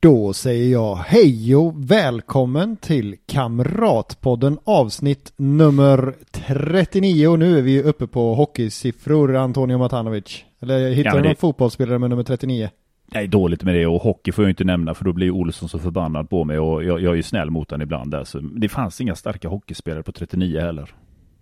Då 0.00 0.32
säger 0.32 0.72
jag 0.72 0.94
hej 0.96 1.56
och 1.56 1.90
välkommen 1.90 2.76
till 2.76 3.16
Kamratpodden 3.26 4.58
avsnitt 4.64 5.32
nummer 5.36 6.14
39 6.32 7.26
och 7.28 7.38
nu 7.38 7.58
är 7.58 7.62
vi 7.62 7.82
uppe 7.82 8.06
på 8.06 8.34
hockeysiffror 8.34 9.36
Antonio 9.36 9.78
Matanovic. 9.78 10.44
Eller 10.60 10.90
hittar 10.90 11.10
Ja, 11.10 11.16
du 11.16 11.22
någon 11.22 11.28
det- 11.28 11.40
fotbollsspelare 11.40 11.98
med 11.98 12.10
nummer 12.10 12.22
39? 12.22 12.70
Nej, 13.14 13.28
dåligt 13.28 13.62
med 13.64 13.74
det 13.74 13.86
och 13.86 14.02
hockey 14.02 14.32
får 14.32 14.44
jag 14.44 14.50
inte 14.50 14.64
nämna 14.64 14.94
för 14.94 15.04
då 15.04 15.12
blir 15.12 15.30
Olsson 15.30 15.68
så 15.68 15.78
förbannad 15.78 16.30
på 16.30 16.44
mig 16.44 16.58
och 16.58 16.84
jag, 16.84 17.00
jag 17.00 17.12
är 17.12 17.16
ju 17.16 17.22
snäll 17.22 17.50
mot 17.50 17.70
honom 17.70 17.82
ibland 17.82 18.10
där. 18.10 18.24
Så 18.24 18.38
det 18.38 18.68
fanns 18.68 19.00
inga 19.00 19.14
starka 19.14 19.48
hockeyspelare 19.48 20.02
på 20.02 20.12
39 20.12 20.60
heller. 20.60 20.90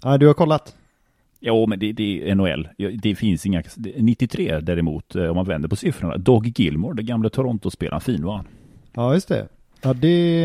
Ja, 0.02 0.18
du 0.18 0.26
har 0.26 0.34
kollat? 0.34 0.74
Ja, 1.40 1.66
men 1.66 1.78
det, 1.78 1.92
det 1.92 2.30
är 2.30 2.34
NHL. 2.34 2.68
Det 3.02 3.14
finns 3.14 3.46
inga... 3.46 3.62
det- 3.76 4.02
93 4.02 4.60
däremot, 4.60 5.16
eh, 5.16 5.24
om 5.24 5.36
man 5.36 5.44
vänder 5.46 5.68
på 5.68 5.76
siffrorna. 5.76 6.16
Dog 6.16 6.58
Gilmore, 6.60 6.94
den 6.96 7.06
gamla 7.06 7.30
Toronto-spelaren, 7.30 8.00
fin 8.00 8.24
var 8.24 8.36
han. 8.36 8.46
Ja, 8.94 9.14
just 9.14 9.28
det. 9.28 9.48
Ja, 9.82 9.94
det, 9.94 10.40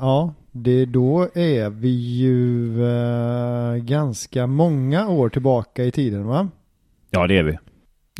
ja, 0.00 0.34
det, 0.52 0.84
då 0.86 1.28
är 1.34 1.70
vi 1.70 2.16
ju 2.18 2.84
eh, 2.86 3.76
ganska 3.76 4.46
många 4.46 5.08
år 5.08 5.28
tillbaka 5.28 5.84
i 5.84 5.90
tiden 5.90 6.26
va? 6.26 6.48
Ja, 7.10 7.26
det 7.26 7.38
är 7.38 7.42
vi. 7.42 7.58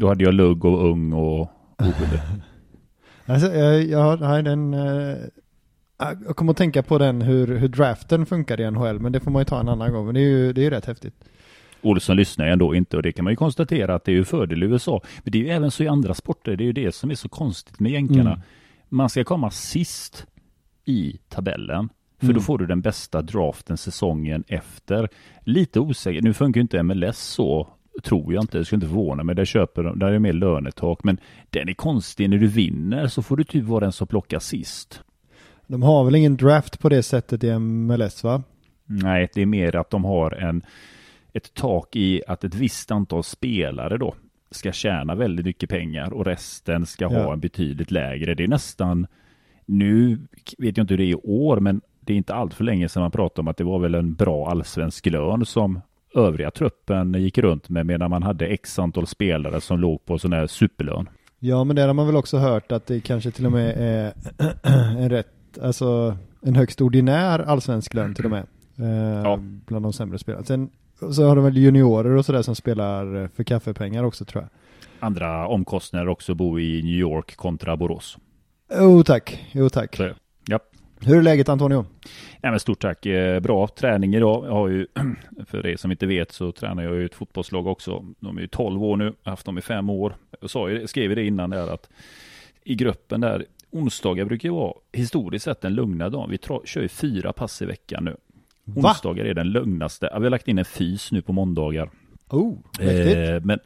Då 0.01 0.09
hade 0.09 0.25
jag 0.25 0.35
lugg 0.35 0.65
och 0.65 0.91
ung 0.91 1.13
och 1.13 1.41
oskyldig. 1.79 2.21
Alltså, 3.27 3.53
jag, 3.55 3.83
jag, 3.85 4.21
nej, 4.21 4.43
den, 4.43 4.75
eh, 4.75 5.17
jag 6.27 6.37
kommer 6.37 6.51
att 6.51 6.57
tänka 6.57 6.83
på 6.83 6.99
den 6.99 7.23
hur, 7.23 7.57
hur 7.59 7.69
draften 7.69 8.27
funkar 8.27 8.61
i 8.61 8.71
NHL, 8.71 9.01
men 9.01 9.13
det 9.13 9.21
får 9.21 9.31
man 9.31 9.41
ju 9.41 9.45
ta 9.45 9.61
en 9.61 9.69
annan 9.69 9.93
gång. 9.93 10.07
Men 10.07 10.15
det 10.15 10.21
är 10.21 10.29
ju, 10.29 10.53
det 10.53 10.61
är 10.61 10.63
ju 10.63 10.71
rätt 10.71 10.87
häftigt. 10.87 11.15
Olsson 11.83 12.17
lyssnar 12.17 12.47
ju 12.47 12.53
ändå 12.53 12.75
inte 12.75 12.97
och 12.97 13.03
det 13.03 13.13
kan 13.13 13.25
man 13.25 13.33
ju 13.33 13.37
konstatera 13.37 13.95
att 13.95 14.05
det 14.05 14.13
är 14.13 14.17
ju 14.17 14.25
fördel 14.25 14.63
i 14.63 14.67
USA. 14.67 15.01
Men 15.25 15.33
det 15.33 15.39
är 15.39 15.43
ju 15.43 15.49
även 15.51 15.71
så 15.71 15.83
i 15.83 15.89
andra 15.89 16.15
sporter. 16.15 16.57
Det 16.57 16.65
är 16.65 16.67
ju 16.67 16.73
det 16.73 16.95
som 16.95 17.11
är 17.11 17.15
så 17.15 17.29
konstigt 17.29 17.81
med 17.81 17.93
jänkarna. 17.93 18.31
Mm. 18.31 18.41
Man 18.89 19.09
ska 19.11 19.25
komma 19.25 19.51
sist 19.51 20.27
i 20.85 21.19
tabellen. 21.29 21.89
För 22.19 22.27
Mm. 22.27 22.35
då 22.35 22.41
får 22.41 22.59
du 22.59 22.67
den 22.67 22.81
bästa 22.81 23.23
draften 23.23 23.77
säsongen 23.77 24.45
efter. 24.49 25.09
Lite 25.45 25.81
osäker. 25.81 26.23
Nu 26.23 26.33
funkar 26.35 26.59
ju 26.59 26.63
inte 26.63 26.83
MLS 26.83 27.19
så. 27.19 27.69
Tror 28.03 28.35
jag 28.35 28.43
inte. 28.43 28.59
Det 28.59 28.65
skulle 28.65 28.77
inte 28.77 28.87
förvåna 28.87 29.23
mig. 29.25 29.35
Där 29.35 29.45
köper 29.45 29.83
där 29.83 30.07
är 30.07 30.13
det 30.13 30.19
mer 30.19 30.33
lönetak. 30.33 31.05
Men 31.05 31.19
den 31.51 31.69
är 31.69 31.73
konstig. 31.75 32.31
När 32.31 32.39
du 32.39 32.47
vinner 32.47 33.07
så 33.07 33.23
får 33.23 33.37
du 33.37 33.45
typ 33.45 33.65
vara 33.65 33.81
den 33.81 33.93
som 33.93 34.07
plockar 34.07 34.39
sist. 34.39 35.03
De 35.67 35.83
har 35.83 36.05
väl 36.05 36.15
ingen 36.15 36.37
draft 36.37 36.81
på 36.81 36.89
det 36.89 37.03
sättet 37.03 37.45
i 37.45 37.59
MLS 37.59 38.25
va? 38.25 38.43
Nej, 38.87 39.29
det 39.35 39.43
är 39.43 39.47
mer 39.47 39.77
att 39.77 39.91
de 39.91 40.05
har 40.05 40.31
en, 40.31 40.63
ett 41.33 41.55
tak 41.55 41.97
i 41.97 42.23
att 42.27 42.45
ett 42.45 42.55
visst 42.55 42.91
antal 42.91 43.25
spelare 43.25 43.99
då 43.99 44.15
ska 44.51 44.73
tjäna 44.73 45.15
väldigt 45.15 45.47
mycket 45.47 45.71
pengar 45.71 46.13
och 46.13 46.25
resten 46.27 46.87
ska 46.87 47.07
ha 47.07 47.15
Ja. 47.19 47.33
en 47.33 47.41
betydligt 47.41 47.91
lägre. 47.91 48.35
Det 48.35 48.45
är 48.45 48.49
nästan, 48.49 49.07
nu 49.67 50.19
vet 50.59 50.77
jag 50.77 50.85
inte 50.85 50.95
hur 50.95 50.99
det 50.99 51.05
är 51.05 51.11
i 51.11 51.15
år, 51.15 51.61
men 51.61 51.81
det 52.01 52.13
är 52.13 52.17
inte 52.17 52.35
allt 52.35 52.55
för 52.55 52.65
länge 52.65 52.89
sedan 52.89 53.03
man 53.03 53.11
pratade 53.11 53.41
om 53.41 53.49
att 53.49 53.57
det 53.57 53.65
var 53.65 53.79
väl 53.79 53.95
en 53.95 54.15
bra 54.15 54.49
allsvensk 54.51 55.07
lön 55.07 55.47
som 55.47 55.81
övriga 56.15 56.51
truppen 56.51 57.15
gick 57.15 57.39
runt 57.39 57.69
med 57.69 57.87
medan 57.87 58.11
man 58.11 58.23
hade 58.23 58.47
x 58.47 58.79
antal 58.79 59.07
spelare 59.07 59.61
som 59.61 59.79
låg 59.81 60.05
på 60.05 60.19
sån 60.19 60.33
här 60.33 60.47
superlön. 60.47 61.09
Ja, 61.39 61.65
men 61.65 61.77
det 61.77 61.83
har 61.83 61.95
man 61.95 62.07
väl 62.07 62.17
också 62.17 62.39
hört 62.39 62.73
att 62.73 62.87
det 62.87 63.01
kanske 63.01 63.31
till 63.31 63.47
och 63.47 63.53
med 63.53 63.75
är 63.79 64.13
en 64.99 65.11
rätt, 65.11 65.59
alltså 65.63 66.17
en 66.43 66.55
högst 66.57 66.81
ordinär 66.81 67.39
allsvensk 67.39 67.95
lön 67.95 68.15
till 68.15 68.25
och 68.25 68.31
med. 68.31 68.47
Eh, 68.79 69.23
Ja. 69.25 69.39
Bland 69.67 69.85
de 69.85 69.93
sämre 69.93 70.19
spelarna. 70.19 70.45
Sen 70.45 70.71
så 71.13 71.25
har 71.29 71.37
de 71.37 71.45
väl 71.45 71.57
juniorer 71.57 72.11
och 72.11 72.25
sådär 72.25 72.43
som 72.43 72.55
spelar 72.57 73.29
för 73.35 73.45
kaffepengar 73.45 74.05
också 74.05 74.25
tror 74.25 74.43
jag. 74.43 74.51
Andra 75.07 75.47
omkostnader 75.49 76.09
också 76.09 76.35
bo 76.35 76.59
i 76.61 76.83
New 76.83 76.95
York 76.95 77.37
kontra 77.37 77.77
Borås. 77.77 78.19
Jo 78.79 79.03
tack, 79.03 79.45
jo 79.53 79.69
tack. 79.69 79.97
Så, 79.97 80.11
ja. 80.49 80.59
Hur 81.01 81.19
är 81.19 81.23
läget 81.23 81.49
Antonio? 81.49 81.87
Nej, 82.43 82.51
men 82.53 82.61
stort 82.61 82.81
tack. 82.83 83.07
Eh, 83.07 83.41
Bra 83.41 83.69
träning 83.69 84.15
idag. 84.15 84.47
Jag 84.47 84.53
har 84.53 84.69
ju, 84.69 84.87
för 85.47 85.67
er 85.67 85.77
som 85.77 85.91
inte 85.91 86.07
vet 86.07 86.33
så 86.33 86.53
tränar 86.53 86.83
jag 86.83 86.95
ju 86.95 87.05
ett 87.05 87.15
fotbollslag 87.15 87.67
också. 87.67 88.05
De 88.21 88.37
är 88.37 88.41
ju 88.41 88.47
12 88.47 88.83
år 88.85 88.97
nu, 88.97 89.05
Jag 89.05 89.13
har 89.23 89.33
haft 89.33 89.47
dem 89.47 89.59
i 89.59 89.61
fem 89.61 89.91
år. 89.91 90.17
Jag 90.41 90.51
sa 90.51 90.71
ju, 90.71 90.87
skrev 90.87 91.11
ju 91.11 91.15
det 91.15 91.25
innan 91.27 91.51
där 91.51 91.75
att 91.75 91.89
i 92.65 92.75
gruppen 92.75 93.21
där, 93.21 93.45
onsdagar 93.71 94.25
brukar 94.25 94.49
ju 94.49 94.55
vara 94.55 94.75
historiskt 94.93 95.45
sett 95.45 95.65
en 95.65 95.75
lugna 95.75 96.09
dag. 96.09 96.27
Vi 96.31 96.37
tra- 96.37 96.65
kör 96.67 96.83
ju 96.83 96.89
fyra 96.89 97.33
pass 97.33 97.63
i 97.63 97.65
veckan 97.67 98.05
nu. 98.05 98.17
Va? 98.75 98.91
Onsdagar 98.91 99.25
är 99.25 99.35
den 99.35 99.51
lugnaste. 99.51 100.09
Vi 100.17 100.23
har 100.23 100.31
lagt 100.31 100.49
in 100.49 100.59
en 100.59 100.65
fys 100.65 101.13
nu 101.13 101.23
på 101.23 101.33
måndagar. 101.33 101.91
Oh. 102.29 102.59
Eh, 102.81 103.41
men, 103.43 103.59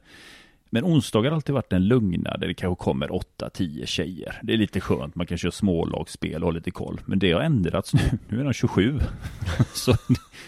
men 0.75 0.85
onsdagar 0.85 1.31
har 1.31 1.37
alltid 1.37 1.55
varit 1.55 1.73
en 1.73 1.89
lugna 1.89 2.37
där 2.39 2.47
det 2.49 2.55
kanske 2.55 2.85
kommer 2.85 3.09
8-10 3.09 3.87
tjejer. 3.87 4.41
Det 4.43 4.53
är 4.53 4.57
lite 4.57 4.81
skönt, 4.81 5.15
man 5.15 5.27
kan 5.27 5.39
köra 5.39 5.53
smålagsspel 5.53 6.43
och 6.43 6.47
ha 6.49 6.51
lite 6.51 6.71
koll. 6.71 7.01
Men 7.07 7.19
det 7.19 7.33
har 7.33 7.41
ändrats 7.41 7.95
nu, 7.95 8.01
nu 8.29 8.41
är 8.41 8.45
de 8.45 8.53
27. 8.53 8.99
så, 9.75 9.95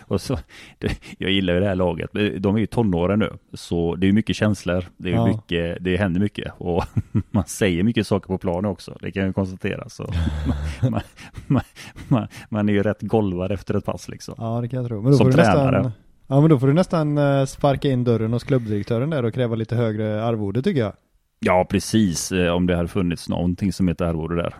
och 0.01 0.21
så, 0.21 0.39
det, 0.79 1.01
jag 1.19 1.31
gillar 1.31 1.55
ju 1.55 1.61
det 1.61 1.67
här 1.67 1.75
laget, 1.75 2.11
de 2.39 2.55
är 2.57 2.59
ju 2.61 2.67
tonåren 2.67 3.19
nu. 3.19 3.33
Så 3.53 3.95
det 3.97 4.09
är 4.09 4.13
mycket 4.13 4.37
känslor, 4.37 4.85
det, 4.97 5.09
är 5.11 5.15
Ja. 5.15 5.27
mycket, 5.27 5.85
det 5.85 5.97
händer 5.97 6.21
mycket. 6.21 6.53
Och 6.59 6.85
man 7.31 7.45
säger 7.47 7.83
mycket 7.83 8.07
saker 8.07 8.27
på 8.27 8.39
planen 8.39 8.65
också, 8.71 8.99
det 9.01 9.13
kan 9.13 9.23
jag 9.25 9.35
konstatera. 9.35 9.89
Så 9.89 10.13
man, 10.91 11.01
man, 11.47 11.63
man, 12.09 12.29
man 12.49 12.69
är 12.69 12.73
ju 12.73 12.83
rätt 12.83 13.03
golvad 13.03 13.53
efter 13.53 13.75
ett 13.75 13.85
pass 13.85 14.09
liksom. 14.09 14.35
Ja 14.39 14.61
det 14.61 14.69
kan 14.69 14.79
jag 14.81 14.89
tro. 14.89 15.03
Men 15.03 15.11
då 15.13 15.17
Som 15.19 15.25
får 15.25 15.31
du 15.31 15.45
tränare. 15.45 15.77
nästan, 15.83 15.93
ja 16.27 16.41
men 16.41 16.51
då 16.51 16.59
får 16.59 16.67
du 16.67 16.73
nästan 16.73 17.19
eh, 17.19 17.45
sparka 17.45 17.89
in 17.89 18.05
dörren 18.05 18.33
hos 18.33 18.45
klubbdirektören 18.45 19.11
där 19.11 19.25
och 19.25 19.35
kräva 19.35 19.55
lite 19.57 19.77
högre 19.77 20.25
arvode 20.25 20.63
tycker 20.63 20.81
jag. 20.81 20.93
Ja, 21.41 21.67
precis. 21.71 22.33
eh, 22.33 22.53
Om 22.53 22.67
det 22.67 22.77
hade 22.77 22.89
funnits 22.89 23.29
någonting 23.29 23.73
som 23.73 23.89
heter 23.89 24.05
arvode 24.05 24.37
där. 24.37 24.55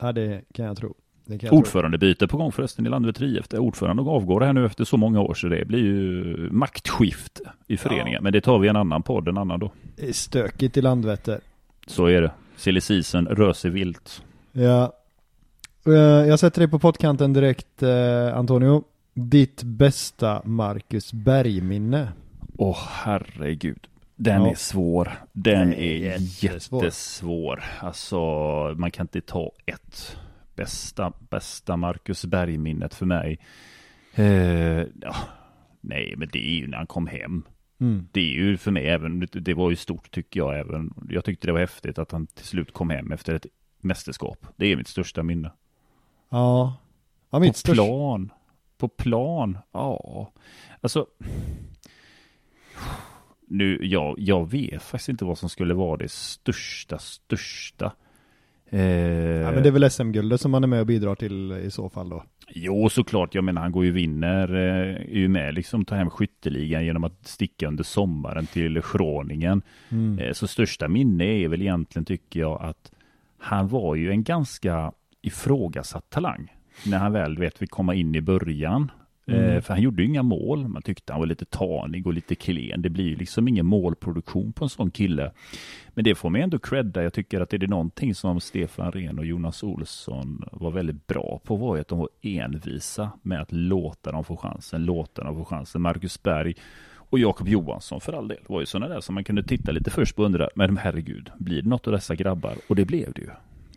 Ja 0.00 0.12
det 0.12 0.42
kan 0.54 0.64
jag 0.64 0.76
tro. 0.76 0.94
Kan. 1.40 1.50
Ordförandebyte 1.50 2.28
på 2.28 2.36
gång 2.36 2.52
förresten 2.52 2.86
i 2.86 2.88
Landvetter 2.88 3.24
IF. 3.24 3.48
Där 3.48 3.58
Ordföranden 3.58 4.08
avgår 4.08 4.40
här 4.40 4.52
nu 4.52 4.66
efter 4.66 4.84
så 4.84 4.96
många 4.96 5.20
år 5.20 5.34
så 5.34 5.48
det 5.48 5.64
blir 5.64 5.78
ju 5.78 6.48
maktskift 6.50 7.40
i 7.66 7.76
föreningen. 7.76 8.12
Ja. 8.12 8.20
Men 8.20 8.32
det 8.32 8.40
tar 8.40 8.58
vi 8.58 8.68
en 8.68 8.76
annan 8.76 9.02
podd, 9.02 9.28
en 9.28 9.38
annan 9.38 9.60
då. 9.60 9.72
Det 9.96 10.08
är 10.08 10.12
stökigt 10.12 10.76
i 10.76 10.80
Landvetter. 10.82 11.40
Så 11.86 12.06
är 12.06 12.22
det. 12.22 12.30
Silly 12.56 12.80
season 12.80 13.26
rör 13.26 13.52
sig 13.52 13.70
vilt. 13.70 14.22
Ja. 14.52 14.92
Eh, 15.86 15.92
Jag 16.28 16.38
sätter 16.38 16.60
dig 16.60 16.68
på 16.68 16.78
pottkanten 16.78 17.32
direkt 17.32 17.82
Antonio. 18.34 18.84
Ditt 19.18 19.62
bästa 19.62 20.42
Marcus 20.44 21.12
Bergminne. 21.12 22.12
Åh 22.56 22.78
herregud. 22.90 23.88
Den 24.16 24.42
Ja. 24.42 24.50
är 24.50 24.54
svår. 24.54 25.12
Den 25.32 25.72
är 25.72 26.16
jättesvår. 26.44 26.84
jättesvår. 26.84 27.64
Alltså, 27.80 28.18
man 28.76 28.90
kan 28.90 29.04
inte 29.04 29.20
ta 29.20 29.50
ett 29.66 30.16
bästa, 30.54 31.12
bästa 31.30 31.76
Marcus 31.76 32.24
Berg-minnet 32.24 32.94
för 32.94 33.06
mig. 33.06 33.38
Eh, 34.14 34.24
ja, 35.00 35.14
nej, 35.80 36.14
men 36.16 36.28
det 36.32 36.38
är 36.48 36.54
ju 36.56 36.66
när 36.68 36.76
han 36.76 36.86
kom 36.86 37.06
hem. 37.06 37.42
Mm. 37.80 38.08
det 38.12 38.20
är 38.20 38.34
ju 38.34 38.56
för 38.56 38.70
mig 38.70 38.88
även, 38.88 39.20
det- 39.20 39.40
det 39.40 39.54
var 39.54 39.70
ju 39.70 39.76
stort 39.76 40.10
tycker 40.10 40.40
jag 40.40 40.58
även. 40.58 40.94
Jag 41.08 41.24
tyckte 41.24 41.46
det 41.46 41.52
var 41.52 41.60
häftigt 41.60 41.98
att 41.98 42.12
han 42.12 42.26
till 42.26 42.44
slut 42.46 42.72
kom 42.72 42.90
hem 42.90 43.12
efter 43.12 43.34
ett 43.34 43.46
mästerskap. 43.80 44.46
Det 44.56 44.66
är 44.66 44.76
mitt 44.76 44.88
största 44.88 45.22
minne. 45.22 45.52
Ja. 46.30 46.76
Ja 47.30 47.38
mitt 47.38 47.52
på 47.52 47.58
största. 47.58 47.74
plan. 47.84 48.30
På 48.78 48.88
plan, 48.88 49.58
ja. 49.72 50.32
Alltså. 50.80 51.06
Nu, 53.46 53.78
jag, 53.82 54.14
jag 54.18 54.50
vet 54.50 54.82
faktiskt 54.82 55.08
inte 55.08 55.24
vad 55.24 55.38
som 55.38 55.48
skulle 55.48 55.74
vara 55.74 55.96
det 55.96 56.10
största, 56.10 56.98
största. 56.98 57.92
Eh, 58.70 58.80
Ja 58.80 59.50
men 59.52 59.62
det 59.62 59.68
är 59.68 59.72
väl 59.72 59.90
SM-guldet 59.90 60.40
som 60.40 60.50
man 60.50 60.64
är 60.64 60.68
med 60.68 60.80
och 60.80 60.86
bidrar 60.86 61.14
till 61.14 61.52
i 61.52 61.70
så 61.70 61.88
fall 61.88 62.08
då. 62.08 62.24
Jo, 62.48 62.88
såklart. 62.88 63.34
Jag 63.34 63.44
menar, 63.44 63.62
han 63.62 63.72
går 63.72 63.84
ju 63.84 63.90
vinner, 63.90 64.54
eh, 64.54 64.94
är 64.96 65.18
ju 65.18 65.28
med 65.28 65.54
liksom, 65.54 65.84
tar 65.84 65.96
hem 65.96 66.10
skytteligan 66.10 66.84
genom 66.84 67.04
att 67.04 67.26
sticka 67.26 67.68
under 67.68 67.84
sommaren 67.84 68.46
till 68.46 68.82
Schroningen. 68.82 69.62
Mm. 69.88 70.18
Eh, 70.18 70.32
Så 70.32 70.46
största 70.46 70.88
minne 70.88 71.24
är 71.24 71.48
väl 71.48 71.62
egentligen, 71.62 72.04
tycker 72.04 72.40
jag, 72.40 72.62
att 72.62 72.92
han 73.38 73.68
var 73.68 73.94
ju 73.94 74.10
en 74.10 74.22
ganska 74.22 74.92
ifrågasatt 75.22 76.10
talang. 76.10 76.54
När 76.86 76.98
han 76.98 77.12
väl 77.12 77.38
vet 77.38 77.62
vi 77.62 77.66
komma 77.66 77.94
in 77.94 78.14
i 78.14 78.20
början. 78.20 78.90
Mm. 79.26 79.62
För 79.62 79.74
han 79.74 79.82
gjorde 79.82 80.02
ju 80.02 80.08
inga 80.08 80.22
mål. 80.22 80.68
Man 80.68 80.82
tyckte 80.82 81.12
han 81.12 81.20
var 81.20 81.26
lite 81.26 81.44
tanig 81.44 82.06
och 82.06 82.12
lite 82.12 82.34
klen. 82.34 82.82
Det 82.82 82.90
blir 82.90 83.04
ju 83.04 83.16
liksom 83.16 83.48
ingen 83.48 83.66
målproduktion 83.66 84.52
på 84.52 84.64
en 84.64 84.68
sån 84.68 84.90
kille. 84.90 85.32
Men 85.88 86.04
det 86.04 86.14
får 86.14 86.30
man 86.30 86.40
ändå 86.40 86.58
credda. 86.58 87.02
Jag 87.02 87.12
tycker 87.12 87.40
att 87.40 87.52
är 87.52 87.58
det 87.58 87.66
någonting 87.66 88.14
som 88.14 88.40
Stefan 88.40 88.92
Rehn 88.92 89.18
och 89.18 89.26
Jonas 89.26 89.62
Olsson 89.62 90.44
var 90.52 90.70
väldigt 90.70 91.06
bra 91.06 91.40
på 91.44 91.56
var 91.56 91.78
att 91.78 91.88
de 91.88 91.98
var 91.98 92.08
envisa 92.22 93.10
med 93.22 93.40
att 93.40 93.52
låta 93.52 94.12
dem 94.12 94.24
få 94.24 94.36
chansen, 94.36 94.84
låta 94.84 95.24
dem 95.24 95.36
få 95.36 95.44
chansen. 95.44 95.82
Marcus 95.82 96.22
Berg 96.22 96.54
och 97.10 97.18
Jakob 97.18 97.48
Johansson 97.48 98.00
för 98.00 98.12
all 98.12 98.28
del 98.28 98.38
var 98.46 98.60
ju 98.60 98.66
sådana 98.66 98.94
där 98.94 99.00
som 99.00 99.14
man 99.14 99.24
kunde 99.24 99.42
titta 99.42 99.72
lite 99.72 99.90
först 99.90 100.16
på 100.16 100.22
och 100.22 100.26
undra, 100.26 100.48
men 100.54 100.76
herregud, 100.76 101.30
blir 101.38 101.62
det 101.62 101.68
något 101.68 101.86
av 101.86 101.92
dessa 101.92 102.14
grabbar? 102.14 102.54
Och 102.68 102.76
det 102.76 102.84
blev 102.84 103.12
det 103.12 103.20
ju. 103.20 103.28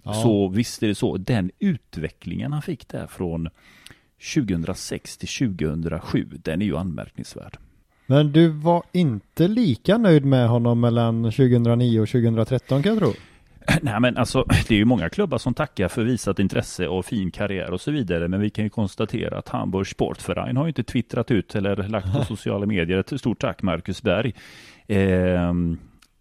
Ja. 0.04 0.14
Så 0.14 0.48
visst 0.48 0.84
är 0.84 0.88
det 0.88 0.96
så. 0.96 1.18
Den 1.18 1.52
utvecklingen 1.60 2.54
han 2.54 2.62
fick 2.62 2.88
där 2.88 3.08
från 3.08 3.50
2006 4.36 5.18
till 5.18 5.58
2007, 5.58 6.28
den 6.44 6.62
är 6.62 6.66
ju 6.66 6.78
anmärkningsvärd. 6.78 7.58
Men 8.06 8.32
du 8.32 8.48
var 8.48 8.84
inte 8.92 9.48
lika 9.48 9.98
nöjd 9.98 10.26
med 10.26 10.50
honom 10.50 10.80
mellan 10.80 11.24
2009 11.24 12.00
och 12.00 12.10
2013 12.10 12.84
kan 12.84 12.92
jag 12.92 13.00
tro? 13.00 13.14
Nej 13.82 14.00
men 14.00 14.18
alltså 14.18 14.46
det 14.68 14.76
är 14.76 14.78
ju 14.78 14.86
många 14.86 15.10
klubbar 15.10 15.38
som 15.38 15.54
tackar 15.54 15.88
för 15.88 16.04
visat 16.04 16.40
intresse 16.40 16.88
och 16.88 17.06
fin 17.06 17.32
karriär 17.32 17.72
och 17.72 17.82
så 17.82 17.92
vidare. 17.92 18.28
Men 18.28 18.42
vi 18.42 18.50
kan 18.50 18.64
ju 18.64 18.70
konstatera 18.70 19.38
att 19.38 19.50
Hamburg 19.50 19.88
Sportverein 19.88 20.58
har 20.58 20.64
ju 20.64 20.70
inte 20.70 20.84
twittrat 20.84 21.32
ut 21.32 21.56
eller 21.56 21.76
lagt 21.76 22.14
på 22.14 22.24
sociala 22.28 22.66
medier 22.66 22.98
ett 22.98 23.20
stort 23.20 23.42
tack 23.42 23.62
Marcus 23.62 24.02
Berg. 24.02 24.34
Eh, 24.88 25.54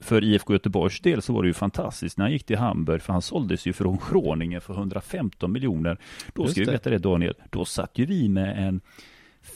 för 0.00 0.24
IFK 0.24 0.52
Göteborgs 0.52 1.00
del 1.00 1.22
så 1.22 1.32
var 1.32 1.42
det 1.42 1.48
ju 1.48 1.54
fantastiskt 1.54 2.18
när 2.18 2.24
han 2.24 2.32
gick 2.32 2.46
till 2.46 2.58
Hamburg, 2.58 3.02
för 3.02 3.12
han 3.12 3.22
såldes 3.22 3.66
ju 3.66 3.72
från 3.72 3.98
Groningen 4.10 4.60
för 4.60 4.74
115 4.74 5.52
miljoner. 5.52 5.98
Då 6.34 6.46
ska 6.46 6.60
vi 6.60 6.70
veta 6.70 6.90
det 6.90 6.98
Daniel, 6.98 7.34
då 7.50 7.64
satt 7.64 7.98
ju 7.98 8.06
vi 8.06 8.28
med 8.28 8.68
en 8.68 8.80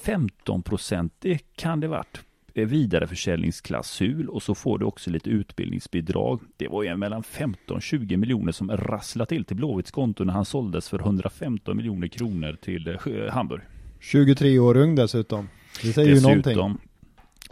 15-procentig 0.05 1.41
kan 1.57 1.81
det 1.81 1.89
varit 1.89 2.21
vidareförsäljningsklausul 2.55 4.29
och 4.29 4.43
så 4.43 4.55
får 4.55 4.79
du 4.79 4.85
också 4.85 5.11
lite 5.11 5.31
utbildningsbidrag. 5.31 6.41
Det 6.57 6.69
var 6.69 6.83
ju 6.83 6.97
mellan 6.97 7.23
15-20 7.23 8.17
miljoner 8.17 8.53
som 8.53 8.71
rasslade 8.71 9.29
till 9.29 9.45
till 9.45 9.57
Blåvitts 9.57 9.91
konto 9.91 10.25
när 10.25 10.33
han 10.33 10.45
såldes 10.45 10.89
för 10.89 10.99
115 10.99 11.77
miljoner 11.77 12.09
kronor 12.09 12.57
till 12.63 12.89
eh, 12.89 13.33
Hamburg. 13.33 13.63
23 14.01 14.59
år 14.59 14.77
ung 14.77 14.95
dessutom. 14.95 15.49
Det 15.83 15.93
säger 15.93 16.11
dessutom, 16.11 16.31
ju 16.31 16.37
någonting. 16.37 16.81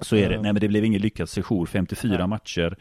Så 0.02 0.16
är 0.16 0.28
det. 0.28 0.40
Nej 0.40 0.52
men 0.52 0.60
det 0.60 0.68
blev 0.68 0.84
ingen 0.84 1.02
lyckad 1.02 1.28
session. 1.28 1.66
54 1.66 2.16
ja. 2.18 2.26
matcher. 2.26 2.76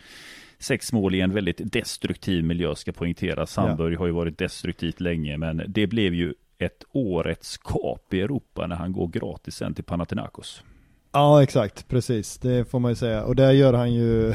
Sex 0.60 0.94
mål 0.94 1.16
i 1.16 1.22
en 1.22 1.34
väldigt 1.34 1.62
destruktiv 1.74 2.44
miljö 2.44 2.76
ska 2.76 2.92
poängteras. 2.92 3.58
Hamburg 3.58 3.94
ja. 3.94 4.00
har 4.00 4.06
ju 4.06 4.12
varit 4.12 4.38
destruktivt 4.38 5.00
länge 5.00 5.38
men 5.38 5.64
det 5.68 5.88
blev 5.88 6.14
ju 6.14 6.34
ett 6.58 6.84
årets 6.92 7.58
kap 7.58 8.14
i 8.14 8.22
Europa 8.22 8.68
när 8.68 8.76
han 8.76 8.92
går 8.92 9.08
gratis 9.08 9.56
sen 9.56 9.74
till 9.74 9.84
Panathinaikos. 9.84 10.64
Ja 11.12 11.44
exakt, 11.44 11.88
precis. 11.88 12.38
Det 12.38 12.70
får 12.70 12.80
man 12.80 12.92
ju 12.92 12.96
säga. 12.96 13.24
Och 13.24 13.36
där 13.36 13.52
gör 13.52 13.74
han 13.74 13.94
ju 13.94 14.34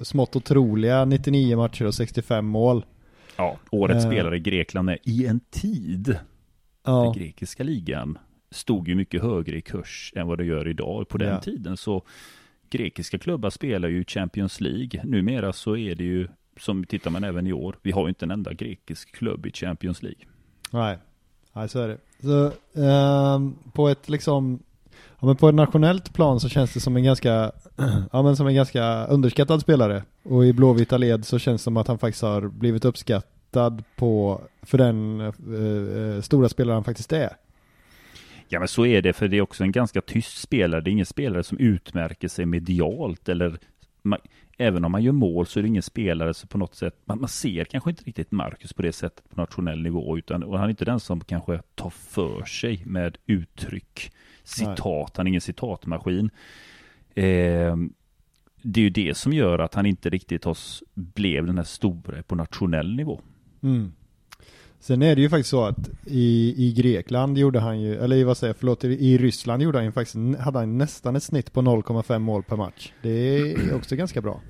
smått 0.00 0.36
otroliga 0.36 1.04
99 1.04 1.56
matcher 1.56 1.86
och 1.86 1.94
65 1.94 2.46
mål. 2.46 2.84
Ja, 3.36 3.56
årets 3.70 4.04
uh, 4.04 4.10
spelare 4.10 4.36
i 4.36 4.40
Grekland 4.40 4.90
är 4.90 4.98
i 5.02 5.26
en 5.26 5.40
tid 5.40 6.18
ja. 6.84 7.02
den 7.02 7.12
grekiska 7.12 7.62
ligan 7.62 8.18
stod 8.56 8.88
ju 8.88 8.94
mycket 8.94 9.22
högre 9.22 9.56
i 9.56 9.60
kurs 9.60 10.12
än 10.16 10.26
vad 10.26 10.38
det 10.38 10.44
gör 10.44 10.68
idag. 10.68 11.08
På 11.08 11.18
den 11.18 11.28
ja. 11.28 11.40
tiden 11.40 11.76
så 11.76 12.02
grekiska 12.70 13.18
klubbar 13.18 13.50
spelar 13.50 13.88
ju 13.88 14.04
Champions 14.04 14.60
League. 14.60 15.00
Numera 15.04 15.52
så 15.52 15.76
är 15.76 15.94
det 15.94 16.04
ju, 16.04 16.28
som 16.60 16.84
tittar 16.84 17.10
man 17.10 17.24
även 17.24 17.46
i 17.46 17.52
år, 17.52 17.76
vi 17.82 17.90
har 17.90 18.02
ju 18.02 18.08
inte 18.08 18.24
en 18.24 18.30
enda 18.30 18.52
grekisk 18.52 19.14
klubb 19.14 19.46
i 19.46 19.52
Champions 19.52 20.02
League. 20.02 20.20
Nej, 20.70 20.98
Nej 21.52 21.68
så 21.68 21.80
är 21.80 21.88
det. 21.88 21.98
Så, 22.20 22.52
um, 22.80 23.58
på 23.72 23.88
ett 23.88 24.08
liksom 24.08 24.60
Ja 25.20 25.26
men 25.26 25.36
på 25.36 25.48
ett 25.48 25.54
nationellt 25.54 26.12
plan 26.12 26.40
så 26.40 26.48
känns 26.48 26.74
det 26.74 26.80
som 26.80 26.96
en 26.96 27.04
ganska, 27.04 27.52
ja 28.12 28.22
men 28.22 28.36
som 28.36 28.46
en 28.46 28.54
ganska 28.54 29.06
underskattad 29.06 29.60
spelare. 29.60 30.02
Och 30.22 30.46
i 30.46 30.52
blåvita 30.52 30.98
led 30.98 31.24
så 31.24 31.38
känns 31.38 31.60
det 31.60 31.64
som 31.64 31.76
att 31.76 31.88
han 31.88 31.98
faktiskt 31.98 32.22
har 32.22 32.48
blivit 32.48 32.84
uppskattad 32.84 33.84
på, 33.96 34.40
för 34.62 34.78
den 34.78 35.20
eh, 35.20 36.22
stora 36.22 36.48
spelare 36.48 36.74
han 36.74 36.84
faktiskt 36.84 37.12
är. 37.12 37.36
Ja 38.48 38.58
men 38.58 38.68
så 38.68 38.86
är 38.86 39.02
det, 39.02 39.12
för 39.12 39.28
det 39.28 39.36
är 39.36 39.40
också 39.40 39.64
en 39.64 39.72
ganska 39.72 40.00
tyst 40.00 40.38
spelare. 40.38 40.80
Det 40.80 40.90
är 40.90 40.92
ingen 40.92 41.06
spelare 41.06 41.42
som 41.42 41.58
utmärker 41.58 42.28
sig 42.28 42.46
medialt 42.46 43.28
eller 43.28 43.58
man, 44.02 44.18
även 44.58 44.84
om 44.84 44.92
man 44.92 45.02
gör 45.02 45.12
mål 45.12 45.46
så 45.46 45.58
är 45.58 45.62
det 45.62 45.68
ingen 45.68 45.82
spelare 45.82 46.34
som 46.34 46.48
på 46.48 46.58
något 46.58 46.74
sätt, 46.74 46.94
man, 47.04 47.20
man, 47.20 47.28
ser 47.28 47.64
kanske 47.64 47.90
inte 47.90 48.04
riktigt 48.04 48.32
Marcus 48.32 48.72
på 48.72 48.82
det 48.82 48.92
sättet 48.92 49.30
på 49.30 49.40
nationell 49.40 49.82
nivå, 49.82 50.18
utan 50.18 50.42
och 50.42 50.58
han 50.58 50.64
är 50.66 50.70
inte 50.70 50.84
den 50.84 51.00
som 51.00 51.20
kanske 51.20 51.60
tar 51.74 51.90
för 51.90 52.44
sig 52.44 52.82
med 52.86 53.18
uttryck, 53.26 54.12
citat, 54.44 54.78
Nej. 54.84 55.12
han 55.14 55.26
är 55.26 55.28
ingen 55.28 55.40
citatmaskin. 55.40 56.30
Eh, 57.14 57.76
det 58.62 58.80
är 58.80 58.84
ju 58.84 58.90
det 58.90 59.16
som 59.16 59.32
gör 59.32 59.58
att 59.58 59.74
han 59.74 59.86
inte 59.86 60.10
riktigt 60.10 60.44
har, 60.44 60.56
blev 60.94 61.46
den 61.46 61.56
här 61.56 61.64
stora 61.64 62.22
på 62.22 62.34
nationell 62.34 62.96
nivå. 62.96 63.20
Mm. 63.62 63.92
Sen 64.80 65.02
är 65.02 65.16
det 65.16 65.22
ju 65.22 65.28
faktiskt 65.28 65.50
så 65.50 65.64
att 65.64 65.90
i, 66.04 66.54
i 66.66 66.72
Grekland 66.72 67.38
gjorde 67.38 67.60
han 67.60 67.80
ju, 67.80 67.96
eller 67.96 68.24
vad 68.24 68.36
säger 68.36 68.48
jag, 68.48 68.56
förlåt, 68.56 68.84
i 68.84 69.18
Ryssland 69.18 69.62
gjorde 69.62 69.78
han 69.78 69.84
ju 69.84 69.92
faktiskt, 69.92 70.38
hade 70.40 70.58
han 70.58 70.78
nästan 70.78 71.16
ett 71.16 71.22
snitt 71.22 71.52
på 71.52 71.62
0,5 71.62 72.18
mål 72.18 72.42
per 72.42 72.56
match. 72.56 72.92
Det 73.02 73.38
är 73.38 73.74
också 73.74 73.96
ganska 73.96 74.20
bra. 74.20 74.40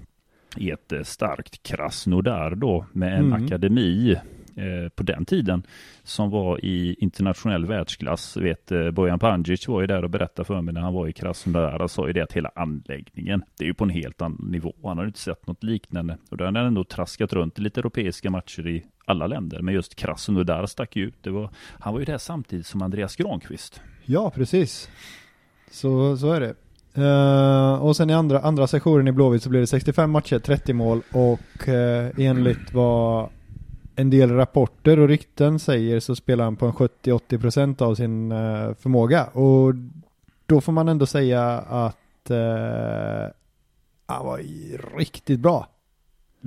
I 0.56 0.70
ett 0.70 0.92
eh, 0.92 1.02
starkt 1.02 1.62
Krasnodar 1.62 2.54
då 2.54 2.86
med 2.92 3.18
en 3.18 3.24
mm. 3.24 3.44
akademi 3.44 4.12
eh, 4.56 4.88
på 4.94 5.02
den 5.02 5.24
tiden 5.24 5.62
som 6.02 6.30
var 6.30 6.64
i 6.64 6.96
internationell 6.98 7.66
världsklass. 7.66 8.36
Vet, 8.36 8.72
eh, 8.72 8.90
Bojan 8.90 9.18
Pandzic 9.18 9.68
var 9.68 9.80
ju 9.80 9.86
där 9.86 10.04
och 10.04 10.10
berättade 10.10 10.46
för 10.46 10.60
mig 10.60 10.74
när 10.74 10.80
han 10.80 10.94
var 10.94 11.08
i 11.08 11.12
Krasnodar 11.12 11.82
och 11.82 11.90
sa 11.90 12.06
ju 12.06 12.12
det 12.12 12.20
att 12.20 12.32
hela 12.32 12.50
anläggningen, 12.54 13.42
det 13.58 13.64
är 13.64 13.68
ju 13.68 13.74
på 13.74 13.84
en 13.84 13.90
helt 13.90 14.22
annan 14.22 14.48
nivå. 14.50 14.74
Han 14.82 14.98
har 14.98 15.06
inte 15.06 15.18
sett 15.18 15.46
något 15.46 15.62
liknande 15.62 16.18
och 16.30 16.36
då 16.36 16.44
har 16.44 16.52
han 16.52 16.66
ändå 16.66 16.84
traskat 16.84 17.32
runt 17.32 17.58
i 17.58 17.62
lite 17.62 17.80
europeiska 17.80 18.30
matcher 18.30 18.66
i 18.66 18.84
alla 19.06 19.26
länder. 19.26 19.62
Men 19.62 19.74
just 19.74 19.94
Krasnodar 19.94 20.66
stack 20.66 20.96
ju 20.96 21.04
ut. 21.04 21.14
Det 21.20 21.30
var, 21.30 21.50
han 21.78 21.92
var 21.92 22.00
ju 22.00 22.06
där 22.06 22.18
samtidigt 22.18 22.66
som 22.66 22.82
Andreas 22.82 23.16
Granqvist. 23.16 23.80
Ja, 24.04 24.30
precis. 24.30 24.88
Så, 25.70 26.16
så 26.16 26.32
är 26.32 26.40
det. 26.40 26.54
Uh, 26.98 27.74
och 27.74 27.96
sen 27.96 28.10
i 28.10 28.14
andra, 28.14 28.40
andra 28.40 28.66
sessionen 28.66 29.08
i 29.08 29.12
Blåvitt 29.12 29.42
så 29.42 29.48
blev 29.48 29.62
det 29.62 29.66
65 29.66 30.10
matcher, 30.10 30.38
30 30.38 30.72
mål 30.72 31.02
och 31.12 31.68
uh, 31.68 32.20
enligt 32.20 32.72
vad 32.72 33.28
en 33.96 34.10
del 34.10 34.30
rapporter 34.30 34.98
och 34.98 35.08
rykten 35.08 35.58
säger 35.58 36.00
så 36.00 36.16
spelar 36.16 36.44
han 36.44 36.56
på 36.56 36.66
en 36.66 36.72
70-80% 36.72 37.82
av 37.82 37.94
sin 37.94 38.32
uh, 38.32 38.74
förmåga. 38.74 39.24
Och 39.24 39.74
då 40.46 40.60
får 40.60 40.72
man 40.72 40.88
ändå 40.88 41.06
säga 41.06 41.42
att 41.58 42.30
uh, 42.30 43.30
han 44.06 44.26
var 44.26 44.40
riktigt 44.98 45.40
bra. 45.40 45.68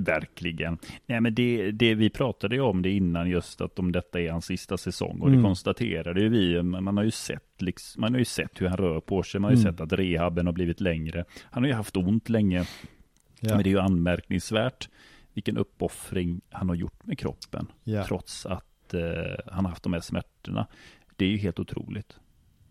Verkligen. 0.04 0.78
Nej, 1.06 1.20
men 1.20 1.34
det, 1.34 1.70
det 1.70 1.94
vi 1.94 2.10
pratade 2.10 2.54
ju 2.54 2.60
om 2.60 2.82
det 2.82 2.90
innan 2.90 3.28
just 3.30 3.60
att 3.60 3.78
om 3.78 3.92
detta 3.92 4.20
är 4.20 4.30
hans 4.30 4.44
sista 4.44 4.78
säsong 4.78 5.20
och 5.20 5.28
mm. 5.28 5.38
det 5.38 5.48
konstaterade 5.48 6.20
ju 6.20 6.28
vi. 6.28 6.62
Man 6.62 6.96
har 6.96 7.04
ju 7.04 7.10
sett, 7.10 7.62
liksom, 7.62 8.00
man 8.00 8.12
har 8.12 8.18
ju 8.18 8.24
sett 8.24 8.60
hur 8.60 8.68
han 8.68 8.76
rör 8.76 9.00
på 9.00 9.22
sig. 9.22 9.40
Man 9.40 9.48
har 9.48 9.56
ju 9.56 9.62
mm. 9.62 9.72
sett 9.72 9.80
att 9.80 9.92
rehaben 9.92 10.46
har 10.46 10.52
blivit 10.52 10.80
längre. 10.80 11.24
Han 11.44 11.62
har 11.62 11.68
ju 11.68 11.74
haft 11.74 11.96
ont 11.96 12.28
länge. 12.28 12.66
Ja. 13.40 13.54
Men 13.54 13.62
det 13.62 13.68
är 13.68 13.72
ju 13.72 13.80
anmärkningsvärt 13.80 14.88
vilken 15.34 15.56
uppoffring 15.56 16.40
han 16.50 16.68
har 16.68 16.76
gjort 16.76 17.06
med 17.06 17.18
kroppen. 17.18 17.66
Ja. 17.84 18.04
Trots 18.04 18.46
att 18.46 18.94
eh, 18.94 19.00
han 19.46 19.64
har 19.64 19.70
haft 19.70 19.82
de 19.82 19.92
här 19.92 20.00
smärtorna. 20.00 20.66
Det 21.16 21.24
är 21.24 21.28
ju 21.28 21.36
helt 21.36 21.58
otroligt. 21.58 22.16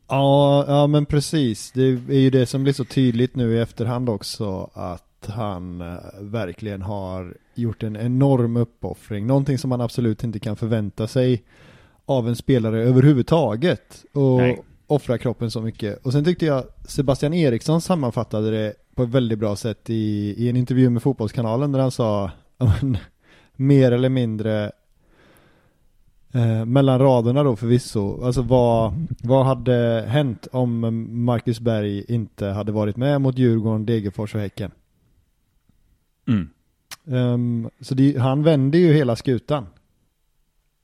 Ja, 0.08 0.66
ja 0.68 0.88
men 0.88 1.06
precis. 1.06 1.72
Det 1.72 1.84
är 1.84 2.20
ju 2.20 2.30
det 2.30 2.46
som 2.46 2.64
blir 2.64 2.74
så 2.74 2.86
tydligt 2.86 3.36
nu 3.36 3.56
i 3.56 3.60
efterhand 3.60 4.10
också 4.10 4.72
att 4.74 5.09
han 5.26 5.82
eh, 5.82 5.98
verkligen 6.20 6.82
har 6.82 7.34
gjort 7.56 7.84
en 7.84 7.96
enorm 7.96 8.58
uppoffring. 8.58 9.28
Någonting 9.28 9.58
som 9.58 9.70
man 9.70 9.82
absolut 9.82 10.24
inte 10.24 10.40
kan 10.40 10.56
förvänta 10.56 11.08
sig 11.08 11.44
av 12.06 12.28
en 12.28 12.36
spelare 12.36 12.84
överhuvudtaget. 12.84 14.06
Och 14.14 14.38
Nej. 14.38 14.62
offra 14.88 15.18
kroppen 15.18 15.52
så 15.52 15.62
mycket. 15.62 16.06
Och 16.06 16.12
sen 16.12 16.24
tyckte 16.24 16.46
jag 16.46 16.64
Sebastian 16.86 17.34
Eriksson 17.34 17.82
sammanfattade 17.82 18.52
det 18.52 18.74
på 18.96 19.04
ett 19.04 19.10
väldigt 19.10 19.40
bra 19.40 19.56
sätt 19.56 19.90
i, 19.90 20.34
i 20.38 20.50
en 20.50 20.56
intervju 20.56 20.90
med 20.90 21.04
Fotbollskanalen 21.04 21.72
där 21.72 21.80
han 21.80 21.92
sa 21.92 22.32
mer 23.56 23.92
eller 23.92 24.10
mindre 24.10 24.72
eh, 26.34 26.66
mellan 26.66 27.00
raderna 27.00 27.44
då 27.44 27.56
förvisso. 27.56 28.24
Alltså 28.24 28.42
vad, 28.42 28.94
vad 29.24 29.46
hade 29.46 30.06
hänt 30.08 30.48
om 30.52 31.06
Marcus 31.26 31.60
Berg 31.60 32.06
inte 32.08 32.46
hade 32.46 32.72
varit 32.72 32.98
med 32.98 33.22
mot 33.22 33.38
Djurgården, 33.38 33.86
Degerfors 33.86 34.36
och 34.36 34.42
Häcken? 34.42 34.72
Mm. 36.30 36.50
Um, 37.04 37.70
så 37.80 37.96
det, 37.96 38.18
han 38.18 38.44
vänder 38.44 38.80
ju 38.80 38.94
hela 38.94 39.16
skutan. 39.16 39.68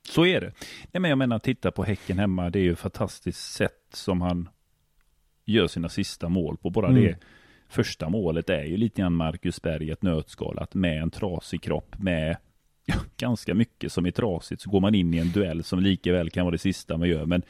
Så 0.09 0.25
är 0.25 0.41
det. 0.41 0.51
Nej, 0.91 1.01
men 1.01 1.09
jag 1.09 1.17
menar, 1.17 1.39
titta 1.39 1.71
på 1.71 1.83
Häcken 1.83 2.19
hemma. 2.19 2.49
Det 2.49 2.59
är 2.59 2.63
ju 2.63 2.75
fantastiskt 2.75 3.53
sätt 3.53 3.89
som 3.93 4.21
han 4.21 4.49
gör 5.45 5.67
sina 5.67 5.89
sista 5.89 6.29
mål 6.29 6.57
på. 6.57 6.69
Bara 6.69 6.87
mm. 6.87 7.03
det 7.03 7.17
första 7.67 8.09
målet 8.09 8.49
är 8.49 8.63
ju 8.63 8.77
lite 8.77 9.01
grann 9.01 9.13
Marcus 9.15 9.61
Berg 9.61 9.91
ett 9.91 10.03
nötskalat 10.03 10.73
med 10.73 11.01
en 11.01 11.11
trasig 11.11 11.61
kropp 11.61 11.95
med 11.99 12.37
ja, 12.85 12.95
ganska 13.17 13.53
mycket 13.53 13.91
som 13.91 14.05
är 14.05 14.11
trasigt. 14.11 14.61
Så 14.61 14.69
går 14.69 14.79
man 14.79 14.95
in 14.95 15.13
i 15.13 15.17
en 15.17 15.31
duell 15.31 15.63
som 15.63 15.79
lika 15.79 16.11
väl 16.11 16.29
kan 16.29 16.45
vara 16.45 16.51
det 16.51 16.57
sista 16.57 16.97
man 16.97 17.09
gör. 17.09 17.25
Men 17.25 17.43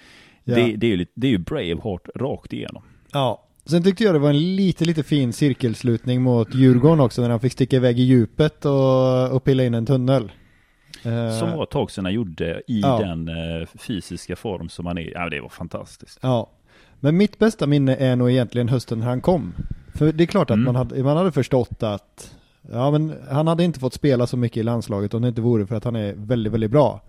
Ja. 0.47 0.55
Det, 0.55 0.75
det, 0.75 0.87
är 0.87 0.91
ju, 0.91 0.97
lite- 0.97 1.11
det 1.15 1.27
är 1.27 1.31
ju 1.31 1.37
Braveheart 1.37 2.09
rakt 2.15 2.53
igenom. 2.53 2.83
Ja. 3.11 3.44
Sen 3.65 3.83
tyckte 3.83 4.03
jag 4.03 4.15
det 4.15 4.19
var 4.19 4.29
en 4.29 4.55
lite, 4.55 4.85
lite 4.85 5.03
fin 5.03 5.33
cirkelslutning 5.33 6.21
mot 6.21 6.55
Djurgården 6.55 6.99
också 6.99 7.21
när 7.21 7.29
han 7.29 7.39
fick 7.39 7.51
sticka 7.53 7.75
iväg 7.75 7.99
i 7.99 8.03
djupet 8.03 8.65
och, 8.65 9.31
och 9.31 9.43
pilla 9.43 9.63
in 9.63 9.73
en 9.73 9.85
tunnel. 9.85 10.31
Eh, 11.03 11.39
Som 11.39 11.51
var 11.51 11.63
ett 11.63 11.69
tag 11.69 11.91
sedan 11.91 12.05
han 12.05 12.13
gjorde 12.13 12.61
i 12.67 12.79
Ja. 12.81 12.99
den 12.99 13.27
eh, 13.27 13.67
fysiska 13.79 14.35
form 14.35 14.69
som 14.69 14.85
han 14.85 14.97
är. 14.97 15.11
Ja, 15.13 15.29
det 15.29 15.41
var 15.41 15.49
fantastiskt. 15.49 16.19
Ja. 16.21 16.49
Men 16.99 17.17
mitt 17.17 17.39
bästa 17.39 17.67
minne 17.67 17.95
är 17.95 18.15
nog 18.15 18.31
egentligen 18.31 18.69
hösten 18.69 18.99
när 18.99 19.05
han 19.05 19.21
kom. 19.21 19.53
För 19.95 20.11
det 20.11 20.23
är 20.23 20.25
klart 20.27 20.49
att 20.49 20.55
Mm. 20.55 20.65
man, 20.65 20.75
hade, 20.75 21.03
man 21.03 21.17
hade 21.17 21.31
förstått 21.31 21.83
att 21.83 22.35
ja, 22.71 22.91
men 22.91 23.13
han 23.29 23.47
hade 23.47 23.63
inte 23.63 23.79
fått 23.79 23.93
spela 23.93 24.27
så 24.27 24.37
mycket 24.37 24.57
i 24.57 24.63
landslaget 24.63 25.13
om 25.13 25.21
det 25.21 25.27
inte 25.27 25.41
vore 25.41 25.67
för 25.67 25.75
att 25.75 25.83
han 25.83 25.95
är 25.95 26.13
väldigt, 26.17 26.53
väldigt 26.53 26.71
bra. 26.71 27.01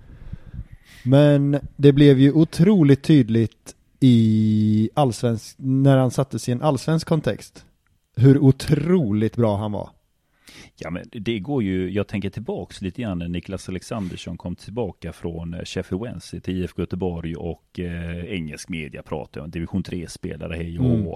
Men 1.04 1.58
det 1.76 1.92
blev 1.92 2.18
ju 2.20 2.32
otroligt 2.32 3.02
tydligt 3.02 3.75
i 4.00 4.90
allsvensk, 4.94 5.56
när 5.58 5.96
han 5.96 6.10
sattes 6.10 6.48
i 6.48 6.52
en 6.52 6.62
allsvensk 6.62 7.06
kontext. 7.08 7.64
Hur 8.16 8.38
otroligt 8.38 9.36
bra 9.36 9.56
han 9.56 9.72
var. 9.72 9.90
Ja, 10.76 10.90
men 10.90 11.04
det 11.12 11.38
går 11.38 11.62
ju, 11.62 11.90
jag 11.90 12.06
tänker 12.08 12.30
tillbaks 12.30 12.82
lite 12.82 13.02
grann 13.02 13.18
när 13.18 13.28
Niklas 13.28 13.68
Alexandersson 13.68 14.36
kom 14.36 14.56
tillbaka 14.56 15.12
från 15.12 15.54
eh, 15.54 15.64
Sheffield 15.64 16.02
Wednesday 16.04 16.40
till 16.40 16.62
IFK 16.62 16.82
Göteborg 16.82 17.36
och 17.36 17.80
eh, 17.80 18.24
engelsk 18.24 18.68
media 18.68 19.02
pratar 19.02 19.40
om 19.40 19.50
division 19.50 19.82
3-spelare, 19.82 20.54
hej 20.56 20.78
och 20.78 20.84
Mm. 20.84 21.06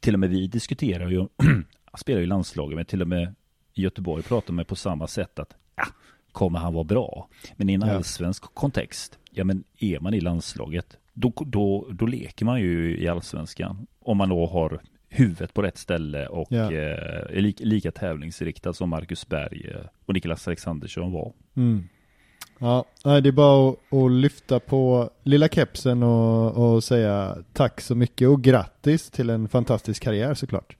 Till 0.00 0.14
och 0.14 0.20
med 0.20 0.30
vi 0.30 0.46
diskuterar 0.46 1.10
ju, 1.10 1.26
spelar 1.98 2.20
ju 2.20 2.26
landslaget, 2.26 2.76
men 2.76 2.84
till 2.84 3.02
och 3.02 3.08
med 3.08 3.34
i 3.74 3.82
Göteborg 3.82 4.22
pratar 4.22 4.52
man 4.52 4.64
på 4.64 4.76
samma 4.76 5.06
sätt 5.06 5.38
att, 5.38 5.54
ja, 5.76 5.84
kommer 6.32 6.58
han 6.58 6.74
vara 6.74 6.84
bra? 6.84 7.28
Men 7.56 7.68
i 7.68 7.74
en 7.74 7.80
Ja. 7.80 7.92
allsvensk 7.94 8.42
kontext, 8.42 9.18
ja 9.30 9.44
men 9.44 9.64
är 9.78 10.00
man 10.00 10.14
i 10.14 10.20
landslaget, 10.20 10.96
då, 11.16 11.32
då, 11.46 11.88
då 11.92 12.06
leker 12.06 12.44
man 12.44 12.60
ju 12.60 12.98
i 12.98 13.08
allsvenskan. 13.08 13.86
Om 14.00 14.16
man 14.16 14.28
då 14.28 14.46
har 14.46 14.80
huvudet 15.08 15.54
på 15.54 15.62
rätt 15.62 15.78
ställe 15.78 16.26
och 16.26 16.46
Ja. 16.50 16.72
eh, 16.72 17.36
är 17.36 17.40
lika, 17.40 17.64
lika 17.64 17.90
tävlingsriktad 17.92 18.72
som 18.72 18.90
Marcus 18.90 19.28
Berg 19.28 19.70
eh, 19.70 19.86
och 20.06 20.14
Niklas 20.14 20.46
Alexandersson 20.46 21.12
var. 21.12 21.32
Mm. 21.56 21.88
Ja, 22.58 22.84
det 23.02 23.10
är 23.28 23.32
bara 23.32 23.70
att, 23.70 23.92
att 23.92 24.12
lyfta 24.12 24.60
på 24.60 25.10
lilla 25.22 25.48
kepsen 25.48 26.02
och, 26.02 26.74
och 26.74 26.84
säga 26.84 27.36
tack 27.52 27.80
så 27.80 27.94
mycket 27.94 28.28
och 28.28 28.42
grattis 28.42 29.10
till 29.10 29.30
en 29.30 29.48
fantastisk 29.48 30.02
karriär 30.02 30.34
såklart. 30.34 30.76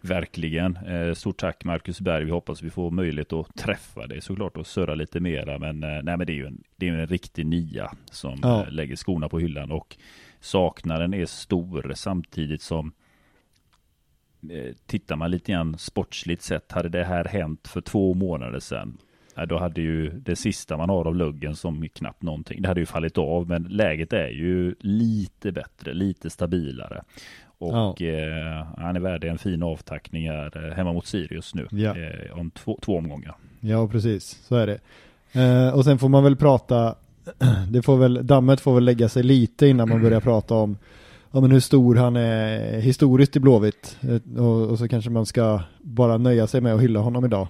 Verkligen. 0.00 0.76
Eh, 0.76 1.12
stort 1.14 1.36
tack 1.36 1.64
Marcus 1.64 2.00
Berg. 2.00 2.24
Vi 2.24 2.30
hoppas 2.30 2.62
vi 2.62 2.70
får 2.70 2.90
möjlighet 2.90 3.32
att 3.32 3.54
träffa 3.56 4.06
dig 4.06 4.20
såklart 4.20 4.56
och 4.56 4.66
surra 4.66 4.94
lite 4.94 5.20
mera. 5.20 5.58
Men, 5.58 5.82
eh, 5.82 5.88
nej, 6.02 6.16
men 6.16 6.26
det 6.26 6.32
är 6.32 6.36
ju 6.36 6.46
en, 6.46 6.62
det 6.76 6.88
är 6.88 6.92
en 6.92 7.06
riktig 7.06 7.46
nia 7.46 7.92
som 8.10 8.38
Ja. 8.42 8.62
eh, 8.62 8.70
lägger 8.72 8.96
skorna 8.96 9.28
på 9.28 9.38
hyllan 9.38 9.70
och 9.72 9.96
saknaden 10.40 11.14
är 11.14 11.26
stor 11.26 11.92
samtidigt 11.94 12.62
som 12.62 12.92
tittar 14.86 15.16
man 15.16 15.30
lite 15.30 15.52
grann 15.52 15.78
sportsligt 15.78 16.42
sett, 16.42 16.72
hade 16.72 16.88
det 16.88 17.04
här 17.04 17.24
hänt 17.24 17.68
för 17.68 17.80
två 17.80 18.14
månader 18.14 18.60
sedan, 18.60 18.98
då 19.48 19.58
hade 19.58 19.80
ju 19.80 20.10
det 20.10 20.36
sista 20.36 20.76
man 20.76 20.88
har 20.90 21.06
av 21.06 21.16
luggen 21.16 21.56
som 21.56 21.88
knappt 21.88 22.22
någonting, 22.22 22.62
det 22.62 22.68
hade 22.68 22.80
ju 22.80 22.86
fallit 22.86 23.18
av, 23.18 23.48
men 23.48 23.62
läget 23.62 24.12
är 24.12 24.28
ju 24.28 24.74
lite 24.80 25.52
bättre, 25.52 25.94
lite 25.94 26.30
stabilare. 26.30 27.02
Och 27.58 28.02
eh, 28.02 28.66
han 28.78 28.96
är 28.96 29.00
värd 29.00 29.24
en 29.24 29.38
fin 29.38 29.62
avtackning 29.62 30.28
här 30.30 30.66
eh, 30.68 30.74
hemma 30.76 30.92
mot 30.92 31.06
Sirius 31.06 31.54
nu, 31.54 31.66
Ja. 31.70 31.94
eh, 31.98 32.38
om 32.38 32.50
två, 32.50 32.78
två 32.82 32.96
omgångar. 32.98 33.34
Ja, 33.60 33.88
precis. 33.88 34.40
Så 34.48 34.56
är 34.56 34.66
det. 34.66 34.78
Eh, 35.40 35.74
och 35.74 35.84
sen 35.84 35.98
får 35.98 36.08
man 36.08 36.24
väl 36.24 36.36
prata, 36.36 36.94
det 37.70 37.82
får 37.82 37.96
väl, 37.96 38.26
dammet 38.26 38.60
får 38.60 38.74
väl 38.74 38.84
lägga 38.84 39.08
sig 39.08 39.22
lite 39.22 39.66
innan 39.66 39.88
man 39.88 40.02
börjar 40.02 40.20
prata 40.20 40.54
om 40.54 40.78
ja, 41.32 41.40
men 41.40 41.50
hur 41.50 41.60
stor 41.60 41.94
han 41.96 42.16
är 42.16 42.80
historiskt 42.80 43.36
i 43.36 43.40
Blåvitt. 43.40 43.98
Eh, 44.02 44.42
och, 44.42 44.70
och 44.70 44.78
så 44.78 44.88
kanske 44.88 45.10
man 45.10 45.26
ska 45.26 45.60
bara 45.80 46.18
nöja 46.18 46.46
sig 46.46 46.60
med 46.60 46.74
att 46.74 46.82
hylla 46.82 47.00
honom 47.00 47.24
idag. 47.24 47.48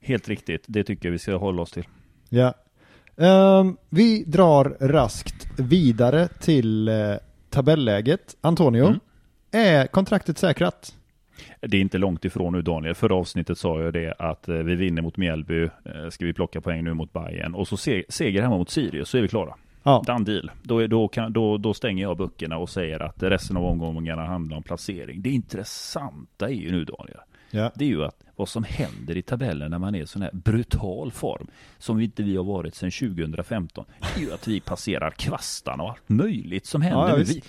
Helt 0.00 0.28
riktigt, 0.28 0.64
det 0.66 0.84
tycker 0.84 1.08
jag 1.08 1.12
vi 1.12 1.18
ska 1.18 1.36
hålla 1.36 1.62
oss 1.62 1.70
till. 1.70 1.84
Ja. 2.28 2.54
Ehm, 3.16 3.76
vi 3.90 4.24
drar 4.24 4.76
raskt 4.80 5.46
vidare 5.58 6.28
till 6.28 6.88
eh, 6.88 6.94
tabelläget. 7.50 8.36
Antonio, 8.40 8.86
Mm. 8.86 9.00
Är 9.50 9.86
kontraktet 9.86 10.38
säkrat? 10.38 10.94
Det 11.60 11.76
är 11.76 11.80
inte 11.80 11.98
långt 11.98 12.24
ifrån 12.24 12.52
nu 12.52 12.62
Daniel. 12.62 12.94
Förra 12.94 13.14
avsnittet 13.14 13.58
sa 13.58 13.80
jag 13.80 13.92
det 13.92 14.14
att 14.18 14.48
eh, 14.48 14.54
vi 14.56 14.74
vinner 14.74 15.02
mot 15.02 15.16
Mjällby. 15.16 15.62
Eh, 15.64 16.08
Ska 16.10 16.24
vi 16.24 16.32
plocka 16.32 16.60
poäng 16.60 16.84
nu 16.84 16.94
mot 16.94 17.12
Bayern 17.12 17.54
och 17.54 17.68
så 17.68 17.76
se, 17.76 18.04
seger 18.08 18.42
hemma 18.42 18.56
mot 18.56 18.70
Sirius 18.70 19.08
så 19.08 19.18
är 19.18 19.22
vi 19.22 19.28
klara. 19.28 19.54
Ja. 19.82 20.02
Done 20.06 20.24
deal. 20.24 20.50
Då, 20.62 20.78
är, 20.78 20.88
då, 20.88 21.08
kan, 21.08 21.32
då, 21.32 21.56
då 21.58 21.74
stänger 21.74 22.02
jag 22.02 22.16
böckerna 22.16 22.58
och 22.58 22.68
säger 22.68 23.00
att 23.02 23.22
resten 23.22 23.56
av 23.56 23.64
omgångarna 23.64 24.26
handlar 24.26 24.56
om 24.56 24.62
placering. 24.62 25.22
Det 25.22 25.30
intressanta 25.30 26.48
är 26.48 26.52
ju 26.54 26.70
nu 26.72 26.84
Daniel. 26.84 27.18
ja. 27.50 27.70
Det 27.74 27.84
är 27.84 27.88
ju 27.88 28.04
att 28.04 28.22
vad 28.36 28.48
som 28.48 28.64
händer 28.64 29.16
i 29.16 29.22
tabellen 29.22 29.70
när 29.70 29.78
man 29.78 29.94
är 29.94 30.02
i 30.02 30.06
sån 30.06 30.22
här 30.22 30.30
brutal 30.32 31.12
form 31.12 31.46
som 31.78 32.00
inte 32.00 32.22
vi 32.22 32.36
har 32.36 32.44
varit 32.44 32.74
sedan 32.74 32.90
2015. 32.90 33.84
Det 34.00 34.20
är 34.20 34.24
ju 34.26 34.32
att 34.32 34.48
vi 34.48 34.60
passerar 34.60 35.10
kvastarna 35.10 35.82
och 35.82 35.90
allt 35.90 36.08
möjligt 36.08 36.66
som 36.66 36.82
händer. 36.82 37.08
Ja, 37.18 37.24
vi, 37.26 37.42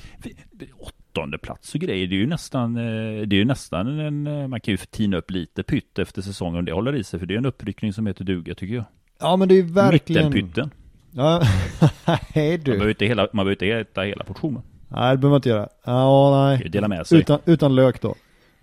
åttonde 1.17 1.37
plats 1.37 1.75
och 1.75 1.81
grejer. 1.81 2.07
Det 2.07 2.15
är 2.15 2.17
ju 2.17 2.27
nästan, 2.27 2.77
eh, 2.77 3.27
det 3.27 3.35
är 3.35 3.39
ju 3.39 3.45
nästan 3.45 3.99
en, 3.99 4.27
eh, 4.27 4.47
man 4.47 4.59
kan 4.61 4.71
ju 4.71 4.77
tina 4.77 5.17
upp 5.17 5.31
lite 5.31 5.63
pytt 5.63 5.99
efter 5.99 6.21
säsongen. 6.21 6.65
Det 6.65 6.71
håller 6.71 6.95
i 6.95 7.03
sig 7.03 7.19
för 7.19 7.25
det 7.27 7.33
är 7.33 7.37
en 7.37 7.45
uppryckning 7.45 7.93
som 7.93 8.07
heter 8.07 8.23
duga 8.23 8.55
tycker 8.55 8.75
jag. 8.75 8.83
ja, 9.19 9.35
men 9.35 9.47
det 9.47 9.55
är 9.59 9.63
verkligen... 9.63 10.25
Mittenpytten. 10.33 10.71
Ja, 11.11 11.41
nej 12.35 12.51
Man 12.57 12.63
du. 12.63 12.71
behöver 12.71 12.89
inte, 12.89 13.05
hela, 13.05 13.21
man 13.33 13.45
behöver 13.45 13.51
inte 13.51 13.89
äta 13.91 14.01
hela 14.01 14.23
portionen. 14.23 14.61
Nej, 14.87 15.11
det 15.11 15.17
behöver 15.17 15.29
man 15.29 15.35
inte 15.35 15.49
göra. 15.49 15.67
Ja, 15.85 16.29
Man 16.31 16.47
nej. 16.49 16.61
ju 16.63 16.69
dela 16.69 16.87
med 16.87 17.07
sig. 17.07 17.19
Utan, 17.19 17.39
utan 17.45 17.75
lök 17.75 18.01
då. 18.01 18.15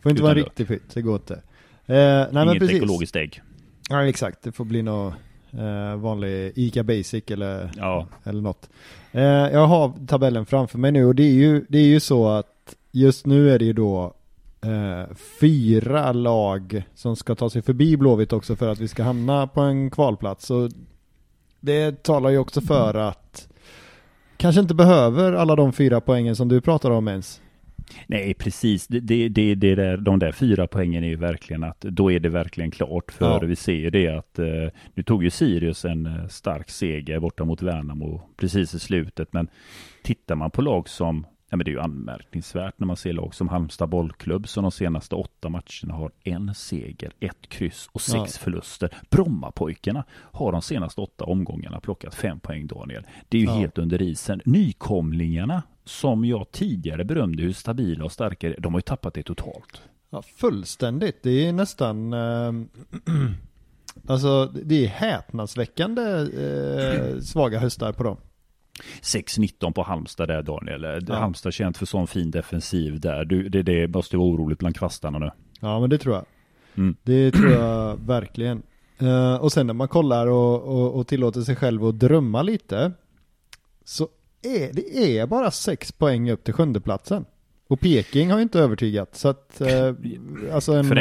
Får 0.03 0.11
inte 0.11 0.21
Utan 0.21 0.23
vara 0.23 0.33
en 0.33 0.37
lök. 0.39 0.47
riktig 0.47 0.69
pytt, 0.69 0.95
det 0.95 1.03
går 1.03 1.15
inte. 1.17 1.35
Eh, 1.35 1.41
nej 1.87 2.27
men 2.33 2.49
Inget 2.49 2.59
precis. 2.59 2.77
ekologiskt 2.77 3.17
ägg. 3.17 3.43
Ja 3.91 4.07
exakt, 4.09 4.43
det 4.43 4.53
får 4.53 4.65
bli 4.65 4.83
någon 4.83 5.13
eh, 5.59 5.97
vanlig 5.97 6.53
ICA 6.55 6.83
Basic 6.83 7.25
eller, 7.27 7.71
Ja, 7.77 8.07
eller 8.25 8.43
något. 8.43 8.69
Eh, 9.13 9.23
jag 9.23 9.67
har 9.67 10.07
tabellen 10.07 10.47
framför 10.47 10.79
mig 10.79 10.93
nu 10.93 11.05
och 11.05 11.15
det 11.15 11.23
är 11.23 11.35
ju, 11.35 11.65
det 11.69 11.79
är 11.79 11.87
ju 11.87 12.01
så 12.01 12.29
att 12.29 12.75
just 12.93 13.27
nu 13.27 13.51
är 13.51 13.59
det 13.59 13.65
ju 13.65 13.73
då 13.73 14.15
eh, 14.65 15.15
fyra 15.41 16.13
lag 16.13 16.83
som 16.95 17.17
ska 17.17 17.35
ta 17.35 17.51
sig 17.51 17.63
förbi 17.63 17.97
Blåvitt 17.97 18.33
också 18.33 18.57
för 18.57 18.69
att 18.69 18.79
vi 18.79 18.89
ska 18.89 19.03
hamna 19.03 19.47
på 19.47 19.61
en 19.61 19.91
kvalplats. 19.91 20.47
Så 20.47 20.69
det 21.61 22.03
talar 22.03 22.31
ju 22.31 22.39
också 22.39 22.61
för 22.61 22.95
att 22.95 23.49
kanske 24.37 24.61
inte 24.61 24.75
behöver 24.75 25.33
alla 25.33 25.57
de 25.57 25.73
fyra 25.73 26.01
poängen 26.01 26.37
som 26.37 26.49
du 26.49 26.61
pratar 26.61 26.91
om 26.91 27.09
ens. 27.09 27.41
Nej, 28.07 28.35
precis. 28.35 28.87
Det, 28.87 29.00
det, 29.00 29.29
det, 29.29 29.55
det 29.55 29.75
där, 29.75 29.97
de 29.97 30.19
där 30.19 30.33
fyra 30.33 30.67
poängen 30.67 31.05
är 31.05 31.09
ju 31.09 31.17
verkligen 31.17 31.64
att 31.64 31.81
då 31.81 32.12
är 32.12 32.21
det 32.21 32.29
verkligen 32.29 32.71
klart. 32.71 33.12
För 33.12 33.25
Ja. 33.26 33.38
vi 33.38 33.57
ser 33.57 33.73
ju 33.73 33.91
det 33.91 34.09
att 34.09 34.38
eh, 34.38 34.47
nu 34.95 35.03
tog 35.03 35.25
ju 35.25 35.31
Sirius 35.31 35.85
en 35.85 36.07
eh, 36.07 36.26
stark 36.29 36.71
seger 36.71 37.21
borta 37.21 37.45
mot 37.45 37.62
Värnamo 37.62 38.23
precis 38.37 38.75
i 38.75 38.79
slutet. 38.79 39.33
Men 39.33 39.49
tittar 40.03 40.35
man 40.35 40.50
på 40.50 40.62
lag 40.62 40.88
som, 40.88 41.26
ja 41.55 41.57
men 41.57 41.65
det 41.65 41.71
är 41.71 41.73
ju 41.73 41.81
anmärkningsvärt 41.81 42.75
när 42.79 42.87
man 42.87 42.97
ser 42.97 43.13
lag 43.13 43.35
som 43.35 43.49
Halmstad 43.49 43.89
bollklubb 43.89 44.49
som 44.49 44.63
de 44.63 44.71
senaste 44.73 45.15
åtta 45.15 45.49
matcherna 45.49 45.95
har 45.95 46.11
en 46.25 46.55
seger, 46.55 47.13
ett 47.21 47.49
kryss 47.49 47.89
och 47.93 48.01
sex 48.01 48.15
Ja. 48.17 48.45
förluster. 48.45 48.91
Brommapojkarna 49.11 50.05
har 50.13 50.53
de 50.53 50.63
senaste 50.63 51.01
åtta 51.01 51.25
omgångarna 51.25 51.81
plockat 51.81 52.15
fem 52.15 52.41
poäng 52.41 52.67
Daniel. 52.67 53.07
Det 53.29 53.37
är 53.39 53.41
ju 53.41 53.47
Ja. 53.47 53.53
helt 53.55 53.79
under 53.79 54.03
isen. 54.03 54.41
Nykomlingarna 54.45 55.63
som 55.85 56.25
jag 56.25 56.51
tidigare 56.53 57.05
berömde 57.05 57.43
hur 57.43 57.53
stabila 57.53 58.05
och 58.05 58.13
starka 58.13 58.55
de 58.59 58.75
har 58.75 58.79
ju 58.79 58.83
tappat 58.83 59.15
det 59.15 59.23
totalt. 59.23 59.83
Ja, 60.11 60.23
fullständigt. 60.23 61.23
Det 61.23 61.47
är 61.49 61.53
nästan, 61.53 62.13
eh, 62.13 62.53
alltså 64.09 64.47
det 64.47 64.85
är 64.85 64.89
häpnadsväckande 64.89 66.03
eh, 66.03 67.21
svaga 67.21 67.59
höstar 67.59 67.93
på 67.93 68.03
dem. 68.03 68.17
6-19 69.02 69.73
på 69.73 69.83
Halmstad 69.83 70.28
där 70.28 70.43
Daniel. 70.43 71.04
Ja. 71.09 71.14
Halmstad 71.14 71.52
känt 71.52 71.78
för 71.78 71.87
sån 71.87 72.07
fin 72.07 72.31
defensiv 72.31 73.00
där. 73.00 73.25
Du, 73.25 73.49
det, 73.49 73.62
det 73.62 73.88
måste 73.88 74.16
vara 74.16 74.28
oroligt 74.28 74.59
bland 74.59 74.76
kvastarna 74.76 75.19
nu. 75.19 75.31
Ja 75.61 75.81
men 75.81 75.90
det 75.90 75.99
tror 75.99 76.14
jag. 76.14 76.25
Mm. 76.76 76.97
Det 77.02 77.31
tror 77.31 77.50
jag 77.50 77.97
verkligen. 78.07 78.62
Eh, 78.99 79.35
och 79.35 79.52
sen 79.52 79.66
när 79.66 79.75
man 79.75 79.88
kollar 79.88 80.26
och, 80.26 80.62
och, 80.62 80.95
och 80.95 81.07
tillåter 81.07 81.40
sig 81.40 81.57
själv 81.57 81.85
att 81.85 81.99
drömma 81.99 82.43
lite. 82.43 82.93
Så 83.85 84.09
är 84.43 84.73
det 84.73 85.19
är 85.19 85.26
bara 85.26 85.50
sex 85.50 85.93
poäng 85.93 86.31
upp 86.31 86.45
till 86.45 86.54
sjundeplatsen. 86.54 87.25
Och 87.69 87.81
Peking 87.81 88.31
har 88.31 88.38
ju 88.38 88.43
inte 88.43 88.61
övertygat. 88.61 89.16
Så 89.16 89.28
att, 89.28 89.61
eh, 89.61 89.95
alltså 90.52 90.73
en... 90.73 90.85
För 90.85 90.95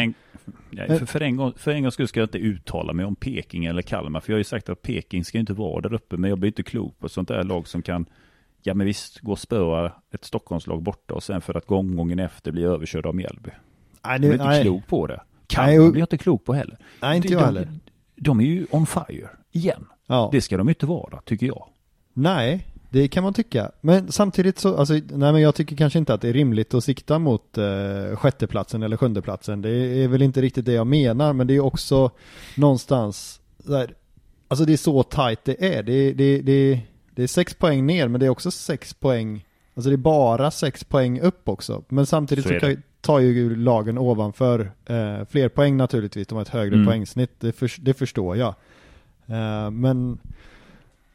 nej, 0.69 0.99
för, 0.99 1.05
för, 1.05 1.21
en 1.21 1.35
gång, 1.37 1.53
för 1.57 1.71
en 1.71 1.81
gång 1.83 1.91
skulle 1.91 2.07
ska 2.07 2.19
jag 2.19 2.27
inte 2.27 2.37
uttala 2.37 2.93
mig 2.93 3.05
om 3.05 3.15
Peking 3.15 3.65
eller 3.65 3.81
Kalmar. 3.81 4.19
För 4.19 4.31
jag 4.31 4.35
har 4.35 4.39
ju 4.39 4.43
sagt 4.43 4.69
att 4.69 4.81
Peking 4.81 5.25
ska 5.25 5.37
inte 5.39 5.53
vara 5.53 5.81
där 5.81 5.93
uppe. 5.93 6.17
Men 6.17 6.29
jag 6.29 6.39
blir 6.39 6.47
inte 6.47 6.63
klok 6.63 6.99
på 6.99 7.09
sånt 7.09 7.27
där 7.27 7.43
lag 7.43 7.67
som 7.67 7.81
kan, 7.81 8.05
ja 8.61 8.73
men 8.73 8.87
visst, 8.87 9.19
gå 9.19 9.31
och 9.31 9.39
spöa 9.39 9.91
ett 10.13 10.25
Stockholmslag 10.25 10.83
borta 10.83 11.13
och 11.13 11.23
sen 11.23 11.41
för 11.41 11.57
att 11.57 11.65
gången 11.67 12.19
efter 12.19 12.51
bli 12.51 12.63
överkörd 12.63 13.05
av 13.05 13.15
Mjällby. 13.15 13.49
nej, 13.49 14.11
Jag 14.11 14.19
blir 14.21 14.33
inte 14.33 14.45
nej, 14.45 14.61
klok 14.63 14.87
på 14.87 15.07
det. 15.07 15.15
Nej, 15.15 15.25
Kalmar 15.47 15.85
och- 15.85 15.91
blir 15.91 15.99
jag 16.01 16.05
inte 16.05 16.17
klok 16.17 16.45
på 16.45 16.53
heller. 16.53 16.77
nej, 17.01 17.15
inte 17.15 17.27
de, 17.27 17.33
jag 17.33 17.41
de, 17.41 17.45
heller. 17.45 17.67
de 18.15 18.39
är 18.39 18.43
ju 18.45 18.65
on 18.71 18.85
fire 18.85 19.29
igen. 19.51 19.85
Ja. 20.07 20.29
Det 20.31 20.41
ska 20.41 20.57
de 20.57 20.69
inte 20.69 20.85
vara, 20.85 21.21
tycker 21.21 21.45
jag. 21.47 21.67
Nej, 22.13 22.67
Det 22.93 23.07
kan 23.07 23.23
man 23.23 23.33
tycka. 23.33 23.71
Men 23.81 24.11
samtidigt 24.11 24.59
så, 24.59 24.75
alltså, 24.75 24.93
nej 24.93 25.33
men 25.33 25.41
jag 25.41 25.55
tycker 25.55 25.75
kanske 25.75 25.99
inte 25.99 26.13
att 26.13 26.21
det 26.21 26.29
är 26.29 26.33
rimligt 26.33 26.73
att 26.73 26.83
sikta 26.83 27.19
mot 27.19 27.57
eh, 27.57 28.15
sjätteplatsen 28.15 28.83
eller 28.83 28.97
sjundeplatsen. 28.97 29.61
Det 29.61 29.69
är 29.69 30.07
väl 30.07 30.21
inte 30.21 30.41
riktigt 30.41 30.65
det 30.65 30.73
jag 30.73 30.87
menar, 30.87 31.33
men 31.33 31.47
det 31.47 31.55
är 31.55 31.59
också 31.59 32.11
någonstans 32.57 33.41
där, 33.57 33.93
alltså 34.47 34.65
det 34.65 34.73
är 34.73 34.77
så 34.77 35.03
tight 35.03 35.39
det 35.43 35.75
är. 35.75 35.83
Det, 35.83 36.13
det, 36.13 36.41
det, 36.41 36.81
det 37.15 37.23
är 37.23 37.27
sex 37.27 37.53
poäng 37.53 37.85
ner, 37.85 38.07
men 38.07 38.19
det 38.19 38.25
är 38.25 38.29
också 38.29 38.51
sex 38.51 38.93
poäng, 38.93 39.45
alltså 39.75 39.89
det 39.89 39.95
är 39.95 39.97
bara 39.97 40.51
sex 40.51 40.83
poäng 40.83 41.19
upp 41.19 41.49
också. 41.49 41.83
Men 41.87 42.05
samtidigt 42.05 42.45
så, 42.47 42.59
så 42.59 42.75
tar 43.01 43.19
ju 43.19 43.55
lagen 43.55 43.97
ovanför 43.97 44.71
eh, 44.85 45.25
fler 45.29 45.49
poäng 45.49 45.77
naturligtvis, 45.77 46.27
de 46.27 46.35
har 46.35 46.41
ett 46.41 46.49
högre 46.49 46.75
mm. 46.75 46.87
poängsnitt, 46.87 47.31
det, 47.39 47.51
för, 47.51 47.71
det 47.81 47.93
förstår 47.93 48.37
jag. 48.37 48.55
Eh, 49.25 49.71
men 49.71 50.19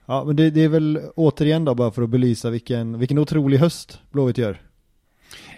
Ja, 0.09 0.25
men 0.25 0.37
det, 0.37 0.51
det, 0.51 0.65
är 0.65 0.69
väl 0.69 1.01
återigen 1.17 1.65
då 1.65 1.75
bara 1.75 1.91
för 1.91 2.03
att 2.03 2.11
belysa 2.11 2.51
vilken, 2.51 2.99
vilken 2.99 3.19
otrolig 3.19 3.59
höst 3.59 4.01
Blåvitt 4.11 4.39
gör. 4.39 4.61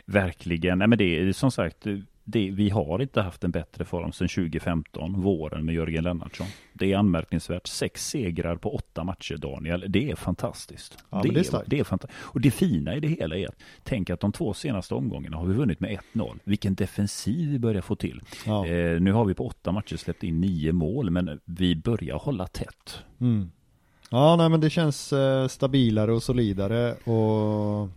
Verkligen, 0.07 0.79
nej 0.79 0.89
men 0.89 0.99
det 0.99 1.21
är 1.21 1.33
som 1.33 1.51
sagt, 1.51 1.87
det, 2.25 2.51
vi 2.51 2.71
har 2.71 3.03
inte 3.03 3.21
haft 3.21 3.45
en 3.45 3.51
bättre 3.51 3.85
form 3.85 4.13
sedan 4.13 4.29
2015, 4.29 5.21
våren 5.21 5.65
med 5.65 5.75
Jörgen 5.75 6.05
Lennartsson. 6.05 6.47
Det 6.73 6.93
är 6.93 6.97
anmärkningsvärt. 6.97 7.67
Sex 7.67 8.07
segrar 8.07 8.57
på 8.57 8.75
åtta 8.75 9.05
matcher, 9.05 9.37
Daniel. 9.37 9.85
Det 9.89 10.11
är 10.11 10.17
fantastiskt. 10.17 11.05
Ja, 11.11 11.21
det, 11.23 11.29
det, 11.29 11.53
är, 11.53 11.63
det 11.67 11.79
är 11.79 11.85
fantastiskt. 11.85 12.21
Och 12.23 12.41
det 12.41 12.51
fina 12.51 12.97
i 12.97 13.01
det 13.01 13.09
hela 13.09 13.37
är 13.37 13.49
att 13.49 13.63
tänk 13.83 14.11
att 14.11 14.21
de 14.21 14.33
två 14.33 14.55
senaste 14.55 14.95
omgångarna 14.95 15.37
har 15.37 15.47
vi 15.47 15.55
vunnit 15.55 15.81
med 15.81 15.99
1-0. 16.13 16.39
Vilken 16.45 16.75
defensiv 16.75 17.51
vi 17.51 17.59
börjar 17.59 17.83
få 17.83 17.97
till. 17.97 18.23
Ja. 18.47 18.67
Eh, 18.67 19.01
nu 19.01 19.13
har 19.13 19.25
vi 19.25 19.35
på 19.35 19.47
åtta 19.47 19.73
matcher 19.73 19.97
släppt 19.97 20.23
in 20.23 20.41
nio 20.41 20.73
mål, 20.73 21.11
men 21.11 21.41
vi 21.45 21.77
börjar 21.77 22.17
hålla 22.17 22.47
tätt. 22.47 22.99
Mm. 23.21 23.51
Ja, 24.11 24.37
nej 24.37 24.49
men 24.49 24.61
det 24.61 24.71
känns 24.71 25.13
eh, 25.13 25.49
stabilare 25.49 26.13
och 26.13 26.23
solidare 26.23 26.95
och, 27.05 27.89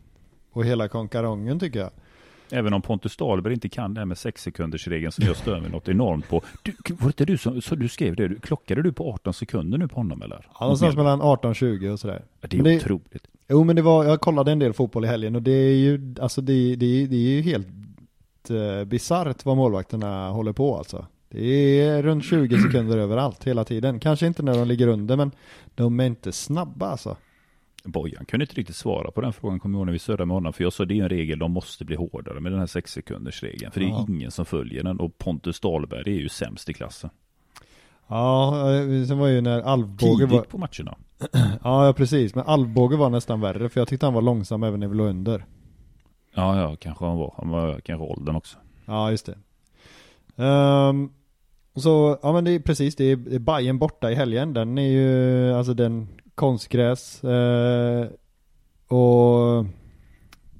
och 0.51 0.65
hela 0.65 0.87
konkarongen 0.87 1.59
tycker 1.59 1.79
jag. 1.79 1.89
Även 2.51 2.73
om 2.73 2.81
Pontus 2.81 3.17
Dahlberg 3.17 3.53
inte 3.53 3.69
kan 3.69 3.93
det 3.93 4.01
här 4.01 4.05
med 4.05 4.17
sex 4.17 4.41
sekunders 4.41 4.87
regeln 4.87 5.11
som 5.11 5.25
jag 5.25 5.35
stör 5.35 5.59
mig 5.59 5.71
något 5.71 5.89
enormt 5.89 6.29
på. 6.29 6.41
Du, 6.63 6.73
var 6.89 6.97
det 6.99 7.05
inte 7.07 7.25
du 7.25 7.37
som 7.37 7.61
så 7.61 7.75
du 7.75 7.89
skrev 7.89 8.15
det? 8.15 8.41
Klockade 8.41 8.81
du 8.81 8.93
på 8.93 9.13
18 9.13 9.33
sekunder 9.33 9.77
nu 9.77 9.87
på 9.87 9.95
honom 9.95 10.21
eller? 10.21 10.47
Ja, 10.53 10.65
någonstans 10.65 10.95
mellan 10.95 11.21
18 11.21 11.49
och 11.49 11.55
20 11.55 11.89
och 11.89 11.99
sådär. 11.99 12.21
Ja, 12.41 12.47
det 12.47 12.57
är 12.57 12.63
men 12.63 12.77
otroligt. 12.77 13.27
jo 13.47 13.63
men 13.63 13.75
det 13.75 13.81
var, 13.81 14.05
jag 14.05 14.21
kollade 14.21 14.51
en 14.51 14.59
del 14.59 14.73
fotboll 14.73 15.05
i 15.05 15.07
helgen 15.07 15.35
och 15.35 15.41
det 15.41 15.51
är 15.51 15.75
ju, 15.75 16.15
alltså 16.21 16.41
det, 16.41 16.75
det, 16.75 17.07
det 17.07 17.15
är 17.15 17.29
ju 17.29 17.41
helt 17.41 17.67
eh, 18.49 18.85
bisarrt 18.85 19.45
vad 19.45 19.57
målvakterna 19.57 20.29
håller 20.29 20.53
på 20.53 20.77
alltså. 20.77 21.05
Det 21.35 21.81
är 21.81 22.03
runt 22.03 22.25
20 22.25 22.57
sekunder 22.57 22.97
överallt 22.97 23.43
hela 23.43 23.63
tiden. 23.63 23.99
Kanske 23.99 24.27
inte 24.27 24.43
när 24.43 24.53
de 24.53 24.67
ligger 24.67 24.87
under 24.87 25.17
men 25.17 25.31
de 25.75 25.99
är 25.99 26.05
inte 26.05 26.31
snabba 26.31 26.87
alltså. 26.87 27.17
Bojan 27.83 28.25
kunde 28.25 28.43
inte 28.43 28.55
riktigt 28.55 28.75
svara 28.75 29.11
på 29.11 29.21
den 29.21 29.33
frågan, 29.33 29.59
kommer 29.59 29.77
jag 29.77 29.79
ihåg 29.79 29.85
när 29.85 29.93
vi 29.93 29.99
surrade 29.99 30.25
med 30.25 30.33
honom. 30.33 30.53
För 30.53 30.63
jag 30.63 30.73
sa 30.73 30.85
det 30.85 30.99
är 30.99 31.03
en 31.03 31.09
regel, 31.09 31.39
de 31.39 31.51
måste 31.51 31.85
bli 31.85 31.95
hårdare 31.95 32.39
med 32.39 32.51
den 32.51 32.59
här 32.59 32.67
6 32.67 32.91
sekunders 32.91 33.43
regeln. 33.43 33.71
För 33.71 33.79
det 33.79 33.85
är 33.85 33.89
ja. 33.89 34.05
ingen 34.09 34.31
som 34.31 34.45
följer 34.45 34.83
den 34.83 34.99
och 34.99 35.17
Pontus 35.17 35.59
Dahlberg 35.59 36.15
är 36.15 36.19
ju 36.19 36.29
sämst 36.29 36.69
i 36.69 36.73
klassen. 36.73 37.09
Ja, 38.07 38.71
eh, 38.73 39.05
sen 39.05 39.17
var 39.17 39.27
ju 39.27 39.41
när 39.41 39.61
Alvbåge 39.61 40.25
var... 40.25 40.41
på 40.41 40.57
matcherna. 40.57 40.97
ja, 41.63 41.93
precis. 41.97 42.35
Men 42.35 42.43
Alvbåge 42.45 42.97
var 42.97 43.09
nästan 43.09 43.41
värre, 43.41 43.69
för 43.69 43.81
jag 43.81 43.87
tyckte 43.87 44.05
han 44.05 44.13
var 44.13 44.21
långsam 44.21 44.63
även 44.63 44.79
när 44.79 44.87
vi 44.87 44.95
låg 44.95 45.07
under. 45.07 45.45
Ja, 46.33 46.61
ja, 46.61 46.75
kanske 46.75 47.05
han 47.05 47.17
var. 47.17 47.33
Han 47.37 47.49
var 47.49 47.79
kanske 47.79 48.05
åldern 48.05 48.35
också. 48.35 48.57
Ja, 48.85 49.11
just 49.11 49.25
det. 49.25 49.37
Um, 50.43 51.11
så, 51.81 52.19
ja 52.21 52.33
men 52.33 52.43
det 52.43 52.51
är 52.51 52.59
precis, 52.59 52.95
det 52.95 53.03
är, 53.03 53.15
det 53.15 53.35
är 53.35 53.39
Bayern 53.39 53.77
borta 53.77 54.11
i 54.11 54.15
helgen. 54.15 54.53
Den 54.53 54.77
är 54.77 54.89
ju, 54.89 55.53
alltså 55.53 55.73
den 55.73 56.07
konstgräs. 56.35 57.23
Eh, 57.23 58.07
och 58.87 59.65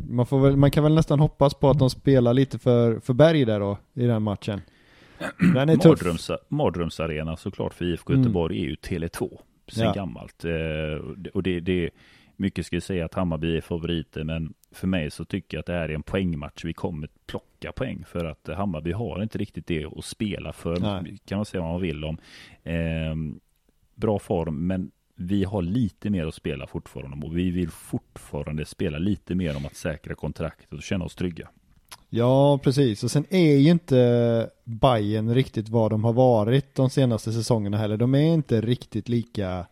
man, 0.10 0.26
får 0.26 0.40
väl, 0.40 0.58
man 0.58 0.72
kan 0.72 0.84
väl 0.84 0.94
nästan 0.94 1.20
hoppas 1.20 1.54
på 1.54 1.70
att 1.70 1.80
de 1.80 1.90
spelar 1.90 2.34
lite 2.34 2.60
för, 2.60 3.00
för 3.00 3.14
Berg 3.14 3.46
där 3.46 3.60
då, 3.60 3.78
i 3.94 4.06
den 4.06 4.24
matchen. 4.24 4.62
Den 5.54 5.70
är 5.70 5.88
Mardröms, 5.88 6.32
Mardrömsarena 6.48 7.38
såklart 7.38 7.74
för 7.74 7.86
IFK 7.86 8.14
mm. 8.14 8.22
Göteborg 8.22 8.58
mm. 8.58 8.66
är 8.66 8.70
ju 8.70 8.76
Tele2 8.76 9.38
sen 9.72 9.86
ja. 9.86 9.94
gammalt. 9.94 10.46
Eh, 10.46 11.30
och 11.34 11.44
det, 11.44 11.60
det, 11.60 11.90
mycket 12.36 12.66
skulle 12.66 12.82
säga 12.82 13.06
att 13.06 13.14
Hammarby 13.14 13.58
är 13.58 13.62
favoriter, 13.62 14.24
men 14.24 14.54
för 14.72 14.88
mig 14.88 15.12
så 15.12 15.26
tycker 15.26 15.58
jag 15.58 15.60
att 15.60 15.66
det 15.66 15.74
här 15.74 15.90
är 15.90 15.94
en 15.94 16.04
poängmatch. 16.04 16.66
Vi 16.66 16.74
kommer 16.74 17.10
plocka 17.26 17.72
poäng 17.72 18.04
för 18.08 18.26
att 18.26 18.48
Hammarby 18.48 18.92
har 18.92 19.24
inte 19.24 19.38
riktigt 19.38 19.68
det 19.68 19.86
att 19.86 20.06
spela 20.06 20.54
för. 20.54 20.80
Nej. 20.80 21.18
Kan 21.26 21.38
man 21.38 21.46
säga 21.46 21.62
vad 21.62 21.72
man 21.72 21.82
vill 21.82 22.04
om. 22.04 22.18
Eh, 22.64 23.16
bra 23.96 24.20
form, 24.20 24.68
men 24.68 24.92
vi 25.16 25.44
har 25.44 25.62
lite 25.62 26.10
mer 26.10 26.26
att 26.26 26.36
spela 26.36 26.68
fortfarande 26.68 27.28
och 27.28 27.38
vi 27.38 27.52
vill 27.52 27.70
fortfarande 27.70 28.66
spela 28.66 28.98
lite 28.98 29.36
mer 29.36 29.58
om 29.58 29.66
att 29.66 29.76
säkra 29.76 30.16
kontraktet 30.16 30.74
och 30.74 30.84
känna 30.84 31.06
oss 31.06 31.16
trygga. 31.16 31.50
Ja, 32.10 32.58
precis. 32.64 33.04
Och 33.04 33.12
sen 33.12 33.26
är 33.30 33.56
ju 33.56 33.70
inte 33.70 34.50
Bayern 34.64 35.34
riktigt 35.34 35.70
vad 35.70 35.92
de 35.92 36.04
har 36.04 36.14
varit 36.14 36.76
de 36.76 36.90
senaste 36.90 37.32
säsongerna 37.32 37.78
heller. 37.78 37.98
De 37.98 38.16
är 38.16 38.34
inte 38.34 38.62
riktigt 38.62 39.10
lika 39.10 39.66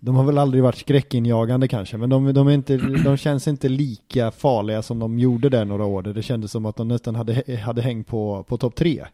de 0.00 0.16
har 0.16 0.24
väl 0.24 0.38
aldrig 0.38 0.62
varit 0.62 0.78
skräckinjagande 0.78 1.68
kanske, 1.68 1.96
men 1.96 2.10
de, 2.10 2.32
de, 2.32 2.48
är 2.48 2.52
inte, 2.52 2.76
de 2.76 3.16
känns 3.16 3.48
inte 3.48 3.68
lika 3.68 4.30
farliga 4.30 4.82
som 4.82 4.98
de 4.98 5.18
gjorde 5.18 5.48
där 5.48 5.64
några 5.64 5.84
år. 5.84 6.02
Det 6.02 6.22
kändes 6.22 6.50
som 6.50 6.66
att 6.66 6.76
de 6.76 6.88
nästan 6.88 7.14
hade, 7.14 7.56
hade 7.56 7.82
hängt 7.82 8.06
på, 8.06 8.44
på 8.48 8.58
topp 8.58 8.74
tre. 8.74 9.04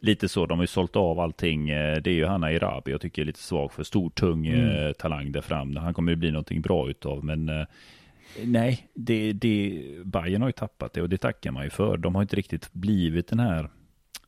Lite 0.00 0.28
så, 0.28 0.46
de 0.46 0.58
har 0.58 0.62
ju 0.62 0.66
sålt 0.66 0.96
av 0.96 1.20
allting. 1.20 1.70
Eh, 1.70 1.96
det 1.96 2.10
är 2.10 2.14
ju 2.14 2.26
Hanna 2.26 2.52
Irabi 2.52 2.90
jag 2.90 3.00
tycker 3.00 3.22
är 3.22 3.26
lite 3.26 3.42
svag 3.42 3.72
för. 3.72 3.82
Stor, 3.82 4.10
tung 4.10 4.46
mm. 4.46 4.86
Eh, 4.86 4.92
talang 4.92 5.32
där 5.32 5.40
fram. 5.40 5.76
Han 5.76 5.94
kommer 5.94 6.12
ju 6.12 6.16
bli 6.16 6.30
någonting 6.30 6.60
bra 6.60 6.90
utav, 6.90 7.24
men 7.24 7.48
eh, 7.48 7.66
nej, 8.44 8.88
det, 8.94 9.32
det, 9.32 9.82
Bayern 10.04 10.42
har 10.42 10.48
ju 10.48 10.52
tappat 10.52 10.92
det 10.92 11.02
och 11.02 11.08
det 11.08 11.18
tackar 11.18 11.50
man 11.50 11.64
ju 11.64 11.70
för. 11.70 11.96
De 11.96 12.14
har 12.14 12.22
inte 12.22 12.36
riktigt 12.36 12.72
blivit 12.72 13.28
den 13.28 13.40
här 13.40 13.70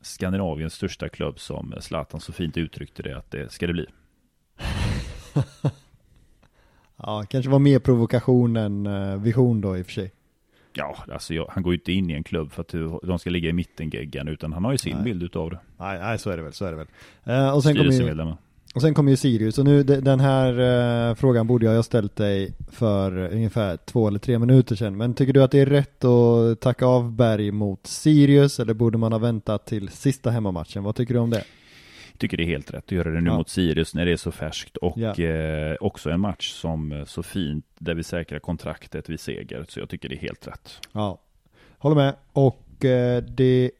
Skandinaviens 0.00 0.74
största 0.74 1.08
klubb 1.08 1.38
som 1.38 1.74
Zlatan 1.80 2.20
så 2.20 2.32
fint 2.32 2.56
uttryckte 2.56 3.02
det 3.02 3.16
att 3.16 3.30
det 3.30 3.52
ska 3.52 3.66
det 3.66 3.72
bli. 3.72 3.86
ja, 6.96 7.24
kanske 7.28 7.50
var 7.50 7.58
mer 7.58 7.78
provokation 7.78 8.56
än 8.56 8.86
uh, 8.86 9.18
vision 9.18 9.60
då 9.60 9.76
i 9.76 9.82
och 9.82 9.86
för 9.86 9.92
sig. 9.92 10.12
Ja, 10.72 10.96
alltså 11.12 11.34
jag, 11.34 11.46
han 11.50 11.62
går 11.62 11.72
ju 11.72 11.78
inte 11.78 11.92
in 11.92 12.10
i 12.10 12.12
en 12.12 12.24
klubb 12.24 12.52
för 12.52 12.60
att 12.60 13.02
de 13.02 13.18
ska 13.18 13.30
ligga 13.30 13.48
i 13.48 13.52
mitten 13.52 13.90
geggan, 13.90 14.28
utan 14.28 14.52
han 14.52 14.64
har 14.64 14.72
ju 14.72 14.78
sin 14.78 14.94
nej. 14.96 15.04
bild 15.04 15.22
utav 15.22 15.50
det. 15.50 15.58
Nej, 15.78 15.98
nej, 15.98 16.18
så 16.18 16.30
är 16.30 16.36
det 16.36 16.42
väl, 16.42 16.52
så 16.52 16.64
är 16.64 16.72
det 16.72 16.76
väl. 16.76 16.86
Uh, 17.28 17.54
och 17.54 17.62
sen 17.62 17.76
kommer 17.76 17.92
ju, 17.92 18.34
och 18.74 18.82
sen 18.82 18.94
kommer 18.94 19.10
ju 19.10 19.16
Sirius, 19.16 19.58
och 19.58 19.64
nu 19.64 19.82
den 19.82 20.20
här 20.20 20.60
uh, 21.10 21.14
frågan 21.14 21.46
borde 21.46 21.66
jag 21.66 21.74
ha 21.74 21.82
ställt 21.82 22.16
dig 22.16 22.52
för 22.70 23.32
ungefär 23.32 23.76
två 23.76 24.08
eller 24.08 24.18
tre 24.18 24.38
minuter 24.38 24.76
sedan. 24.76 24.96
Men 24.96 25.14
tycker 25.14 25.32
du 25.32 25.42
att 25.42 25.50
det 25.50 25.60
är 25.60 25.66
rätt 25.66 26.04
att 26.04 26.60
tacka 26.60 26.86
av 26.86 27.12
Berg 27.12 27.50
mot 27.50 27.86
Sirius, 27.86 28.60
eller 28.60 28.74
borde 28.74 28.98
man 28.98 29.12
ha 29.12 29.18
väntat 29.18 29.66
till 29.66 29.88
sista 29.88 30.30
hemmamatchen? 30.30 30.82
Vad 30.84 30.96
tycker 30.96 31.14
du 31.14 31.20
om 31.20 31.30
det? 31.30 31.44
Tycker 32.16 32.36
det 32.36 32.42
är 32.42 32.46
helt 32.46 32.74
rätt 32.74 32.84
att 32.84 32.92
göra 32.92 33.10
det 33.10 33.20
nu 33.20 33.30
ja. 33.30 33.36
mot 33.36 33.48
Sirius 33.48 33.94
när 33.94 34.06
det 34.06 34.12
är 34.12 34.16
så 34.16 34.32
färskt 34.32 34.76
och 34.76 34.98
ja. 34.98 35.14
eh, 35.14 35.76
också 35.80 36.10
en 36.10 36.20
match 36.20 36.50
som 36.50 36.92
eh, 36.92 37.04
så 37.04 37.22
fint 37.22 37.66
där 37.78 37.94
vi 37.94 38.02
säkrar 38.02 38.38
kontraktet 38.38 39.08
vid 39.08 39.20
seger. 39.20 39.64
Så 39.68 39.80
jag 39.80 39.88
tycker 39.88 40.08
det 40.08 40.14
är 40.14 40.20
helt 40.20 40.48
rätt. 40.48 40.80
Ja, 40.92 41.18
håller 41.78 41.96
med. 41.96 42.14
Och 42.32 42.84
eh, 42.84 43.22
det 43.22 43.70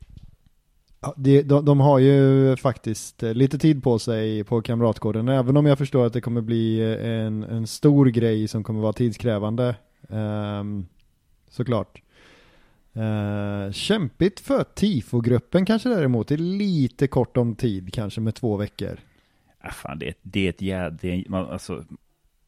de, 1.16 1.64
de 1.64 1.80
har 1.80 1.98
ju 1.98 2.56
faktiskt 2.56 3.22
eh, 3.22 3.34
lite 3.34 3.58
tid 3.58 3.82
på 3.82 3.98
sig 3.98 4.44
på 4.44 4.62
Kamratgården, 4.62 5.28
även 5.28 5.56
om 5.56 5.66
jag 5.66 5.78
förstår 5.78 6.06
att 6.06 6.12
det 6.12 6.20
kommer 6.20 6.40
bli 6.40 6.96
en, 7.02 7.42
en 7.42 7.66
stor 7.66 8.06
grej 8.06 8.48
som 8.48 8.64
kommer 8.64 8.80
vara 8.80 8.92
tidskrävande. 8.92 9.76
Um, 10.08 10.86
såklart. 11.50 12.02
Uh, 12.96 13.72
kämpigt 13.72 14.40
för 14.40 14.64
tifogruppen 14.64 15.66
kanske 15.66 15.88
däremot. 15.88 16.28
Det 16.28 16.34
är 16.34 16.38
lite 16.38 17.06
kort 17.06 17.36
om 17.36 17.54
tid 17.54 17.94
kanske 17.94 18.20
med 18.20 18.34
två 18.34 18.56
veckor. 18.56 18.98
Ja, 19.62 19.70
fan, 19.70 19.98
det, 19.98 20.08
är, 20.08 20.14
det 20.22 20.46
är 20.46 20.50
ett 20.50 20.62
jävla... 20.62 21.46
Alltså, 21.46 21.84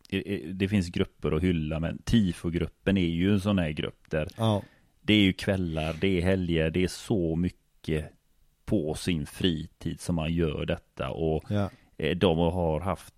det, 0.09 0.53
det, 0.53 0.69
finns 0.69 0.89
grupper 0.89 1.33
att 1.33 1.43
hylla, 1.43 1.81
men 1.81 1.99
tifogruppen 1.99 2.97
är 2.97 3.09
ju 3.09 3.33
en 3.33 3.41
sån 3.41 3.59
här 3.59 3.71
grupp 3.71 4.11
där 4.11 4.29
ja. 4.37 4.63
det 5.01 5.15
är 5.15 5.21
ju 5.21 5.33
kvällar, 5.33 5.97
det 6.01 6.19
är 6.19 6.23
helger, 6.23 6.71
det 6.71 6.85
är 6.85 6.89
så 6.89 7.37
mycket 7.37 8.13
på 8.65 8.95
sin 8.95 9.27
fritid 9.27 10.01
som 10.01 10.15
man 10.15 10.35
gör 10.35 10.67
detta 10.67 11.11
och 11.11 11.45
ja. 11.49 11.71
Eh, 11.97 12.17
de 12.17 12.39
har 12.39 12.81
haft 12.81 13.15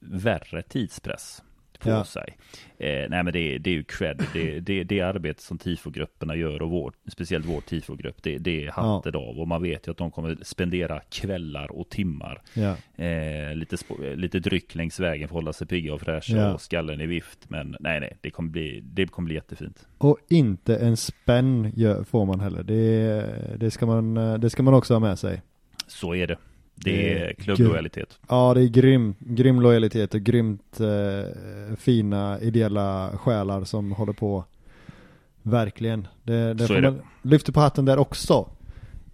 värre 0.00 0.62
tidspress 0.62 1.42
på 1.84 1.90
ja. 1.90 2.04
sig. 2.04 2.36
Eh, 2.78 3.08
nej 3.10 3.22
men 3.22 3.32
det, 3.32 3.58
det 3.58 3.70
är 3.70 3.74
ju 3.74 3.82
cred, 3.82 4.26
det, 4.32 4.60
det, 4.60 4.84
det 4.84 5.00
arbete 5.00 5.42
som 5.42 5.58
tifogrupperna 5.58 6.36
gör 6.36 6.62
och 6.62 6.70
vår, 6.70 6.92
speciellt 7.12 7.46
vår 7.46 7.60
tifogrupp, 7.60 8.22
det, 8.22 8.38
det 8.38 8.64
är 8.64 8.70
hatten 8.70 9.12
ja. 9.14 9.20
av 9.20 9.40
och 9.40 9.48
man 9.48 9.62
vet 9.62 9.86
ju 9.86 9.90
att 9.90 9.96
de 9.96 10.10
kommer 10.10 10.38
spendera 10.42 11.00
kvällar 11.00 11.72
och 11.72 11.88
timmar. 11.88 12.42
Ja. 12.54 12.76
Eh, 13.04 13.54
lite, 13.54 13.76
lite 14.14 14.38
dryck 14.38 14.74
längs 14.74 15.00
vägen 15.00 15.28
för 15.28 15.34
att 15.34 15.42
hålla 15.42 15.52
sig 15.52 15.66
pigga 15.66 15.94
och 15.94 16.00
fräscha 16.00 16.36
ja. 16.36 16.54
och 16.54 16.60
skallen 16.60 17.00
i 17.00 17.06
vift. 17.06 17.50
Men 17.50 17.76
nej 17.80 18.00
nej, 18.00 18.16
det 18.20 18.30
kommer 18.30 18.50
bli, 18.50 18.80
det 18.84 19.06
kommer 19.06 19.26
bli 19.26 19.34
jättefint. 19.34 19.86
Och 19.98 20.18
inte 20.28 20.76
en 20.76 20.96
spänn 20.96 21.72
får 22.04 22.26
man 22.26 22.40
heller. 22.40 22.62
Det, 22.62 23.56
det, 23.56 23.70
ska 23.70 23.86
man, 23.86 24.14
det 24.40 24.50
ska 24.50 24.62
man 24.62 24.74
också 24.74 24.94
ha 24.94 25.00
med 25.00 25.18
sig. 25.18 25.42
Så 25.86 26.14
är 26.14 26.26
det. 26.26 26.36
Det 26.74 27.18
är 27.18 27.34
klubblojalitet. 27.34 28.18
Ja, 28.28 28.54
det 28.54 28.62
är 28.62 28.68
grym, 28.68 29.14
grym 29.18 29.60
lojalitet 29.60 30.14
och 30.14 30.20
grymt 30.20 30.80
eh, 30.80 31.76
fina 31.76 32.40
ideella 32.40 33.10
själar 33.18 33.64
som 33.64 33.92
håller 33.92 34.12
på. 34.12 34.44
Verkligen. 35.42 36.08
Det, 36.22 36.54
det 36.54 36.58
Så 36.62 36.66
får 36.66 36.74
är 36.76 36.80
det. 36.82 36.90
man 36.90 37.00
lyfter 37.22 37.52
på 37.52 37.60
hatten 37.60 37.84
där 37.84 37.98
också. 37.98 38.48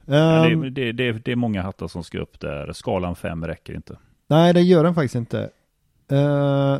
Ja, 0.04 0.46
Ehm, 0.46 0.74
det, 0.74 0.92
det, 0.92 1.12
det, 1.12 1.32
är 1.32 1.36
många 1.36 1.62
hattar 1.62 1.88
som 1.88 2.04
ska 2.04 2.18
upp 2.18 2.40
där. 2.40 2.72
Skalan 2.72 3.16
5 3.16 3.46
räcker 3.46 3.74
inte. 3.74 3.96
Nej, 4.26 4.54
det 4.54 4.60
gör 4.60 4.84
den 4.84 4.94
faktiskt 4.94 5.14
inte. 5.14 5.50
Eh, 6.10 6.76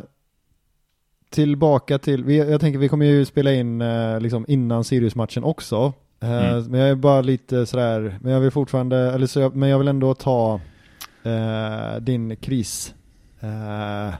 tillbaka 1.29 1.97
till, 1.99 2.23
vi, 2.23 2.37
jag 2.37 2.61
tänker 2.61 2.79
vi 2.79 2.89
kommer 2.89 3.05
ju 3.05 3.25
spela 3.25 3.53
in 3.53 3.81
eh, 3.81 4.19
liksom 4.19 4.45
innan 4.47 4.83
Sirius-matchen 4.83 5.43
också. 5.43 5.93
Eh, 6.19 6.49
Mm. 6.51 6.63
Men 6.71 6.79
jag 6.79 6.89
är 6.89 6.95
bara 6.95 7.21
lite 7.21 7.65
sådär, 7.65 8.17
men 8.21 8.33
jag 8.33 8.39
vill 8.39 8.51
fortfarande, 8.51 8.97
eller 8.97 9.27
så 9.27 9.39
jag, 9.39 9.55
men 9.55 9.69
jag 9.69 9.77
vill 9.79 9.87
ändå 9.87 10.13
ta 10.13 10.61
eh, 11.23 12.01
din 12.01 12.35
kris, 12.35 12.95
eh, 13.39 14.13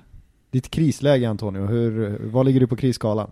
ditt 0.51 0.71
krisläge 0.71 1.29
Antonio. 1.29 1.65
Hur, 1.65 2.19
vad 2.23 2.45
ligger 2.45 2.59
du 2.59 2.67
på 2.67 2.75
krisskalan? 2.75 3.31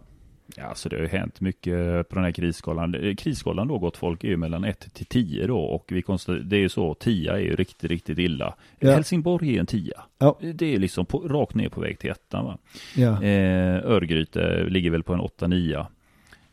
Ja, 0.55 0.63
alltså 0.63 0.89
det 0.89 0.95
har 0.95 1.03
ju 1.03 1.10
hänt 1.10 1.41
mycket 1.41 2.10
på 2.10 2.15
den 2.15 2.23
här 2.23 2.32
krisskalan. 2.32 2.95
Eh, 2.95 3.15
Krisskalan 3.15 3.67
då 3.67 3.77
gott 3.77 3.97
folk 3.97 4.23
är 4.23 4.27
ju 4.27 4.38
mellan 4.38 4.63
1 4.63 4.93
till 4.93 5.05
10 5.05 5.47
då 5.47 5.60
och 5.60 5.86
vi 5.88 6.01
konstaterar, 6.01 6.43
det 6.43 6.55
är 6.55 6.60
ju 6.60 6.69
så, 6.69 6.93
10 6.93 7.32
är 7.32 7.38
ju 7.38 7.55
riktigt, 7.55 7.91
riktigt 7.91 8.17
illa. 8.17 8.55
Ja. 8.79 8.91
Helsingborg 8.91 9.55
är 9.55 9.60
en 9.60 9.65
10. 9.65 9.93
Ja. 10.17 10.39
Det 10.53 10.75
är 10.75 10.79
liksom 10.79 11.05
på, 11.05 11.19
rakt 11.19 11.55
ner 11.55 11.69
på 11.69 11.82
väg 11.82 11.99
till 11.99 12.10
ettan 12.10 12.45
va. 12.45 12.58
Ja. 12.95 13.23
Eh, 13.23 13.86
Örgryte 13.86 14.63
ligger 14.63 14.91
väl 14.91 15.03
på 15.03 15.13
en 15.13 15.21
8-9. 15.21 15.86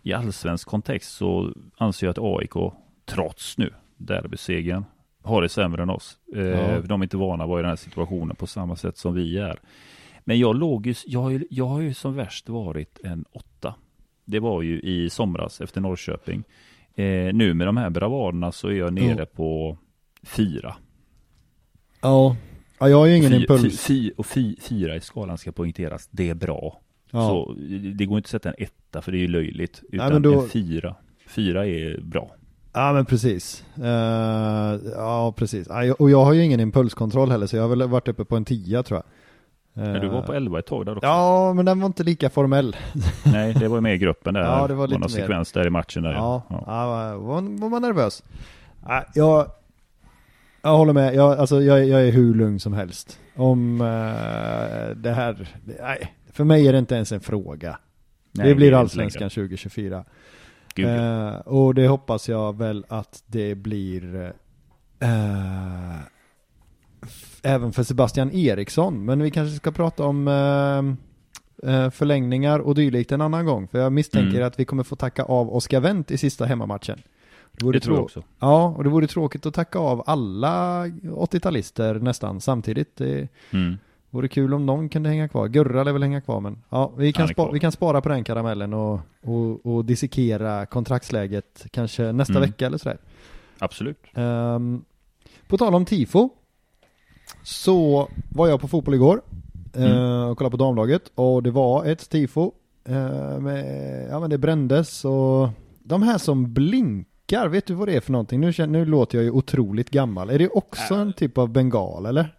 I 0.02 0.12
allsvensk 0.12 0.68
kontext 0.68 1.16
så 1.16 1.52
anser 1.76 2.06
jag 2.06 2.10
att 2.10 2.40
AIK, 2.40 2.72
trots 3.04 3.58
nu 3.58 3.72
derbysegern, 3.96 4.84
har 5.26 5.42
det 5.42 5.48
sämre 5.48 5.82
än 5.82 5.90
oss. 5.90 6.18
Eh, 6.34 6.42
Ja. 6.42 6.80
De 6.80 7.00
är 7.00 7.04
inte 7.04 7.16
vana 7.16 7.44
att 7.44 7.50
vara 7.50 7.60
i 7.60 7.62
den 7.62 7.68
här 7.68 7.76
situationen 7.76 8.36
på 8.36 8.46
samma 8.46 8.76
sätt 8.76 8.96
som 8.96 9.14
vi 9.14 9.38
är. 9.38 9.58
Men 10.24 10.38
jag 10.38 10.56
låg 10.56 10.86
ju, 10.86 10.94
jag, 11.06 11.20
har 11.20 11.30
ju- 11.30 11.46
jag 11.50 11.66
har 11.66 11.80
ju 11.80 11.94
som 11.94 12.14
värst 12.14 12.48
varit 12.48 12.98
en 13.04 13.24
8. 13.32 13.74
Det 14.24 14.38
var 14.40 14.62
ju 14.62 14.80
i 14.80 15.10
somras 15.10 15.60
efter 15.60 15.80
Norrköping. 15.80 16.44
Eh, 16.94 17.34
nu 17.34 17.54
med 17.54 17.66
de 17.68 17.76
här 17.76 17.90
bravaderna 17.90 18.52
så 18.52 18.68
är 18.68 18.72
jag 18.72 18.92
nere 18.92 19.18
Ja. 19.18 19.26
på 19.26 19.78
4. 20.22 20.74
ja. 22.02 22.36
Ja, 22.80 22.88
jag 22.88 22.96
har 22.96 23.06
ju 23.06 23.16
ingen 23.16 23.30
Fy- 23.30 23.36
impuls. 23.36 23.86
fy- 23.86 24.12
och 24.16 24.26
fy, 24.26 24.56
fyra 24.60 24.96
i 24.96 25.00
skalan 25.00 25.38
ska 25.38 25.52
poängteras. 25.52 26.08
Det 26.10 26.28
är 26.30 26.34
bra. 26.34 26.80
Ja. 27.10 27.28
Så 27.28 27.52
det 27.94 28.06
går 28.06 28.16
inte 28.18 28.26
att 28.26 28.30
sätta 28.30 28.48
en 28.48 28.54
etta 28.58 29.02
för 29.02 29.12
det 29.12 29.18
är 29.18 29.20
ju 29.20 29.28
löjligt. 29.28 29.82
Utan 29.92 30.12
men 30.12 30.22
då- 30.22 30.42
en 30.42 30.48
fyra. 30.48 30.94
Fyra 31.26 31.66
är 31.66 32.00
bra. 32.00 32.34
Ja 32.76 32.92
men 32.92 33.04
precis. 33.04 33.64
Eh, 33.82 34.74
ja 34.96 35.32
precis. 35.36 35.68
Och 35.98 36.10
jag 36.10 36.24
har 36.24 36.32
ju 36.32 36.44
ingen 36.44 36.60
impulskontroll 36.60 37.30
heller 37.30 37.46
så 37.46 37.56
jag 37.56 37.62
har 37.62 37.68
väl 37.68 37.88
varit 37.88 38.08
uppe 38.08 38.24
på 38.24 38.36
en 38.36 38.44
10 38.44 38.82
tror 38.82 39.02
jag. 39.74 39.84
Eh, 39.86 39.92
Men 39.92 40.00
du 40.00 40.08
var 40.08 40.22
på 40.22 40.32
11 40.34 40.58
ett 40.58 40.66
tag 40.66 40.86
där 40.86 40.96
också. 40.96 41.06
Ja 41.06 41.52
men 41.52 41.64
den 41.64 41.80
var 41.80 41.86
inte 41.86 42.02
lika 42.04 42.30
formell. 42.30 42.76
Nej, 43.24 43.54
det 43.54 43.68
var 43.68 43.80
med 43.80 43.94
i 43.94 43.98
gruppen 43.98 44.34
där. 44.34 44.40
Ja, 44.60 44.66
det 44.66 44.74
var 44.74 44.86
lite 44.86 44.98
någon 45.00 45.10
mer. 45.12 45.20
sekvens 45.20 45.52
där 45.52 45.66
i 45.66 45.70
matchen 45.70 46.02
där. 46.02 46.12
Ja, 46.12 46.42
Ja. 46.50 46.62
ja. 46.66 47.16
var, 47.18 47.42
var 47.60 47.68
man 47.68 47.82
nervös. 47.82 48.22
Ja, 48.86 49.04
jag, 49.14 49.46
jag 50.62 50.76
håller 50.76 50.92
med, 50.92 51.14
jag, 51.14 51.38
alltså, 51.38 51.62
jag, 51.62 51.84
jag 51.88 52.02
är 52.08 52.12
hur 52.12 52.34
lugn 52.34 52.60
som 52.60 52.72
helst. 52.74 53.18
Om 53.36 53.80
eh, 53.80 54.96
det 54.96 55.12
här, 55.12 55.48
nej, 55.80 56.14
för 56.32 56.44
mig 56.44 56.68
är 56.68 56.72
det 56.72 56.78
inte 56.78 56.94
ens 56.94 57.12
en 57.12 57.20
fråga. 57.20 57.78
Nej, 58.32 58.48
det 58.48 58.54
blir 58.54 58.72
allsvenskan 58.72 59.20
längre. 59.20 59.30
2024. 59.30 60.04
Ja. 60.78 60.88
Eh, 60.88 61.34
och 61.38 61.74
det 61.74 61.88
hoppas 61.88 62.28
jag 62.28 62.58
väl 62.58 62.84
att 62.88 63.22
det 63.26 63.54
blir 63.54 64.32
eh, 65.00 65.96
även 67.42 67.72
för 67.72 67.82
Sebastian 67.82 68.30
Eriksson. 68.32 69.04
Men 69.04 69.22
vi 69.22 69.30
kanske 69.30 69.56
ska 69.56 69.70
prata 69.72 70.04
om 70.04 70.28
eh, 70.28 71.70
eh, 71.74 71.90
förlängningar 71.90 72.58
och 72.58 72.74
dylikt 72.74 73.12
en 73.12 73.20
annan 73.20 73.46
gång. 73.46 73.68
För 73.68 73.78
jag 73.78 73.92
misstänker 73.92 74.36
Mm. 74.36 74.46
att 74.46 74.60
vi 74.60 74.64
kommer 74.64 74.82
få 74.82 74.96
tacka 74.96 75.22
av 75.22 75.54
Oskar 75.56 75.80
Wendt 75.80 76.10
i 76.10 76.18
sista 76.18 76.44
hemmamatchen. 76.44 76.98
Det 77.52 77.64
vore 77.64 77.76
det 77.78 77.84
tror 77.84 77.96
jag 77.96 78.04
också. 78.04 78.22
Ja, 78.38 78.74
och 78.76 78.84
det 78.84 78.90
vore 78.90 79.06
tråkigt 79.06 79.46
att 79.46 79.54
tacka 79.54 79.78
av 79.78 80.02
alla 80.06 80.84
80-talister 81.02 81.94
nästan 82.00 82.40
samtidigt. 82.40 82.96
Det 82.96 83.28
Mm. 83.50 83.78
Vore 84.16 84.28
kul 84.28 84.54
om 84.54 84.66
någon 84.66 84.88
kunde 84.88 85.08
hänga 85.08 85.28
kvar. 85.28 85.48
Gurra 85.48 85.84
lär 85.84 85.92
väl 85.92 86.02
hänga 86.02 86.20
kvar 86.20 86.40
men 86.40 86.58
ja, 86.68 86.92
vi 86.96 87.12
kan, 87.12 87.28
spa- 87.28 87.50
vi 87.52 87.60
kan 87.60 87.72
spara 87.72 88.00
på 88.00 88.08
den 88.08 88.24
karamellen 88.24 88.74
och, 88.74 89.00
och, 89.22 89.66
och 89.66 89.84
dissekera 89.84 90.66
kontraktsläget 90.66 91.66
kanske 91.70 92.12
nästa 92.12 92.32
Mm. 92.32 92.42
vecka 92.42 92.66
eller 92.66 92.78
sådär. 92.78 92.98
Absolut. 93.58 93.98
Ehm, 94.14 94.84
på 95.48 95.58
tal 95.58 95.74
om 95.74 95.84
tifo 95.84 96.28
så 97.42 98.08
var 98.34 98.48
jag 98.48 98.60
på 98.60 98.68
fotboll 98.68 98.94
igår 98.94 99.20
eh, 99.74 99.84
Mm. 99.84 100.28
och 100.30 100.38
kollade 100.38 100.50
på 100.56 100.64
damlaget 100.64 101.02
och 101.14 101.42
det 101.42 101.50
var 101.50 101.84
ett 101.84 102.10
tifo. 102.10 102.52
eh, 102.88 103.38
med, 103.40 104.08
ja 104.10 104.20
men 104.20 104.30
det 104.30 104.38
brändes 104.38 105.04
och 105.04 105.48
de 105.78 106.02
här 106.02 106.18
som 106.18 106.52
blinkar, 106.54 107.48
vet 107.48 107.66
du 107.66 107.74
vad 107.74 107.88
det 107.88 107.96
är 107.96 108.00
för 108.00 108.12
någonting? 108.12 108.40
Nu, 108.40 108.52
nu 108.66 108.84
låter 108.84 109.18
jag 109.18 109.24
ju 109.24 109.30
otroligt 109.30 109.90
gammal. 109.90 110.30
Är 110.30 110.38
det 110.38 110.48
också 110.48 110.94
Äh. 110.94 111.00
en 111.00 111.12
typ 111.12 111.38
av 111.38 111.48
bengal 111.48 112.06
eller? 112.06 112.35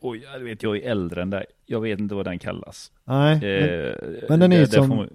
Oj, 0.00 0.26
jag 0.32 0.40
vet, 0.40 0.62
jag 0.62 0.76
är 0.76 0.90
äldre 0.90 1.22
än 1.22 1.30
dig. 1.30 1.44
Jag 1.66 1.80
vet 1.80 1.98
inte 1.98 2.14
vad 2.14 2.24
den 2.26 2.38
kallas. 2.38 2.92
Nej, 3.04 3.38
men, 3.40 3.84
Eh, 3.88 3.94
men 4.28 4.40
den 4.40 4.52
är 4.52 4.58
ju 4.60 4.66
som- 4.66 4.88
man- 4.88 5.08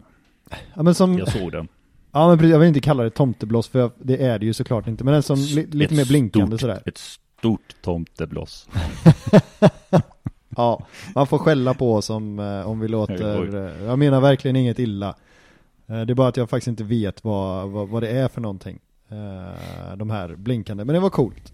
ja, 0.75 0.83
men 0.83 0.95
som, 0.95 1.17
Jag 1.17 1.27
såg 1.31 1.51
den. 1.51 1.67
ja 2.11 2.27
men 2.27 2.37
precis, 2.37 2.51
jag 2.51 2.59
vill 2.59 2.67
inte 2.67 2.79
kalla 2.79 3.03
det 3.03 3.09
tomtebloss 3.09 3.67
för 3.67 3.79
jag, 3.79 3.91
det 3.97 4.23
är 4.25 4.39
det 4.39 4.45
ju 4.45 4.53
såklart 4.53 4.87
inte, 4.87 5.03
men 5.03 5.13
den 5.13 5.23
som 5.23 5.35
li, 5.39 5.65
lite 5.71 5.85
Ett 5.93 5.97
mer 5.97 6.05
blinkande 6.05 6.47
stort, 6.57 6.61
sådär. 6.61 6.81
Ett 6.85 6.97
stort 6.97 7.75
tomtebloss. 7.81 8.69
Ja, 10.57 10.85
man 11.15 11.27
får 11.27 11.37
skälla 11.37 11.73
på 11.73 11.93
oss 11.95 12.09
om, 12.09 12.39
eh, 12.39 12.67
om 12.69 12.79
vi 12.79 12.87
låter, 12.87 13.13
jag 13.85 13.99
menar 13.99 14.21
verkligen 14.21 14.55
inget 14.55 14.79
illa. 14.79 15.15
Eh, 15.87 16.01
Det 16.01 16.13
är 16.13 16.15
bara 16.15 16.27
att 16.27 16.37
jag 16.37 16.49
faktiskt 16.49 16.67
inte 16.67 16.83
vet 16.83 17.23
vad, 17.23 17.69
vad, 17.69 17.87
vad 17.89 18.03
det 18.03 18.09
är 18.09 18.27
för 18.27 18.41
någonting. 18.41 18.79
eh, 19.09 19.97
De 19.97 20.09
här 20.09 20.35
blinkande, 20.35 20.85
men 20.85 20.93
det 20.93 20.99
var 20.99 21.09
coolt. 21.09 21.53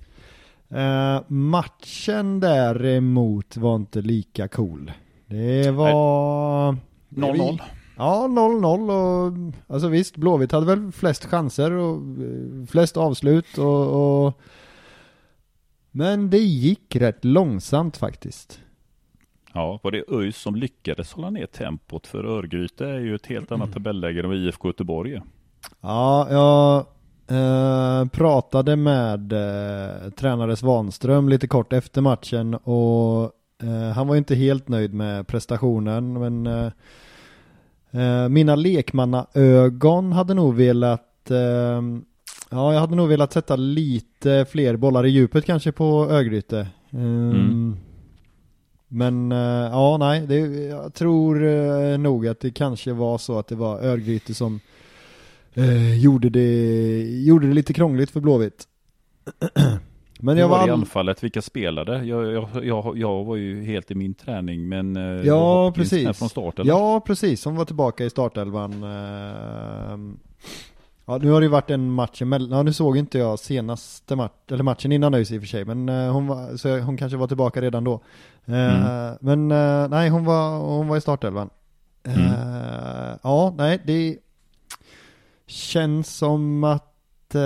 Eh, 0.71 1.21
Matchen 1.27 2.39
däremot 2.39 3.57
var 3.57 3.75
inte 3.75 4.01
lika 4.01 4.47
cool. 4.47 4.91
Det 5.27 5.71
var... 5.71 6.75
0-0. 7.09 7.59
Ja, 7.97 8.27
0-0 8.29 8.91
och 8.91 9.53
alltså 9.73 9.87
visst, 9.87 10.17
Blåvitt 10.17 10.51
hade 10.51 10.65
väl 10.65 10.91
flest 10.91 11.25
chanser 11.25 11.71
och 11.71 11.95
eh, 11.97 12.65
flest 12.67 12.97
avslut 12.97 13.57
och, 13.57 14.25
och 14.25 14.41
men 15.91 16.29
det 16.29 16.37
gick 16.37 16.95
rätt 16.95 17.25
långsamt 17.25 17.97
faktiskt. 17.97 18.59
Ja, 19.53 19.79
var 19.83 19.91
det 19.91 20.03
ÖIS 20.11 20.37
som 20.37 20.55
lyckades 20.55 21.13
hålla 21.13 21.29
ner 21.29 21.45
tempot? 21.45 22.07
För 22.07 22.25
Örgryte 22.25 22.85
är 22.85 22.99
ju 22.99 23.15
ett 23.15 23.25
helt 23.25 23.51
annat 23.51 23.73
tabelläge 23.73 24.19
än 24.19 24.29
vad 24.29 24.37
IFK 24.37 24.67
Göteborg 24.67 25.13
är. 25.13 25.23
Ja, 25.81 26.27
jag 26.31 26.85
eh, 27.31 28.05
pratade 28.05 28.75
med 28.75 29.33
eh, 29.33 30.09
tränare 30.09 30.55
Svanström 30.55 31.29
lite 31.29 31.47
kort 31.47 31.73
efter 31.73 32.01
matchen 32.01 32.55
och 32.55 33.23
eh, 33.63 33.91
han 33.95 34.07
var 34.07 34.15
ju 34.15 34.17
inte 34.17 34.35
helt 34.35 34.67
nöjd 34.67 34.93
med 34.93 35.27
prestationen 35.27 36.13
men 36.13 36.47
eh, 36.47 36.71
eh, 37.91 38.29
mina 38.29 38.55
lekmannaögon 38.55 40.11
hade 40.11 40.33
nog 40.33 40.55
velat 40.55 41.31
eh, 41.31 41.81
Ja, 42.53 42.73
jag 42.73 42.79
hade 42.79 42.95
nog 42.95 43.09
velat 43.09 43.33
sätta 43.33 43.55
lite 43.55 44.45
fler 44.49 44.75
bollar 44.75 45.05
i 45.05 45.09
djupet 45.09 45.45
kanske 45.45 45.71
på 45.71 46.07
Örgryte. 46.09 46.67
Ehm, 46.91 47.31
Mm. 47.31 47.77
Men 48.93 49.31
ja, 49.71 49.97
nej, 49.97 50.27
det, 50.27 50.37
jag 50.65 50.93
tror 50.93 51.97
nog 51.97 52.27
att 52.27 52.39
det 52.39 52.51
kanske 52.51 52.93
var 52.93 53.17
så 53.17 53.39
att 53.39 53.47
det 53.47 53.55
var 53.55 53.79
Örgryte 53.85 54.33
som 54.33 54.59
eh, 55.53 55.97
gjorde, 55.99 56.29
det, 56.29 57.23
gjorde 57.23 57.47
det 57.47 57.53
lite 57.53 57.73
krångligt 57.73 58.11
för 58.11 58.19
Blåvitt. 58.19 58.67
Men 60.23 60.37
jag 60.37 60.47
var 60.47 60.57
var 60.59 60.67
i 60.67 60.71
all... 60.71 60.79
anfallet? 60.79 61.23
Vilka 61.23 61.41
spelade? 61.41 62.05
Jag, 62.05 62.31
jag, 62.31 62.47
jag, 62.65 62.97
jag 62.97 63.23
var 63.23 63.35
ju 63.35 63.63
helt 63.63 63.91
i 63.91 63.95
min 63.95 64.13
träning, 64.13 64.69
men 64.69 64.95
eh, 64.97 65.27
Ja, 65.27 65.71
precis. 65.75 66.17
från 66.17 66.29
start 66.29 66.59
eller? 66.59 66.69
Ja, 66.71 66.99
precis. 66.99 67.41
Som 67.41 67.55
var 67.55 67.65
tillbaka 67.65 68.05
i 68.05 68.09
startelvan. 68.09 68.83
ehm. 68.83 70.19
Ja, 71.05 71.17
nu 71.17 71.31
har 71.31 71.41
det 71.41 71.45
ju 71.45 71.51
varit 71.51 71.69
en 71.69 71.91
match 71.91 72.21
emellan. 72.21 72.57
Ja, 72.57 72.63
nu 72.63 72.73
såg 72.73 72.97
inte 72.97 73.17
jag 73.17 73.39
senaste 73.39 74.15
match, 74.15 74.31
eller 74.51 74.63
matchen 74.63 74.91
innan 74.91 75.13
ÖIS 75.13 75.31
i 75.31 75.37
och 75.37 75.41
för 75.41 75.47
sig, 75.47 75.65
men 75.65 75.89
eh, 75.89 76.11
hon 76.11 76.27
var, 76.27 76.57
så 76.57 76.79
hon 76.79 76.97
kanske 76.97 77.17
var 77.17 77.27
tillbaka 77.27 77.61
redan 77.61 77.83
då. 77.83 77.93
Eh, 78.45 78.85
Mm. 78.85 79.17
Men 79.21 79.47
nej, 79.89 80.09
hon 80.09 80.25
var, 80.25 80.59
hon 80.59 80.87
var 80.87 80.97
i 80.97 81.01
startelvan. 81.01 81.49
Mm. 82.03 82.31
Ja, 83.23 83.53
nej, 83.57 83.81
det 83.85 84.17
känns 85.51 86.17
som 86.17 86.63
att, 86.63 87.35
eh, 87.35 87.41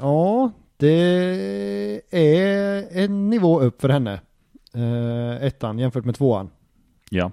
ja, 0.00 0.50
det 0.76 2.02
är 2.10 2.88
en 3.04 3.30
nivå 3.30 3.60
upp 3.60 3.80
för 3.80 3.88
henne. 3.88 4.20
Eh, 4.74 5.46
ettan 5.46 5.78
jämfört 5.78 6.04
med 6.04 6.14
tvåan. 6.14 6.50
Ja. 7.10 7.30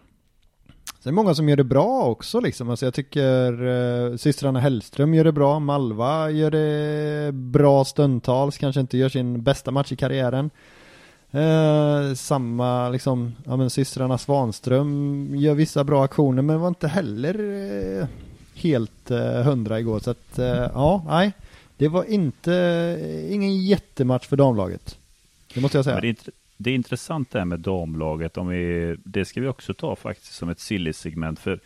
Sen 1.00 1.10
är 1.10 1.12
det 1.12 1.16
många 1.16 1.36
som 1.36 1.50
gör 1.50 1.58
det 1.58 1.64
bra 1.64 2.04
också 2.04 2.40
liksom. 2.40 2.70
Alltså 2.70 2.86
jag 2.86 2.94
tycker 2.94 3.66
eh, 3.66 4.16
systrarna 4.16 4.60
Hellström 4.60 5.14
gör 5.14 5.24
det 5.24 5.32
bra, 5.32 5.60
Malva 5.60 6.30
gör 6.30 6.52
det 6.52 7.32
bra 7.34 7.86
stundtals, 7.86 8.58
kanske 8.58 8.82
inte 8.82 8.98
gör 8.98 9.10
sin 9.10 9.44
bästa 9.44 9.72
match 9.72 9.92
i 9.92 9.96
karriären. 9.96 10.50
Eh, 11.32 12.14
samma 12.14 12.90
liksom, 12.90 13.36
ja 13.46 13.58
men 13.58 13.70
systrarna 13.70 14.18
Svanström 14.18 15.32
gör 15.36 15.54
vissa 15.54 15.84
bra 15.84 16.04
aktioner 16.04 16.42
men 16.42 16.60
var 16.60 16.68
inte 16.68 16.88
heller 16.88 17.40
eh, 18.02 18.08
helt 18.60 19.12
eh, 19.12 19.44
hundra 19.44 19.80
igår 19.80 20.00
så 20.00 20.12
att 20.12 20.40
eh, 20.40 20.48
ja, 20.74 21.04
nej. 21.08 21.34
Det 21.78 21.88
var 21.88 22.04
inte, 22.04 22.54
eh, 22.54 23.34
ingen 23.34 23.66
jättematch 23.66 24.28
för 24.28 24.38
damlaget. 24.38 24.98
Det 25.54 25.62
måste 25.62 25.78
jag 25.78 25.86
säga. 25.86 25.96
Men 25.96 26.02
det, 26.02 26.10
är, 26.10 26.34
det 26.58 26.72
är 26.72 26.76
intressant 26.76 27.32
det 27.32 27.40
här 27.40 27.46
med 27.46 27.60
damlaget. 27.60 28.38
Om 28.38 28.48
vi, 28.48 28.96
det 29.04 29.26
ska 29.26 29.42
vi 29.42 29.48
också 29.48 29.74
ta 29.74 29.96
faktiskt 29.96 30.34
som 30.34 30.50
ett 30.50 30.60
silly-segment. 30.60 31.40
För 31.40 31.60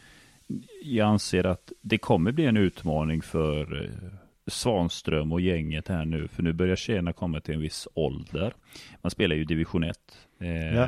jag 0.83 1.07
anser 1.07 1.43
att 1.43 1.71
det 1.81 1.97
kommer 1.97 2.31
bli 2.31 2.45
en 2.45 2.57
utmaning 2.57 3.21
för 3.21 3.83
eh, 3.83 4.19
Svanström 4.47 5.31
och 5.31 5.41
gänget 5.41 5.87
här 5.87 6.05
nu. 6.05 6.27
För 6.27 6.43
nu 6.43 6.53
börjar 6.53 6.75
tjejerna 6.75 7.13
komma 7.13 7.39
till 7.39 7.53
en 7.53 7.61
viss 7.61 7.87
ålder. 7.93 8.53
Man 9.01 9.11
spelar 9.11 9.35
ju 9.35 9.45
division 9.45 9.83
1. 9.83 9.97
Eh, 10.39 10.75
Ja. 10.75 10.87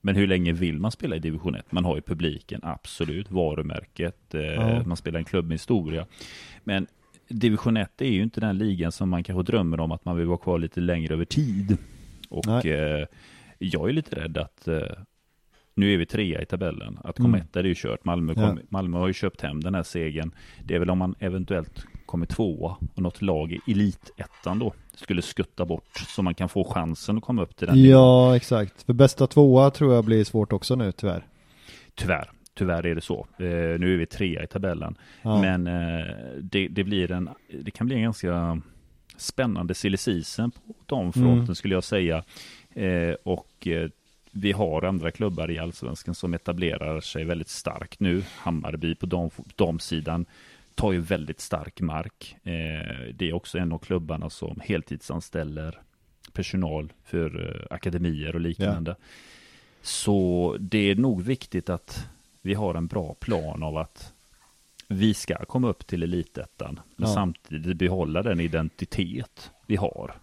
Men 0.00 0.16
hur 0.16 0.26
länge 0.26 0.52
vill 0.52 0.78
man 0.78 0.90
spela 0.90 1.16
i 1.16 1.18
division 1.18 1.54
1? 1.54 1.72
Man 1.72 1.84
har 1.84 1.96
ju 1.96 2.02
publiken, 2.02 2.60
absolut. 2.62 3.30
Varumärket. 3.30 4.34
Eh, 4.34 4.40
Ja. 4.42 4.82
Man 4.86 4.96
spelar 4.96 5.18
en 5.18 5.24
klubb 5.24 5.44
med 5.44 5.54
historia. 5.54 6.06
Men 6.64 6.86
division 7.28 7.76
1 7.76 8.00
är 8.00 8.08
ju 8.10 8.22
inte 8.22 8.40
den 8.40 8.58
ligan 8.58 8.92
som 8.92 9.08
man 9.08 9.24
kanske 9.24 9.52
drömmer 9.52 9.80
om 9.80 9.92
att 9.92 10.04
man 10.04 10.16
vill 10.16 10.26
vara 10.26 10.38
kvar 10.38 10.58
lite 10.58 10.80
längre 10.80 11.14
över 11.14 11.24
tid. 11.24 11.76
Och 12.28 12.66
eh, 12.66 13.06
jag 13.58 13.88
är 13.88 13.92
lite 13.92 14.16
rädd 14.16 14.38
att 14.38 14.68
eh, 14.68 14.82
nu 15.74 15.94
är 15.94 15.98
vi 15.98 16.06
trea 16.06 16.42
i 16.42 16.46
tabellen. 16.46 16.98
Att 17.04 17.16
komma 17.16 17.28
Mm. 17.28 17.40
etta 17.40 17.62
det 17.62 17.66
är 17.66 17.68
ju 17.68 17.74
kört. 17.76 18.04
Malmö, 18.04 18.34
kom, 18.34 18.60
Malmö 18.68 18.98
har 18.98 19.06
ju 19.06 19.12
köpt 19.12 19.40
hem 19.40 19.60
den 19.60 19.74
här 19.74 19.82
segern. 19.82 20.30
Det 20.64 20.74
är 20.74 20.78
väl 20.78 20.90
om 20.90 20.98
man 20.98 21.14
eventuellt 21.18 21.86
kommer 22.06 22.26
tvåa 22.26 22.76
och 22.94 23.02
något 23.02 23.22
lag 23.22 23.52
i 23.52 23.60
elitettan 23.72 24.58
då 24.58 24.72
skulle 24.94 25.22
skutta 25.22 25.64
bort 25.64 25.96
så 26.08 26.22
man 26.22 26.34
kan 26.34 26.48
få 26.48 26.64
chansen 26.64 27.16
att 27.18 27.22
komma 27.24 27.42
upp 27.42 27.56
till 27.56 27.66
den 27.66 27.76
nivån. 27.76 27.90
Ja, 27.90 28.36
exakt. 28.36 28.82
För 28.82 28.92
bästa 28.92 29.26
tvåa 29.26 29.70
tror 29.70 29.94
jag 29.94 30.04
blir 30.04 30.24
svårt 30.24 30.52
också 30.52 30.74
nu 30.74 30.92
tyvärr. 30.92 31.26
Tyvärr, 31.94 32.30
tyvärr 32.54 32.86
är 32.86 32.94
det 32.94 33.00
så. 33.00 33.26
Eh, 33.38 33.46
nu 33.78 33.94
är 33.94 33.96
vi 33.96 34.06
trea 34.06 34.42
i 34.44 34.46
tabellen. 34.46 34.96
Ja. 35.22 35.40
Men 35.40 35.66
eh, 35.66 36.06
det, 36.40 36.68
det 36.68 36.84
blir 36.84 37.12
en, 37.12 37.28
det 37.62 37.70
kan 37.70 37.86
bli 37.86 37.96
en 37.96 38.02
ganska 38.02 38.60
spännande 39.16 39.74
silly 39.74 39.96
på 39.96 40.50
de 40.86 41.12
fronten 41.12 41.38
Mm. 41.42 41.54
skulle 41.54 41.74
jag 41.74 41.84
säga. 41.84 42.24
Eh, 42.74 43.14
och 43.22 43.66
eh, 43.66 43.90
vi 44.36 44.52
har 44.52 44.82
andra 44.84 45.10
klubbar 45.10 45.50
i 45.50 45.58
allsvenskan 45.58 46.14
som 46.14 46.34
etablerar 46.34 47.00
sig 47.00 47.24
väldigt 47.24 47.48
starkt 47.48 48.00
nu. 48.00 48.22
Hammarby 48.36 48.94
på 48.94 49.06
dam, 49.06 49.30
damsidan 49.56 50.26
tar 50.74 50.92
ju 50.92 51.00
väldigt 51.00 51.40
stark 51.40 51.80
mark. 51.80 52.36
Eh, 52.42 53.14
det 53.14 53.28
är 53.28 53.32
också 53.32 53.58
en 53.58 53.72
av 53.72 53.78
klubbarna 53.78 54.30
som 54.30 54.60
heltidsanställer 54.64 55.78
personal 56.32 56.92
för 57.04 57.50
eh, 57.70 57.74
akademier 57.74 58.34
och 58.34 58.40
liknande. 58.40 58.96
Så 59.82 60.56
det 60.60 60.90
är 60.90 60.94
nog 60.94 61.22
viktigt 61.22 61.68
att 61.70 62.06
vi 62.42 62.54
har 62.54 62.74
en 62.74 62.86
bra 62.86 63.14
plan 63.14 63.62
av 63.62 63.76
att 63.76 64.12
vi 64.88 65.14
ska 65.14 65.36
komma 65.44 65.68
upp 65.68 65.86
till 65.86 66.02
elitettan, 66.02 66.80
men 66.96 67.08
Ja. 67.08 67.14
samtidigt 67.14 67.76
behålla 67.76 68.22
den 68.22 68.40
identitet 68.40 69.50
vi 69.66 69.76
har 69.76 70.14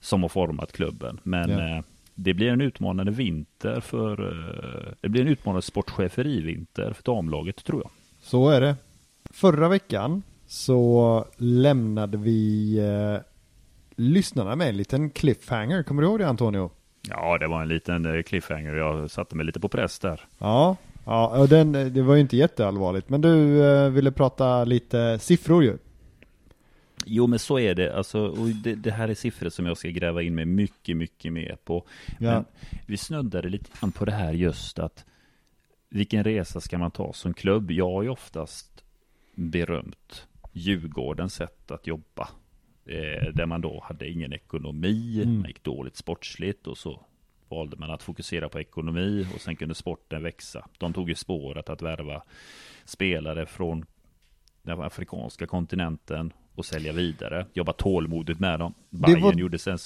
som 0.00 0.22
har 0.22 0.28
format 0.28 0.72
klubben. 0.72 1.20
Men 1.22 1.50
Ja. 1.50 1.82
Eh, 2.16 2.22
det 2.22 2.34
blir 2.34 2.48
en 2.48 2.60
utmanande 2.60 3.12
vinter 3.12 3.80
för, 3.80 4.28
eh, 4.28 4.92
det 5.00 5.08
blir 5.08 5.22
en 5.22 5.28
utmanande 5.28 5.62
sportcheferivinter 5.62 6.92
för 6.92 7.02
damlaget 7.02 7.64
tror 7.64 7.82
jag. 7.82 7.90
Så 8.20 8.48
är 8.48 8.60
det. 8.60 8.76
Förra 9.30 9.68
veckan 9.68 10.22
så 10.46 11.24
lämnade 11.36 12.16
vi 12.18 12.78
eh, 12.78 13.20
lyssnarna 13.96 14.56
med 14.56 14.68
en 14.68 14.76
liten 14.76 15.10
cliffhanger. 15.10 15.82
Kommer 15.82 16.02
du 16.02 16.08
ihåg 16.08 16.18
det 16.18 16.28
Antonio? 16.28 16.70
Ja, 17.08 17.38
det 17.38 17.46
var 17.46 17.62
en 17.62 17.68
liten 17.68 18.16
eh, 18.16 18.22
cliffhanger. 18.22 18.74
Jag 18.74 19.10
satte 19.10 19.36
mig 19.36 19.46
lite 19.46 19.60
på 19.60 19.68
press 19.68 19.98
där. 19.98 20.20
Ja, 20.38 20.76
ja 21.04 21.40
och 21.40 21.48
den, 21.48 21.72
det 21.72 22.02
var 22.02 22.14
ju 22.14 22.20
inte 22.20 22.36
jätteallvarligt. 22.36 23.08
Men 23.08 23.20
du 23.20 23.64
eh, 23.64 23.90
ville 23.90 24.12
prata 24.12 24.64
lite 24.64 25.18
siffror 25.18 25.64
ju. 25.64 25.78
Jo, 27.06 27.26
men 27.26 27.38
så 27.38 27.58
är 27.58 27.74
det. 27.74 27.96
Alltså, 27.96 28.26
och 28.26 28.48
det, 28.48 28.74
det 28.74 28.90
här 28.90 29.08
är 29.08 29.14
siffror 29.14 29.48
som 29.48 29.66
jag 29.66 29.76
ska 29.78 29.88
gräva 29.88 30.22
in 30.22 30.34
mig 30.34 30.44
mycket, 30.44 30.96
mycket 30.96 31.32
mer 31.32 31.56
på. 31.64 31.86
Ja. 32.20 32.32
Men 32.32 32.44
vi 32.86 32.96
snuddade 32.96 33.48
lite 33.48 33.70
grann 33.80 33.92
på 33.92 34.04
det 34.04 34.12
här 34.12 34.32
just 34.32 34.78
att 34.78 35.04
vilken 35.88 36.24
resa 36.24 36.60
ska 36.60 36.78
man 36.78 36.90
ta 36.90 37.12
som 37.12 37.34
klubb? 37.34 37.70
Jag 37.70 37.90
har 37.92 38.02
ju 38.02 38.08
oftast 38.08 38.84
berömt 39.34 40.26
Djurgårdens 40.52 41.34
sätt 41.34 41.70
att 41.70 41.86
jobba. 41.86 42.28
Eh, 42.86 43.32
där 43.34 43.46
man 43.46 43.60
då 43.60 43.80
hade 43.84 44.08
ingen 44.08 44.32
ekonomi, 44.32 45.22
Mm. 45.22 45.38
man 45.38 45.46
gick 45.48 45.62
dåligt 45.62 45.96
sportsligt 45.96 46.66
och 46.66 46.78
så 46.78 47.00
valde 47.48 47.76
man 47.76 47.90
att 47.90 48.02
fokusera 48.02 48.48
på 48.48 48.60
ekonomi 48.60 49.26
och 49.34 49.40
sen 49.40 49.56
kunde 49.56 49.74
sporten 49.74 50.22
växa. 50.22 50.68
De 50.78 50.92
tog 50.92 51.08
ju 51.08 51.14
spåret 51.14 51.68
att 51.68 51.82
värva 51.82 52.22
spelare 52.84 53.46
från 53.46 53.84
den 54.62 54.80
afrikanska 54.80 55.46
kontinenten 55.46 56.32
och 56.54 56.64
sälja 56.64 56.92
vidare. 56.92 57.46
Jobba 57.54 57.72
tålmodigt 57.72 58.40
med 58.40 58.58
dem. 58.58 58.74
Bayern, 58.90 59.22
var- 59.22 59.32
gjorde, 59.32 59.58
sen, 59.58 59.78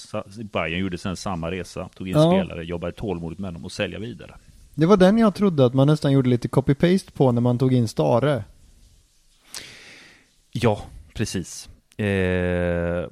Bayern 0.51 0.79
gjorde 0.79 0.97
sen 0.97 1.15
samma 1.15 1.51
resa. 1.51 1.89
Tog 1.95 2.07
in 2.07 2.13
Ja. 2.17 2.31
spelare, 2.31 2.63
jobbade 2.65 2.93
tålmodigt 2.93 3.39
med 3.39 3.53
dem 3.53 3.65
och 3.65 3.71
sälja 3.71 3.99
vidare. 3.99 4.35
Det 4.75 4.85
var 4.85 4.97
den 4.97 5.17
jag 5.17 5.35
trodde 5.35 5.65
att 5.65 5.73
man 5.73 5.87
nästan 5.87 6.11
gjorde 6.11 6.29
lite 6.29 6.47
copy-paste 6.47 7.11
på 7.13 7.31
när 7.31 7.41
man 7.41 7.57
tog 7.57 7.73
in 7.73 7.87
Stare. 7.87 8.43
Ja, 10.51 10.81
precis. 11.13 11.69
Eh, 11.97 13.05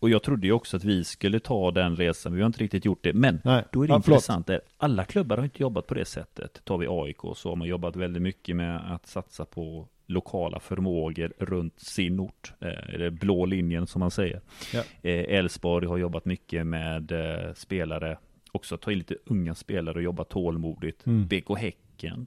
och 0.00 0.10
jag 0.10 0.22
trodde 0.22 0.46
ju 0.46 0.52
också 0.52 0.76
att 0.76 0.84
vi 0.84 1.04
skulle 1.04 1.40
ta 1.40 1.70
den 1.70 1.96
resan, 1.96 2.34
vi 2.34 2.40
har 2.40 2.46
inte 2.46 2.62
riktigt 2.64 2.84
gjort 2.84 3.02
det. 3.02 3.12
Men 3.12 3.40
Nej. 3.44 3.64
då 3.72 3.82
är 3.84 3.88
det 3.88 3.92
Ja, 3.94 4.00
förlåt. 4.04 4.16
intressant, 4.16 4.46
där. 4.46 4.60
alla 4.76 5.04
klubbar 5.04 5.36
har 5.36 5.44
inte 5.44 5.62
jobbat 5.62 5.86
på 5.86 5.94
det 5.94 6.04
sättet. 6.04 6.60
Tar 6.64 6.78
vi 6.78 6.86
AIK 6.90 7.16
så 7.36 7.48
har 7.48 7.56
man 7.56 7.68
jobbat 7.68 7.96
väldigt 7.96 8.22
mycket 8.22 8.56
med 8.56 8.94
att 8.94 9.06
satsa 9.06 9.44
på 9.44 9.88
lokala 10.06 10.60
förmågor 10.60 11.32
runt 11.38 11.80
sin 11.80 12.20
ort. 12.20 12.52
Eh, 12.60 13.10
blå 13.10 13.46
linjen 13.46 13.86
som 13.86 14.00
man 14.00 14.10
säger. 14.10 14.40
Ja. 14.72 14.82
Eh, 15.02 15.36
Elfsborg 15.38 15.86
har 15.86 15.98
jobbat 15.98 16.24
mycket 16.24 16.66
med 16.66 17.12
eh, 17.12 17.52
spelare, 17.54 18.18
också 18.52 18.76
ta 18.76 18.92
in 18.92 18.98
lite 18.98 19.16
unga 19.26 19.54
spelare 19.54 19.94
och 19.96 20.02
jobba 20.02 20.24
tålmodigt. 20.24 21.06
Mm. 21.06 21.26
BK 21.26 21.58
Häcken, 21.58 22.26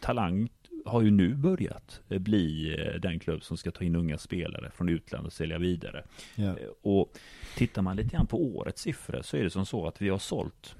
Talang 0.00 0.48
har 0.86 1.02
ju 1.02 1.10
nu 1.10 1.34
börjat 1.34 2.00
bli 2.08 2.76
eh, 2.78 3.00
den 3.00 3.18
klubb 3.20 3.42
som 3.42 3.56
ska 3.56 3.70
ta 3.70 3.84
in 3.84 3.94
unga 3.96 4.18
spelare 4.18 4.70
från 4.74 4.88
utlandet 4.88 5.26
och 5.26 5.32
sälja 5.32 5.58
vidare. 5.58 6.04
Eh, 6.36 6.54
Och 6.82 7.12
tittar 7.56 7.82
man 7.82 7.96
lite 7.96 8.08
grann 8.16 8.26
på 8.26 8.42
årets 8.44 8.82
siffror 8.82 9.22
så 9.22 9.36
är 9.36 9.42
det 9.44 9.50
som 9.50 9.66
så 9.66 9.86
att 9.86 10.02
vi 10.02 10.08
har 10.08 10.18
sålt 10.18 10.76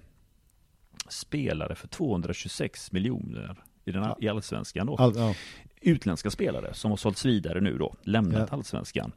spelare 1.09 1.75
för 1.75 1.89
226 1.89 2.93
miljoner 2.93 3.57
i, 3.85 3.93
den, 3.93 4.15
i 4.21 4.29
allsvenskan 4.29 4.87
då. 4.87 4.97
All, 4.97 5.13
ja. 5.17 5.35
Utländska 5.81 6.31
spelare 6.31 6.75
som 6.75 6.91
har 6.91 6.97
sålts 6.99 7.25
vidare 7.25 7.61
nu 7.61 7.79
då, 7.79 7.95
lämnat 8.03 8.49
Ja. 8.51 8.57
allsvenskan. 8.57 9.13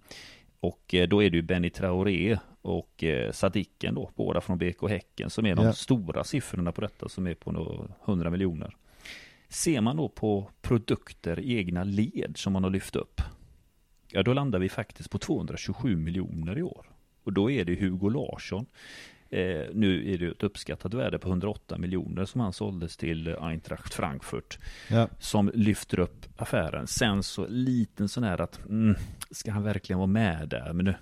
Och 0.60 0.94
eh, 0.94 1.08
då 1.08 1.24
är 1.24 1.30
det 1.30 1.36
ju 1.38 1.42
Benny 1.44 1.70
Traoré 1.70 2.38
och 2.62 3.04
eh, 3.04 3.32
Sadiken 3.32 3.96
då, 3.96 4.12
båda 4.16 4.42
från 4.42 4.58
BK 4.58 4.90
Häcken, 4.90 5.30
som 5.30 5.46
är 5.46 5.56
de 5.56 5.66
Ja. 5.66 5.74
stora 5.74 6.24
siffrorna 6.24 6.72
på 6.72 6.82
detta, 6.82 7.10
som 7.10 7.28
är 7.28 7.34
på 7.34 7.52
nå 7.52 7.88
100 8.06 8.30
miljoner. 8.30 8.76
Ser 9.54 9.82
man 9.82 9.98
då 9.98 10.10
på 10.10 10.50
produkter 10.62 11.40
i 11.40 11.58
egna 11.58 11.84
led 11.84 12.34
som 12.36 12.54
man 12.54 12.64
har 12.64 12.72
lyft 12.72 12.96
upp, 12.96 13.22
ja 14.12 14.24
då 14.24 14.34
landar 14.34 14.60
vi 14.60 14.70
faktiskt 14.70 15.10
på 15.10 15.18
227 15.18 15.96
miljoner 15.96 16.58
i 16.58 16.62
år. 16.64 16.86
Och 17.24 17.34
då 17.34 17.52
är 17.52 17.66
det 17.66 17.76
Hugo 17.80 18.10
Larsson. 18.10 18.66
Eh, 19.30 19.62
nu 19.74 20.14
är 20.14 20.18
det 20.18 20.26
ett 20.28 20.44
uppskattat 20.44 20.94
värde 20.94 21.20
på 21.20 21.30
108 21.30 21.78
miljoner 21.78 22.26
som 22.26 22.42
han 22.42 22.54
såldes 22.54 22.98
till 22.98 23.28
Eintracht 23.28 23.94
Frankfurt 23.94 24.60
Ja. 24.90 25.08
som 25.20 25.52
lyfter 25.54 26.00
upp 26.00 26.26
affären. 26.38 26.88
Sen 26.88 27.24
så 27.24 27.48
liten 27.48 28.10
sån 28.10 28.24
här 28.24 28.42
att, 28.42 28.66
mm, 28.66 28.96
ska 29.32 29.52
han 29.52 29.64
verkligen 29.64 29.98
vara 29.98 30.08
med 30.08 30.50
där? 30.50 30.74
Men 30.74 30.86
nu, 30.86 30.96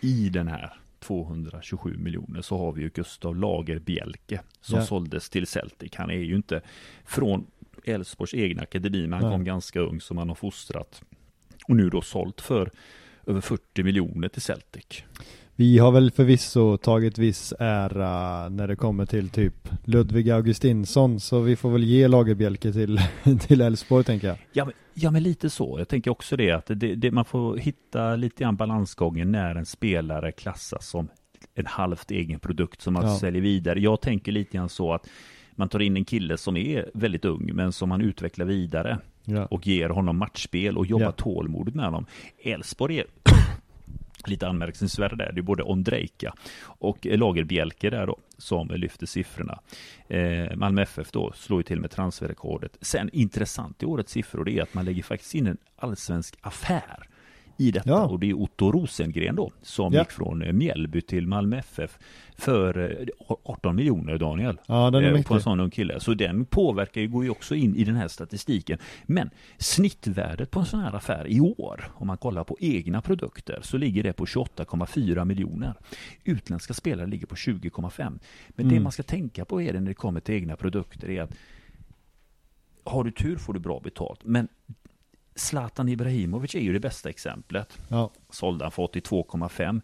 i 0.00 0.28
den 0.28 0.48
här 0.48 0.72
227 1.00 1.96
miljoner 1.98 2.42
så 2.42 2.58
har 2.58 2.72
vi 2.72 2.82
ju 2.82 2.88
Gustav 2.90 3.36
Lagerbielke 3.36 4.40
som 4.60 4.78
Ja. 4.78 4.84
såldes 4.86 5.30
till 5.30 5.46
Celtic. 5.46 5.94
Han 5.94 6.10
är 6.10 6.14
ju 6.18 6.36
inte 6.36 6.60
från 7.04 7.46
Elfsborgs 7.88 8.34
egna 8.34 8.62
akademi, 8.62 9.00
men 9.06 9.12
han 9.12 9.22
Nej. 9.22 9.32
kom 9.32 9.44
ganska 9.44 9.80
ung 9.80 10.00
som 10.00 10.18
han 10.18 10.28
har 10.28 10.34
fostrat. 10.34 11.02
Och 11.68 11.76
nu 11.76 11.90
då 11.90 12.00
sålt 12.02 12.40
för 12.40 12.70
över 13.26 13.40
40 13.40 13.82
miljoner 13.82 14.28
till 14.28 14.42
Celtic. 14.42 15.02
Vi 15.56 15.78
har 15.78 15.92
väl 15.92 16.10
förvisso 16.10 16.76
tagit 16.76 17.18
viss 17.18 17.54
ära 17.58 18.48
när 18.48 18.68
det 18.68 18.76
kommer 18.76 19.06
till 19.06 19.28
typ 19.28 19.68
Ludvig 19.84 20.30
Augustinsson 20.30 21.20
så 21.20 21.40
vi 21.40 21.56
får 21.56 21.70
väl 21.70 21.84
ge 21.84 22.08
Lagerbjälke 22.08 22.72
till 22.72 23.00
till 23.40 23.60
Elfsborg 23.60 24.04
tänker 24.04 24.28
jag. 24.28 24.38
Ja 24.52 24.64
men, 24.64 24.74
ja, 24.94 25.10
men 25.10 25.22
lite 25.22 25.50
så. 25.50 25.78
Jag 25.78 25.88
tänker 25.88 26.10
också 26.10 26.36
det 26.36 26.50
att 26.50 26.66
det, 26.66 26.74
det, 26.94 27.10
man 27.10 27.24
får 27.24 27.56
hitta 27.56 28.16
lite 28.16 28.42
grann 28.44 28.56
balansgången 28.56 29.32
när 29.32 29.54
en 29.54 29.66
spelare 29.66 30.32
klassas 30.32 30.88
som 30.88 31.08
en 31.54 31.66
halvt 31.66 32.10
egen 32.10 32.40
produkt 32.40 32.82
som 32.82 32.94
man 32.94 33.06
Ja. 33.06 33.18
säljer 33.18 33.42
vidare. 33.42 33.80
Jag 33.80 34.00
tänker 34.00 34.32
lite 34.32 34.56
grann 34.56 34.68
så 34.68 34.92
att 34.94 35.08
man 35.58 35.68
tar 35.68 35.80
in 35.82 35.96
en 35.96 36.04
kille 36.04 36.36
som 36.38 36.56
är 36.56 36.90
väldigt 36.94 37.24
ung 37.24 37.50
men 37.54 37.72
som 37.72 37.88
man 37.88 38.00
utvecklar 38.00 38.46
vidare 38.46 38.98
Ja. 39.24 39.44
och 39.46 39.66
ger 39.66 39.88
honom 39.88 40.18
matchspel 40.18 40.78
och 40.78 40.86
jobbar 40.86 41.04
Ja. 41.06 41.12
tålmodigt 41.12 41.76
med 41.76 41.84
honom. 41.84 42.06
Elfsborg 42.42 42.98
är 42.98 43.04
lite 44.26 44.48
anmärkningsvärda 44.48 45.16
där. 45.16 45.32
Det 45.32 45.40
är 45.40 45.42
både 45.42 45.62
Ondrejka 45.62 46.34
och 46.60 47.06
Lagerbjälke 47.06 47.90
där 47.90 48.06
då. 48.06 48.16
som 48.38 48.68
lyfter 48.68 49.06
siffrorna. 49.06 49.58
Eh, 50.08 50.56
Malmö 50.56 50.82
FF 50.82 51.10
då 51.10 51.32
slår 51.36 51.58
ju 51.60 51.62
till 51.62 51.80
med 51.80 51.90
transferrekordet. 51.90 52.76
Sen 52.80 53.10
intressant 53.12 53.82
i 53.82 53.86
årets 53.86 54.12
siffror 54.12 54.44
det 54.44 54.58
är 54.58 54.62
att 54.62 54.74
man 54.74 54.84
lägger 54.84 55.02
faktiskt 55.02 55.34
in 55.34 55.46
en 55.46 55.58
allsvensk 55.76 56.34
affär 56.40 57.08
i 57.58 57.70
detta. 57.70 57.90
Ja. 57.90 58.06
Och 58.06 58.18
det 58.18 58.30
är 58.30 58.34
Otto 58.34 58.72
Rosengren 58.72 59.36
då, 59.36 59.50
som 59.62 59.92
ja. 59.92 60.00
gick 60.00 60.10
från 60.10 60.42
eh, 60.42 60.52
Mjällby 60.52 61.00
till 61.00 61.26
Malmö 61.26 61.58
FF 61.58 61.98
för 62.36 63.04
18 63.42 63.70
eh, 63.70 63.72
miljoner 63.72 64.18
Daniel. 64.18 64.60
Ja, 64.66 64.90
den 64.90 65.04
är 65.04 65.14
eh, 65.14 65.22
på 65.22 65.34
en 65.34 65.40
sån 65.40 65.60
ung 65.60 65.70
kille. 65.70 66.00
Så 66.00 66.14
den 66.14 66.44
påverkar 66.44 67.00
ju, 67.00 67.08
går 67.08 67.24
ju 67.24 67.30
också 67.30 67.54
in 67.54 67.76
i 67.76 67.84
den 67.84 67.96
här 67.96 68.08
statistiken. 68.08 68.78
Men 69.06 69.30
snittvärdet 69.58 70.50
på 70.50 70.60
en 70.60 70.66
sån 70.66 70.80
här 70.80 70.96
affär 70.96 71.26
i 71.28 71.40
år, 71.40 71.90
om 71.94 72.06
man 72.06 72.16
kollar 72.16 72.44
på 72.44 72.56
egna 72.60 73.02
produkter, 73.02 73.58
så 73.62 73.76
ligger 73.76 74.02
det 74.02 74.12
på 74.12 74.24
28,4 74.24 75.24
miljoner. 75.24 75.74
Utländska 76.24 76.74
spelare 76.74 77.06
ligger 77.06 77.26
på 77.26 77.34
20,5. 77.34 78.18
Men 78.48 78.66
mm. 78.66 78.74
det 78.74 78.80
man 78.80 78.92
ska 78.92 79.02
tänka 79.02 79.44
på 79.44 79.62
är 79.62 79.72
det 79.72 79.80
när 79.80 79.88
det 79.88 79.94
kommer 79.94 80.20
till 80.20 80.34
egna 80.34 80.56
produkter 80.56 81.10
är 81.10 81.22
att 81.22 81.34
har 82.84 83.04
du 83.04 83.10
tur 83.10 83.36
får 83.36 83.52
du 83.52 83.60
bra 83.60 83.80
betalt. 83.80 84.20
Men 84.24 84.48
Zlatan 85.38 85.88
Ibrahimovic 85.88 86.54
är 86.54 86.60
ju 86.60 86.72
det 86.72 86.80
bästa 86.80 87.10
exemplet. 87.10 87.78
Ja. 87.88 88.10
Sålde 88.30 88.64
han 88.64 88.72
för 88.72 88.82
82,5. 88.82 89.80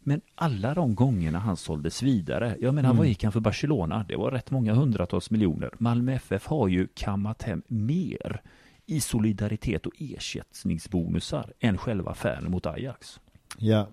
Men 0.00 0.20
alla 0.34 0.74
de 0.74 0.94
gångerna 0.94 1.38
han 1.38 1.56
såldes 1.56 2.02
vidare, 2.02 2.56
jag 2.60 2.74
menar 2.74 2.88
mm. 2.88 2.98
vad 2.98 3.06
gick 3.06 3.22
han 3.22 3.32
för 3.32 3.40
Barcelona? 3.40 4.04
Det 4.08 4.16
var 4.16 4.30
rätt 4.30 4.50
många 4.50 4.74
hundratals 4.74 5.30
miljoner. 5.30 5.70
Malmö 5.78 6.12
FF 6.12 6.46
har 6.46 6.68
ju 6.68 6.88
kammat 6.94 7.42
hem 7.42 7.62
mer 7.66 8.42
i 8.86 9.00
solidaritet 9.00 9.86
och 9.86 9.92
ersättningsbonusar 9.98 11.52
än 11.60 11.78
själva 11.78 12.10
affären 12.10 12.50
mot 12.50 12.66
Ajax. 12.66 13.20
Ja. 13.58 13.88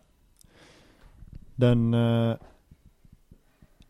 Den 1.56 1.94
uh, 1.94 2.36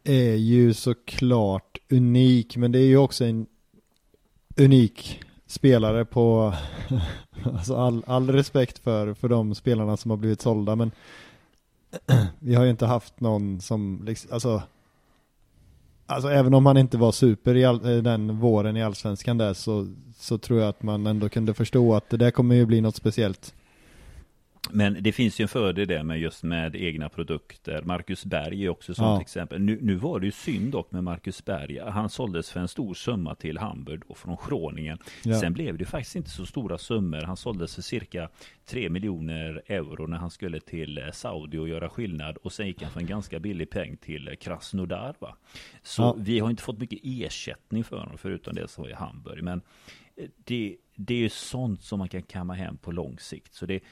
är 0.04 0.36
ju 0.36 0.74
såklart 0.74 1.78
unik, 1.90 2.58
men 2.58 2.72
det 2.72 2.80
är 2.80 2.86
ju 2.88 2.98
också 2.98 3.26
en 3.26 3.48
unik 4.56 5.22
spelare 5.48 6.06
på, 6.06 6.54
alltså 7.44 7.76
all, 7.76 8.04
all 8.08 8.30
respekt 8.32 8.80
för, 8.80 9.14
för 9.14 9.30
de 9.30 9.56
spelarna 9.56 9.98
som 9.98 10.12
har 10.12 10.18
blivit 10.18 10.42
sålda, 10.42 10.76
men 10.76 10.92
vi 12.40 12.56
har 12.56 12.64
ju 12.64 12.70
inte 12.70 12.86
haft 12.86 13.20
någon 13.20 13.62
som, 13.62 14.02
liksom, 14.06 14.34
alltså, 14.34 14.62
alltså 16.06 16.30
även 16.30 16.54
om 16.54 16.66
han 16.66 16.78
inte 16.78 16.98
var 16.98 17.12
super 17.12 17.56
i 17.56 17.66
all, 17.66 17.86
eh, 17.86 18.04
den 18.04 18.40
våren 18.40 18.78
i 18.78 18.84
allsvenskan 18.84 19.38
där 19.38 19.54
så, 19.54 19.88
så 20.18 20.38
tror 20.38 20.60
jag 20.60 20.70
att 20.70 20.84
man 20.84 21.08
ändå 21.08 21.30
kunde 21.30 21.54
förstå 21.54 21.96
att 21.96 22.10
det 22.10 22.18
där 22.18 22.32
kommer 22.32 22.56
ju 22.56 22.66
bli 22.66 22.82
något 22.82 22.96
speciellt. 22.96 23.54
Men 24.72 24.98
det 25.00 25.12
finns 25.12 25.40
ju 25.40 25.42
en 25.42 25.48
fördel 25.48 25.88
där 25.88 26.04
med 26.04 26.20
just 26.20 26.44
med 26.44 26.76
egna 26.76 27.10
produkter. 27.10 27.82
Marcus 27.82 28.26
Berg 28.26 28.66
är 28.66 28.70
också 28.70 28.94
sånt 28.94 29.18
ja. 29.18 29.22
exempel. 29.22 29.62
Nu, 29.62 29.80
nu, 29.82 29.96
var 29.96 30.20
det 30.20 30.26
ju 30.26 30.32
synd 30.32 30.72
dock 30.72 30.92
med 30.92 31.04
Marcus 31.04 31.46
Berg. 31.46 31.80
Han 31.80 32.10
såldes 32.10 32.52
för 32.52 32.60
en 32.60 32.68
stor 32.68 32.94
summa 32.94 33.36
till 33.36 33.58
Hamburg 33.58 34.02
och 34.08 34.18
från 34.18 34.38
Schroningen. 34.38 34.98
Ja. 35.24 35.40
Sen 35.40 35.54
blev 35.54 35.78
det 35.78 35.86
faktiskt 35.86 36.16
inte 36.16 36.30
så 36.30 36.46
stora 36.46 36.78
summor. 36.78 37.22
Han 37.22 37.38
såldes 37.38 37.76
för 37.76 37.82
cirka 37.82 38.30
3 38.66 38.90
miljoner 38.90 39.62
euro 39.68 40.08
när 40.08 40.18
han 40.18 40.32
skulle 40.32 40.60
till 40.60 40.98
eh, 40.98 41.12
Saudi 41.12 41.58
och 41.58 41.70
göra 41.70 41.90
skillnad. 41.90 42.38
Och 42.38 42.52
sen 42.52 42.68
gick 42.68 42.82
han 42.82 42.92
för 42.92 43.00
en 43.00 43.08
ganska 43.08 43.40
billig 43.40 43.70
peng 43.70 43.98
till 43.98 44.36
Krasnodar. 44.40 45.16
Va? 45.20 45.38
Så 45.84 46.02
ja. 46.02 46.16
vi 46.18 46.40
har 46.40 46.50
inte 46.50 46.64
fått 46.64 46.80
mycket 46.80 47.00
ersättning 47.04 47.84
för 47.84 47.98
honom 47.98 48.18
förutom 48.18 48.56
det 48.56 48.68
som 48.68 48.84
var 48.84 48.90
i 48.90 48.94
Hamburg. 48.94 49.44
Men 49.44 49.62
eh, 50.16 50.30
det, 50.44 50.78
det 50.96 51.14
är 51.14 51.20
ju 51.20 51.30
sånt 51.30 51.84
som 51.84 52.00
man 52.00 52.10
kan 52.10 52.22
kamma 52.22 52.54
hem 52.54 52.78
på 52.78 52.92
lång 52.92 53.20
sikt. 53.20 53.54
Så 53.54 53.66
det 53.66 53.78
det, 53.78 53.84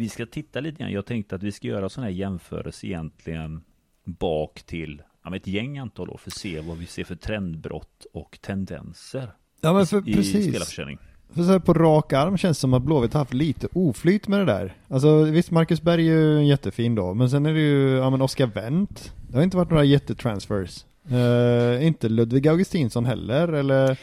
vi 0.00 0.08
ska 0.08 0.26
titta 0.26 0.60
lite 0.60 0.78
grann. 0.78 0.92
Jag 0.92 1.06
tänkte 1.06 1.34
att 1.34 1.42
vi 1.42 1.52
ska 1.52 1.68
göra 1.68 1.88
sådana 1.88 2.06
här 2.06 2.14
jämförelser 2.14 2.88
egentligen 2.88 3.62
bak 4.04 4.62
till 4.62 5.02
ja, 5.24 5.36
ett 5.36 5.46
gäng 5.46 5.78
antal 5.78 6.10
år 6.10 6.16
för 6.16 6.30
att 6.30 6.36
se 6.36 6.60
vad 6.60 6.78
vi 6.78 6.86
ser 6.86 7.04
för 7.04 7.14
trendbrott 7.14 8.06
och 8.12 8.38
tendenser 8.40 9.32
ja, 9.60 9.72
men 9.72 9.86
för, 9.86 10.08
i, 10.08 10.14
precis. 10.14 10.48
spelarförsäljning. 10.48 10.98
För 11.32 11.42
så 11.42 11.50
här 11.50 11.58
på 11.58 11.74
rak 11.74 12.12
arm 12.12 12.36
känns 12.38 12.58
det 12.58 12.60
som 12.60 12.74
att 12.74 12.82
Blåvitt 12.82 13.14
haft 13.14 13.34
lite 13.34 13.68
oflyt 13.72 14.28
med 14.28 14.40
det 14.40 14.44
där. 14.44 14.74
Alltså 14.88 15.22
visst, 15.22 15.50
Marcus 15.50 15.82
Berg 15.82 16.08
är 16.08 16.12
ju 16.12 16.44
jättefin 16.44 16.94
då, 16.94 17.14
men 17.14 17.30
sen 17.30 17.46
är 17.46 17.54
det 17.54 17.60
ju, 17.60 17.90
ja 17.90 18.10
men 18.10 18.22
Oskar 18.22 18.46
Wendt. 18.46 19.14
Det 19.28 19.36
har 19.36 19.42
inte 19.42 19.56
varit 19.56 19.70
några 19.70 19.84
jättetransfers. 19.84 20.84
Uh, 21.12 21.86
inte 21.86 22.08
Ludvig 22.08 22.48
Augustinsson 22.48 23.04
heller, 23.04 23.48
eller 23.48 23.98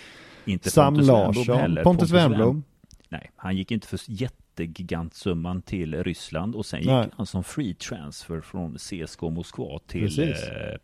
inte 0.45 0.71
Sam 0.71 0.93
Pontus 0.93 1.07
Larsson, 1.07 1.45
Pontus, 1.45 1.83
Pontus 1.83 2.11
Wernbloom. 2.11 2.63
Nej, 3.09 3.31
han 3.35 3.57
gick 3.57 3.71
inte 3.71 3.87
för 3.87 3.99
jätte 4.05 4.46
jättegigantsumman 4.59 5.61
till 5.61 6.03
Ryssland 6.03 6.55
och 6.55 6.65
sen 6.65 6.81
Nej. 6.85 7.03
gick 7.03 7.13
han 7.17 7.25
som 7.25 7.43
free 7.43 7.73
transfer 7.73 8.41
från 8.41 8.77
CSKA 8.77 9.29
Moskva 9.29 9.79
till 9.87 10.19
eh, 10.19 10.33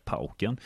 Pauken. 0.04 0.56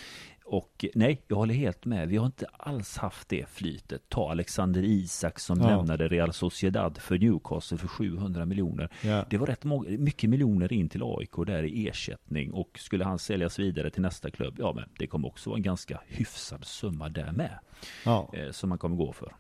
Och 0.51 0.85
nej, 0.94 1.23
jag 1.29 1.37
håller 1.37 1.55
helt 1.55 1.85
med. 1.85 2.09
Vi 2.09 2.16
har 2.16 2.27
inte 2.27 2.47
alls 2.53 2.97
haft 2.97 3.29
det 3.29 3.49
flytet. 3.49 4.03
Ta 4.09 4.31
Alexander 4.31 4.83
Isak 4.83 5.38
som 5.38 5.61
ja. 5.61 5.68
lämnade 5.68 6.09
Real 6.09 6.33
Sociedad 6.33 6.99
för 6.99 7.18
Newcastle 7.18 7.79
för 7.79 7.88
700 7.88 8.47
miljoner. 8.47 8.88
Ja. 9.03 9.25
Det 9.31 9.38
var 9.38 9.47
rätt 9.47 9.64
mycket 9.99 10.31
miljoner 10.31 10.73
in 10.73 10.88
till 10.88 11.03
AIK 11.05 11.47
där 11.47 11.62
i 11.62 11.88
ersättning 11.88 12.53
och 12.53 12.79
skulle 12.79 13.05
han 13.05 13.18
säljas 13.18 13.59
vidare 13.59 13.90
till 13.90 14.03
nästa 14.03 14.31
klubb, 14.31 14.55
ja 14.59 14.73
men 14.73 14.85
det 14.99 15.07
kommer 15.07 15.29
också 15.29 15.51
vara 15.51 15.57
en 15.57 15.62
ganska 15.62 16.01
hyfsad 16.07 16.64
summa 16.64 17.09
där 17.09 17.33
med. 17.33 17.59
Ja. 18.05 18.31
Eh, 18.33 18.51
som 18.51 18.68
man 18.68 18.79
kommer 18.79 18.97
gå 18.97 19.12
för. 19.12 19.33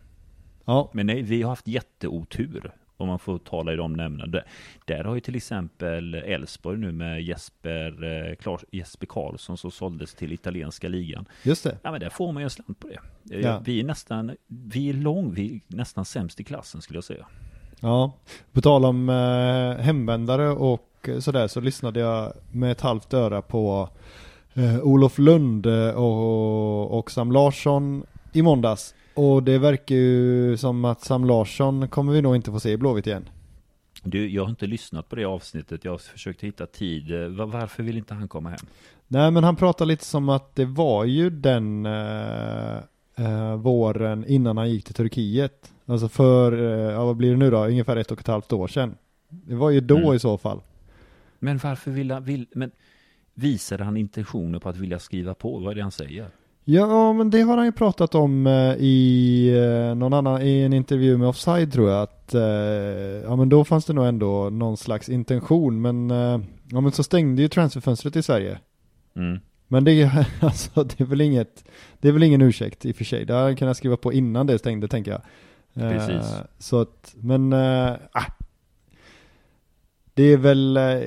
Ja. 0.64 0.90
Men 0.92 1.06
nej, 1.06 1.22
vi 1.22 1.42
har 1.42 1.50
haft 1.50 1.68
jätteotur 1.68 2.72
om 2.98 3.08
man 3.08 3.18
får 3.18 3.38
tala 3.38 3.72
i 3.72 3.76
de 3.76 3.92
nämnderna. 3.92 4.42
Där 4.84 5.04
har 5.04 5.14
ju 5.14 5.20
till 5.20 5.36
exempel 5.36 6.14
Elfsborg 6.14 6.78
nu 6.78 6.92
med 6.92 7.22
Jesper, 7.22 8.04
eh, 8.04 8.34
Klar, 8.34 8.60
Jesper 8.70 9.06
Karlsson 9.06 9.56
som 9.56 9.70
såldes 9.70 10.14
till 10.14 10.32
italienska 10.32 10.88
ligan. 10.88 11.28
Just 11.42 11.64
det. 11.64 11.78
Ja 11.82 11.90
men 11.90 12.00
där 12.00 12.10
får 12.10 12.32
man 12.32 12.40
ju 12.40 12.44
en 12.44 12.50
slant 12.50 12.80
på 12.80 12.88
det. 12.88 13.00
Eh, 13.36 13.40
ja. 13.40 13.62
Vi 13.64 13.80
är 13.80 13.84
nästan, 13.84 14.36
vi 14.46 14.88
är 14.88 14.92
lång, 14.92 15.34
vi 15.34 15.54
är 15.54 15.76
nästan 15.76 16.04
sämst 16.04 16.40
i 16.40 16.44
klassen 16.44 16.82
skulle 16.82 16.96
jag 16.96 17.04
säga. 17.04 17.26
Ja, 17.80 18.12
på 18.52 18.60
tal 18.60 18.84
om 18.84 19.08
eh, 19.08 19.84
hemvändare 19.84 20.48
och 20.48 21.08
sådär 21.20 21.48
så 21.48 21.60
lyssnade 21.60 22.00
jag 22.00 22.32
med 22.52 22.72
ett 22.72 22.80
halvt 22.80 23.14
öra 23.14 23.42
på 23.42 23.88
eh, 24.54 24.80
Olof 24.80 25.18
Lund 25.18 25.66
eh, 25.66 25.90
och, 25.90 26.98
och 26.98 27.10
Sam 27.10 27.32
Larsson 27.32 28.06
i 28.32 28.42
måndags 28.42 28.94
och 29.18 29.42
det 29.42 29.58
verkar 29.58 29.94
ju 29.94 30.56
som 30.56 30.84
att 30.84 31.00
Sam 31.00 31.24
Larsson 31.24 31.88
kommer 31.88 32.12
vi 32.12 32.22
nog 32.22 32.36
inte 32.36 32.50
få 32.50 32.60
se 32.60 32.70
i 32.70 32.76
Blåvitt 32.76 33.06
igen. 33.06 33.28
Du, 34.02 34.28
jag 34.28 34.42
har 34.42 34.50
inte 34.50 34.66
lyssnat 34.66 35.08
på 35.08 35.16
det 35.16 35.24
avsnittet. 35.24 35.84
Jag 35.84 35.92
har 35.92 35.98
försökt 35.98 36.44
hitta 36.44 36.66
tid. 36.66 37.10
Varför 37.30 37.82
vill 37.82 37.98
inte 37.98 38.14
han 38.14 38.28
komma 38.28 38.50
hem? 38.50 38.58
Nej, 39.08 39.30
men 39.30 39.44
han 39.44 39.56
pratar 39.56 39.86
lite 39.86 40.04
som 40.04 40.28
att 40.28 40.54
det 40.54 40.64
var 40.64 41.04
ju 41.04 41.30
den 41.30 41.86
eh, 41.86 42.76
eh, 43.16 43.56
våren 43.56 44.24
innan 44.26 44.56
han 44.56 44.70
gick 44.70 44.84
till 44.84 44.94
Turkiet. 44.94 45.72
Alltså 45.86 46.08
för, 46.08 46.52
eh, 46.52 46.92
ja, 46.92 47.04
vad 47.04 47.16
blir 47.16 47.30
det 47.30 47.36
nu 47.36 47.50
då? 47.50 47.64
Ungefär 47.64 47.96
ett 47.96 48.10
och 48.10 48.20
ett 48.20 48.26
halvt 48.26 48.52
år 48.52 48.68
sedan. 48.68 48.94
Det 49.28 49.54
var 49.54 49.70
ju 49.70 49.80
då 49.80 49.96
mm. 49.96 50.14
i 50.14 50.18
så 50.18 50.38
fall. 50.38 50.60
Men 51.38 51.58
varför 51.58 51.90
vill 51.90 52.10
han, 52.10 52.24
vill, 52.24 52.46
men 52.52 52.70
visade 53.34 53.84
han 53.84 53.96
intentioner 53.96 54.58
på 54.58 54.68
att 54.68 54.76
vilja 54.76 54.98
skriva 54.98 55.34
på? 55.34 55.58
Vad 55.58 55.70
är 55.70 55.74
det 55.74 55.82
han 55.82 55.90
säger? 55.90 56.30
Ja, 56.70 57.12
men 57.12 57.30
det 57.30 57.40
har 57.42 57.56
han 57.56 57.66
ju 57.66 57.72
pratat 57.72 58.14
om 58.14 58.46
eh, 58.46 58.74
i 58.78 59.48
eh, 59.48 59.94
någon 59.94 60.12
annan, 60.12 60.42
i 60.42 60.62
en 60.62 60.72
intervju 60.72 61.16
med 61.16 61.28
Offside 61.28 61.72
tror 61.72 61.90
jag 61.90 62.02
att 62.02 62.34
eh, 62.34 62.42
ja 63.24 63.36
men 63.36 63.48
då 63.48 63.64
fanns 63.64 63.84
det 63.84 63.92
nog 63.92 64.06
ändå 64.06 64.50
någon 64.50 64.76
slags 64.76 65.08
intention 65.08 65.80
men 65.80 66.10
ja 66.70 66.80
men 66.80 66.92
så 66.92 67.02
stängde 67.02 67.42
ju 67.42 67.48
transferfönstret 67.48 68.16
i 68.16 68.22
Sverige. 68.22 68.58
Mm. 69.16 69.40
Men 69.68 69.84
det 69.84 69.92
är, 69.92 70.28
alltså, 70.40 70.84
det 70.84 71.00
är 71.00 71.04
väl 71.04 71.20
inget, 71.20 71.64
det 72.00 72.08
är 72.08 72.12
väl 72.12 72.22
ingen 72.22 72.42
ursäkt 72.42 72.84
i 72.84 72.92
och 72.92 72.96
för 72.96 73.04
sig. 73.04 73.24
Det 73.24 73.34
hade 73.34 73.48
jag 73.48 73.58
kunnat 73.58 73.76
skriva 73.76 73.96
på 73.96 74.12
innan 74.12 74.46
det 74.46 74.58
stängde 74.58 74.88
tänker 74.88 75.10
jag. 75.10 75.20
Precis. 75.74 76.34
så 76.58 76.80
att, 76.80 77.14
men, 77.16 77.52
äh, 77.52 77.92
det 80.18 80.32
är 80.32 80.36
väl, 80.36 80.76
eh, 80.76 81.02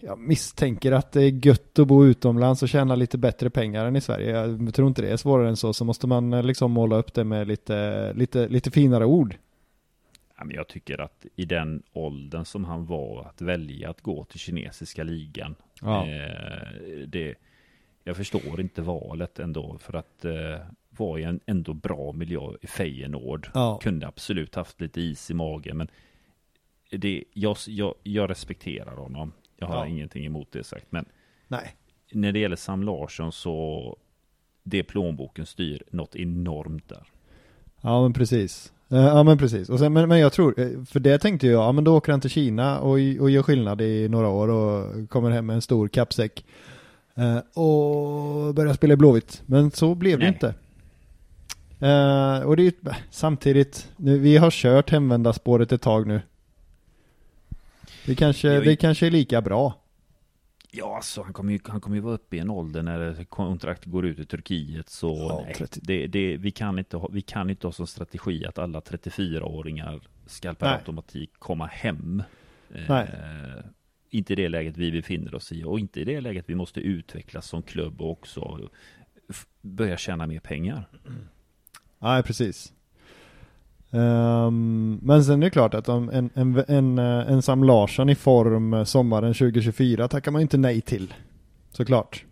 jag 0.00 0.18
misstänker 0.18 0.92
att 0.92 1.12
det 1.12 1.22
är 1.22 1.46
gött 1.46 1.78
att 1.78 1.86
bo 1.86 2.04
utomlands 2.04 2.62
och 2.62 2.68
tjäna 2.68 2.94
lite 2.94 3.18
bättre 3.18 3.50
pengar 3.50 3.86
än 3.86 3.96
i 3.96 4.00
Sverige. 4.00 4.30
Jag 4.30 4.74
tror 4.74 4.88
inte 4.88 5.02
det 5.02 5.08
är 5.08 5.16
svårare 5.16 5.48
än 5.48 5.56
så, 5.56 5.72
så 5.72 5.84
måste 5.84 6.06
man 6.06 6.32
eh, 6.32 6.42
liksom 6.42 6.72
måla 6.72 6.96
upp 6.96 7.14
det 7.14 7.24
med 7.24 7.48
lite, 7.48 8.12
lite, 8.12 8.48
lite 8.48 8.70
finare 8.70 9.04
ord. 9.04 9.36
Jag 10.50 10.68
tycker 10.68 11.00
att 11.00 11.26
i 11.36 11.44
den 11.44 11.82
åldern 11.92 12.44
som 12.44 12.64
han 12.64 12.86
var 12.86 13.24
att 13.24 13.40
välja 13.40 13.90
att 13.90 14.00
gå 14.00 14.24
till 14.24 14.38
kinesiska 14.38 15.02
ligan. 15.02 15.54
Ja. 15.80 16.08
Eh, 16.08 17.06
det, 17.06 17.34
jag 18.04 18.16
förstår 18.16 18.60
inte 18.60 18.82
valet 18.82 19.38
ändå 19.38 19.78
för 19.78 19.96
att 19.96 20.24
var 20.90 21.18
i 21.18 21.22
en 21.22 21.40
ändå 21.46 21.74
bra 21.74 22.12
miljö 22.12 22.40
i 22.60 22.66
Feyenoord. 22.66 23.50
Ja. 23.54 23.78
Kunde 23.82 24.06
absolut 24.06 24.54
haft 24.54 24.80
lite 24.80 25.00
is 25.00 25.30
i 25.30 25.34
magen 25.34 25.76
men 25.76 25.88
det, 26.98 27.24
jag, 27.32 27.56
jag, 27.66 27.94
jag 28.02 28.30
respekterar 28.30 28.96
honom. 28.96 29.32
Jag 29.56 29.66
har 29.66 29.76
ja. 29.76 29.86
ingenting 29.86 30.26
emot 30.26 30.48
det 30.52 30.64
sagt. 30.64 30.86
Men 30.90 31.04
Nej. 31.48 31.74
när 32.12 32.32
det 32.32 32.38
gäller 32.38 32.56
Sam 32.56 32.82
Larsson 32.82 33.32
så 33.32 33.96
det 34.62 34.82
plånboken 34.82 35.46
styr 35.46 35.82
något 35.90 36.16
enormt 36.16 36.88
där. 36.88 37.06
Ja 37.80 38.02
men 38.02 38.12
precis. 38.12 38.72
Eh, 38.90 38.98
ja 38.98 39.22
men 39.22 39.38
precis. 39.38 39.68
Och 39.68 39.78
sen, 39.78 39.92
men, 39.92 40.08
men 40.08 40.18
jag 40.18 40.32
tror, 40.32 40.60
eh, 40.60 40.84
för 40.84 41.00
det 41.00 41.18
tänkte 41.18 41.46
jag, 41.46 41.62
ja 41.62 41.72
men 41.72 41.84
då 41.84 41.96
åker 41.96 42.12
han 42.12 42.20
till 42.20 42.30
Kina 42.30 42.80
och, 42.80 42.92
och 42.92 43.30
gör 43.30 43.42
skillnad 43.42 43.80
i 43.80 44.08
några 44.08 44.28
år 44.28 44.48
och 44.48 45.10
kommer 45.10 45.30
hem 45.30 45.46
med 45.46 45.54
en 45.54 45.62
stor 45.62 45.88
kappsäck. 45.88 46.44
Eh, 47.14 47.60
och 47.62 48.54
börja 48.54 48.74
spela 48.74 48.94
i 48.94 48.96
Blåvitt. 48.96 49.42
Men 49.46 49.70
så 49.70 49.94
blev 49.94 50.18
det 50.18 50.24
Nej. 50.24 50.34
inte. 50.34 50.54
Eh, 51.86 52.42
och 52.42 52.56
det 52.56 52.62
är 52.62 52.64
ju 52.64 52.72
samtidigt, 53.10 53.88
nu, 53.96 54.18
vi 54.18 54.36
har 54.36 54.50
kört 54.50 54.90
hemvändarspåret 54.90 55.72
ett 55.72 55.82
tag 55.82 56.06
nu. 56.06 56.20
Det 58.06 58.14
kanske, 58.14 58.54
Jo, 58.54 58.60
det 58.60 58.76
kanske 58.76 59.06
är 59.06 59.10
lika 59.10 59.40
bra. 59.42 59.74
Ja, 60.70 60.96
alltså 60.96 61.22
han 61.22 61.32
kommer 61.32 61.52
ju, 61.52 61.58
han 61.64 61.80
kommer 61.80 61.96
ju 61.96 62.02
vara 62.02 62.14
uppe 62.14 62.36
i 62.36 62.38
en 62.38 62.50
ålder 62.50 62.82
när 62.82 63.24
kontraktet 63.24 63.92
går 63.92 64.06
ut 64.06 64.18
i 64.18 64.24
Turkiet. 64.24 64.88
Så 64.88 65.16
Ja, 65.16 65.42
nej, 65.44 65.54
30. 65.54 65.80
det, 65.82 66.06
det, 66.06 66.36
vi, 66.36 66.50
kan 66.50 66.78
inte 66.78 66.96
ha, 66.96 67.08
vi 67.12 67.22
kan 67.22 67.50
inte 67.50 67.66
ha 67.66 67.72
som 67.72 67.86
strategi 67.86 68.46
att 68.46 68.58
alla 68.58 68.80
34-åringar 68.80 70.00
ska 70.26 70.54
per 70.54 70.66
Nej. 70.66 70.76
automatik 70.76 71.30
komma 71.38 71.66
hem. 71.66 72.22
Nej. 72.68 73.02
Eh, 73.02 73.64
inte 74.10 74.32
i 74.32 74.36
det 74.36 74.48
läget 74.48 74.76
vi 74.76 74.92
befinner 74.92 75.34
oss 75.34 75.52
i 75.52 75.64
och 75.64 75.78
inte 75.78 76.00
i 76.00 76.04
det 76.04 76.20
läget 76.20 76.44
vi 76.48 76.54
måste 76.54 76.80
utvecklas 76.80 77.46
som 77.46 77.62
klubb 77.62 78.02
och 78.02 78.10
också 78.10 78.70
börja 79.60 79.96
tjäna 79.96 80.26
mer 80.26 80.40
pengar. 80.40 80.88
Nej, 81.98 82.22
precis. 82.22 82.72
Ehm, 83.92 84.98
men 85.02 85.24
sen 85.24 85.42
är 85.42 85.46
det 85.46 85.50
klart 85.50 85.74
att 85.74 85.88
om 85.88 86.08
en, 86.08 86.30
en, 86.34 86.64
en, 86.68 86.98
eh, 86.98 87.32
en 87.32 87.42
Sam 87.42 87.64
Larsson 87.64 88.08
i 88.08 88.14
form 88.14 88.74
eh, 88.74 88.84
sommaren 88.84 89.34
2024 89.34 90.08
tackar 90.08 90.30
man 90.30 90.42
inte 90.42 90.56
nej 90.56 90.80
till. 90.80 91.14
Såklart. 91.70 92.24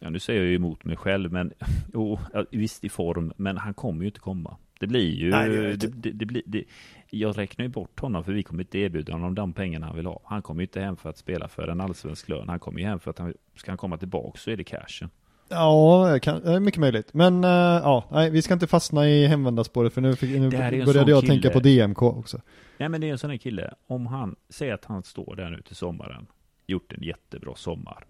Ja, 0.00 0.10
nu 0.10 0.18
säger 0.18 0.40
jag 0.40 0.48
ju 0.48 0.56
emot 0.56 0.84
mig 0.84 0.96
själv, 0.96 1.32
men 1.32 1.52
jo, 1.94 2.18
visst 2.50 2.84
i 2.84 2.88
form, 2.88 3.32
men 3.36 3.56
han 3.56 3.74
kommer 3.74 4.00
ju 4.00 4.06
inte 4.06 4.20
komma. 4.20 4.56
Det 4.80 4.86
blir 4.86 5.14
ju, 5.14 5.30
Nej, 5.30 5.48
det 5.48 5.56
det 5.56 5.76
det, 5.76 5.86
det, 5.86 6.10
det 6.10 6.26
blir, 6.26 6.42
det, 6.46 6.64
jag 7.10 7.38
räknar 7.38 7.64
ju 7.64 7.68
bort 7.68 8.00
honom 8.00 8.24
för 8.24 8.32
vi 8.32 8.42
kommer 8.42 8.62
inte 8.62 8.78
erbjuda 8.78 9.12
honom 9.12 9.34
de 9.34 9.52
pengarna 9.52 9.86
han 9.86 9.96
vill 9.96 10.06
ha. 10.06 10.20
Han 10.24 10.42
kommer 10.42 10.60
ju 10.60 10.64
inte 10.64 10.80
hem 10.80 10.96
för 10.96 11.10
att 11.10 11.18
spela 11.18 11.48
för 11.48 11.68
en 11.68 11.80
allsvensk 11.80 12.28
lön. 12.28 12.48
Han 12.48 12.58
kommer 12.58 12.80
ju 12.80 12.86
hem 12.86 13.00
för 13.00 13.10
att 13.10 13.18
han, 13.18 13.34
ska 13.56 13.70
han 13.70 13.78
komma 13.78 13.96
tillbaka 13.96 14.38
så 14.38 14.50
är 14.50 14.56
det 14.56 14.64
cashen. 14.64 15.10
Ja, 15.48 16.08
det 16.12 16.20
kan, 16.20 16.40
det 16.40 16.52
är 16.52 16.60
mycket 16.60 16.80
möjligt. 16.80 17.14
Men 17.14 17.44
eh, 17.44 17.50
ja, 17.50 18.04
nej, 18.10 18.30
vi 18.30 18.42
ska 18.42 18.54
inte 18.54 18.66
fastna 18.66 19.08
i 19.08 19.26
hemvändarspåret 19.26 19.92
för 19.92 20.00
nu, 20.00 20.16
fick, 20.16 20.30
nu 20.30 20.46
är 20.46 20.84
började 20.86 21.10
jag 21.10 21.20
kille. 21.20 21.32
tänka 21.32 21.50
på 21.50 21.60
DMK 21.60 22.02
också. 22.02 22.40
Nej 22.78 22.88
men 22.88 23.00
det 23.00 23.08
är 23.08 23.12
en 23.12 23.18
sån 23.18 23.30
här 23.30 23.36
kille, 23.36 23.74
om 23.86 24.06
han 24.06 24.36
säger 24.48 24.74
att 24.74 24.84
han 24.84 25.02
står 25.02 25.36
där 25.36 25.50
nu 25.50 25.62
till 25.62 25.76
sommaren, 25.76 26.26
gjort 26.66 26.92
en 26.92 27.02
jättebra 27.02 27.54
sommar. 27.56 28.04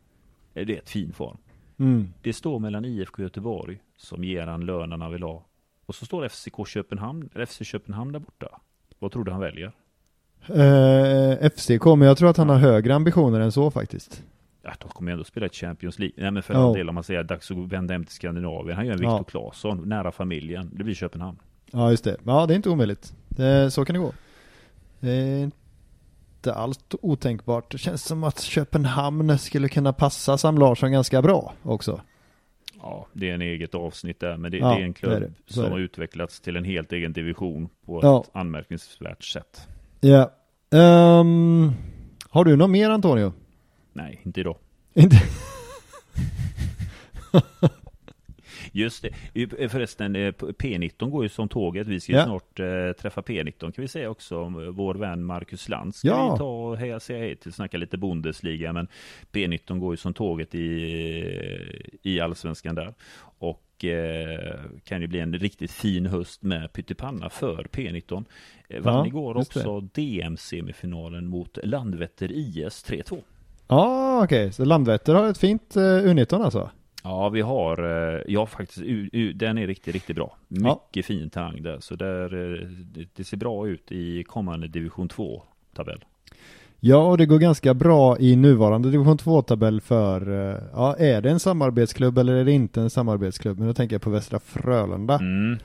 Är 0.54 0.64
det 0.64 0.76
ett 0.76 0.90
fin 0.90 1.12
form? 1.12 1.36
Mm. 1.78 2.12
Det 2.22 2.32
står 2.32 2.58
mellan 2.58 2.84
IFK 2.84 3.22
Göteborg, 3.22 3.78
som 3.96 4.24
ger 4.24 4.46
han 4.46 4.66
lönen 4.66 5.00
han 5.00 5.12
vill 5.12 5.22
ha. 5.22 5.44
Och 5.86 5.94
så 5.94 6.06
står 6.06 6.28
FCK 6.28 6.68
Köpenhamn, 6.68 7.28
eller 7.34 7.46
FC 7.46 7.58
Köpenhamn 7.64 8.12
där 8.12 8.20
borta. 8.20 8.60
Vad 8.98 9.12
tror 9.12 9.24
du 9.24 9.32
han 9.32 9.40
väljer? 9.40 9.72
Eh, 10.46 11.50
FCK, 11.50 11.84
men 11.84 12.00
jag 12.00 12.18
tror 12.18 12.30
att 12.30 12.36
han 12.36 12.48
har 12.48 12.56
högre 12.56 12.94
ambitioner 12.94 13.40
än 13.40 13.52
så 13.52 13.70
faktiskt. 13.70 14.22
Ja, 14.68 14.74
de 14.80 14.88
kommer 14.88 15.12
ändå 15.12 15.24
spela 15.24 15.48
Champions 15.48 15.98
League. 15.98 16.14
Nej 16.22 16.30
men 16.30 16.42
för 16.42 16.54
all 16.54 16.74
del 16.74 16.88
om 16.88 16.94
man 16.94 17.04
säger 17.04 17.22
dags 17.22 17.50
att 17.50 17.56
vända 17.56 17.94
hem 17.94 18.04
till 18.04 18.14
Skandinavien. 18.14 18.76
Han 18.76 18.86
gör 18.86 18.92
en 18.92 19.00
Viktor 19.00 19.18
Ja. 19.18 19.24
Claesson, 19.24 19.88
nära 19.88 20.12
familjen. 20.12 20.70
Det 20.74 20.84
blir 20.84 20.94
Köpenhamn. 20.94 21.38
Ja, 21.72 21.90
just 21.90 22.04
det. 22.04 22.16
Ja, 22.24 22.46
det 22.46 22.54
är 22.54 22.56
inte 22.56 22.70
omöjligt. 22.70 23.14
Det, 23.28 23.70
så 23.70 23.84
kan 23.84 23.94
det 23.94 24.00
gå. 24.00 24.12
Det 25.00 25.10
är 25.10 25.42
inte 25.44 26.54
alls 26.54 26.78
otänkbart. 27.02 27.70
Det 27.72 27.78
känns 27.78 28.04
som 28.04 28.24
att 28.24 28.40
Köpenhamn 28.40 29.38
skulle 29.38 29.68
kunna 29.68 29.92
passa 29.92 30.38
Sam 30.38 30.58
Larsson 30.58 30.92
ganska 30.92 31.22
bra 31.22 31.52
också. 31.62 32.00
Ja, 32.82 33.06
det 33.12 33.30
är 33.30 33.34
en 33.34 33.42
eget 33.42 33.74
avsnitt 33.74 34.20
där, 34.20 34.36
men 34.36 34.50
det, 34.50 34.58
Ja, 34.58 34.68
det 34.68 34.80
är 34.80 34.84
en 34.84 34.94
klubb 34.94 35.12
är 35.12 35.32
som 35.46 35.64
har 35.72 35.78
utvecklats 35.78 36.40
till 36.40 36.56
en 36.56 36.64
helt 36.64 36.92
egen 36.92 37.12
division 37.12 37.68
på 37.86 38.00
Ja. 38.02 38.20
ett 38.24 38.30
anmärkningsvärt 38.36 39.24
sätt. 39.24 39.68
Ja. 40.00 40.30
Ehm, 40.70 41.72
har 42.30 42.44
du 42.44 42.56
något 42.56 42.70
mer 42.70 42.90
Antonio? 42.90 43.32
Nej, 43.98 44.20
inte 44.24 44.40
idag. 44.40 44.56
Inte? 44.94 45.16
Just 48.72 49.02
det, 49.32 49.68
förresten 49.68 50.16
eh, 50.16 50.32
P19 50.32 51.10
går 51.10 51.22
ju 51.22 51.28
som 51.28 51.48
tåget. 51.48 51.86
Vi 51.86 52.00
ska 52.00 52.12
ju 52.12 52.18
Ja. 52.18 52.24
snart 52.24 52.60
eh, 52.60 52.92
träffa 52.92 53.20
P19 53.20 53.58
kan 53.60 53.82
vi 53.82 53.88
säga 53.88 54.10
också. 54.10 54.34
Eh, 54.34 54.50
Vår 54.70 54.94
vän 54.94 55.24
Marcus 55.24 55.68
Lantz 55.68 55.98
ska 55.98 56.08
Ja. 56.08 56.32
vi 56.32 56.38
ta 56.38 56.44
och 56.68 56.76
heja, 56.76 57.00
säga 57.00 57.18
hej 57.18 57.36
till, 57.36 57.52
snacka 57.52 57.76
lite 57.76 57.98
Bundesliga. 57.98 58.72
Men 58.72 58.88
P19 59.32 59.78
går 59.78 59.92
ju 59.92 59.96
som 59.96 60.14
tåget 60.14 60.54
i, 60.54 60.60
i 62.02 62.20
allsvenskan 62.20 62.74
där. 62.74 62.94
Och 63.38 63.84
eh, 63.84 64.60
kan 64.84 65.00
ju 65.00 65.06
bli 65.06 65.20
en 65.20 65.38
riktigt 65.38 65.70
fin 65.70 66.06
höst 66.06 66.42
med 66.42 66.72
pyttipanna 66.72 67.30
för 67.30 67.64
P19. 67.72 68.24
Eh, 68.68 68.80
vann 68.82 68.94
Ja, 68.94 69.06
igår 69.06 69.36
också 69.36 69.80
DM-semifinalen 69.80 71.26
mot 71.26 71.58
Landvetter 71.62 72.32
IS 72.32 72.84
3-2. 72.88 73.22
Ja, 73.68 74.20
okej. 74.24 74.52
Så 74.52 74.64
Landvetter 74.64 75.14
har 75.14 75.28
ett 75.28 75.38
fint 75.38 75.76
uh, 75.76 75.82
U19 75.82 76.44
alltså? 76.44 76.70
Ja, 77.02 77.28
vi 77.28 77.40
har, 77.40 77.78
eh, 77.78 78.22
ja 78.26 78.46
faktiskt, 78.46 78.78
u, 78.78 79.10
u, 79.12 79.32
den 79.32 79.58
är 79.58 79.66
riktigt, 79.66 79.94
riktigt 79.94 80.16
bra. 80.16 80.36
Ja. 80.48 80.80
Mycket 80.86 81.06
fin 81.06 81.30
terräng 81.30 81.62
där, 81.62 81.80
så 81.80 81.96
där, 81.96 82.34
eh, 82.34 82.68
det, 82.68 83.08
det 83.14 83.24
ser 83.24 83.36
bra 83.36 83.68
ut 83.68 83.92
i 83.92 84.24
kommande 84.24 84.68
division 84.68 85.08
2-tabell. 85.08 86.04
Ja, 86.80 86.96
och 86.96 87.18
det 87.18 87.26
går 87.26 87.38
ganska 87.38 87.74
bra 87.74 88.18
i 88.18 88.36
nuvarande 88.36 88.90
division 88.90 89.18
2-tabell 89.18 89.80
för, 89.80 90.50
eh, 90.50 90.62
ja, 90.72 90.96
är 90.96 91.22
det 91.22 91.30
en 91.30 91.40
samarbetsklubb 91.40 92.18
eller 92.18 92.34
är 92.34 92.44
det 92.44 92.52
inte 92.52 92.80
en 92.80 92.90
samarbetsklubb? 92.90 93.58
Men 93.58 93.68
då 93.68 93.74
tänker 93.74 93.94
jag 93.94 94.02
på 94.02 94.10
Västra 94.10 94.38
Frölunda. 94.38 95.14
Mm. 95.14 95.58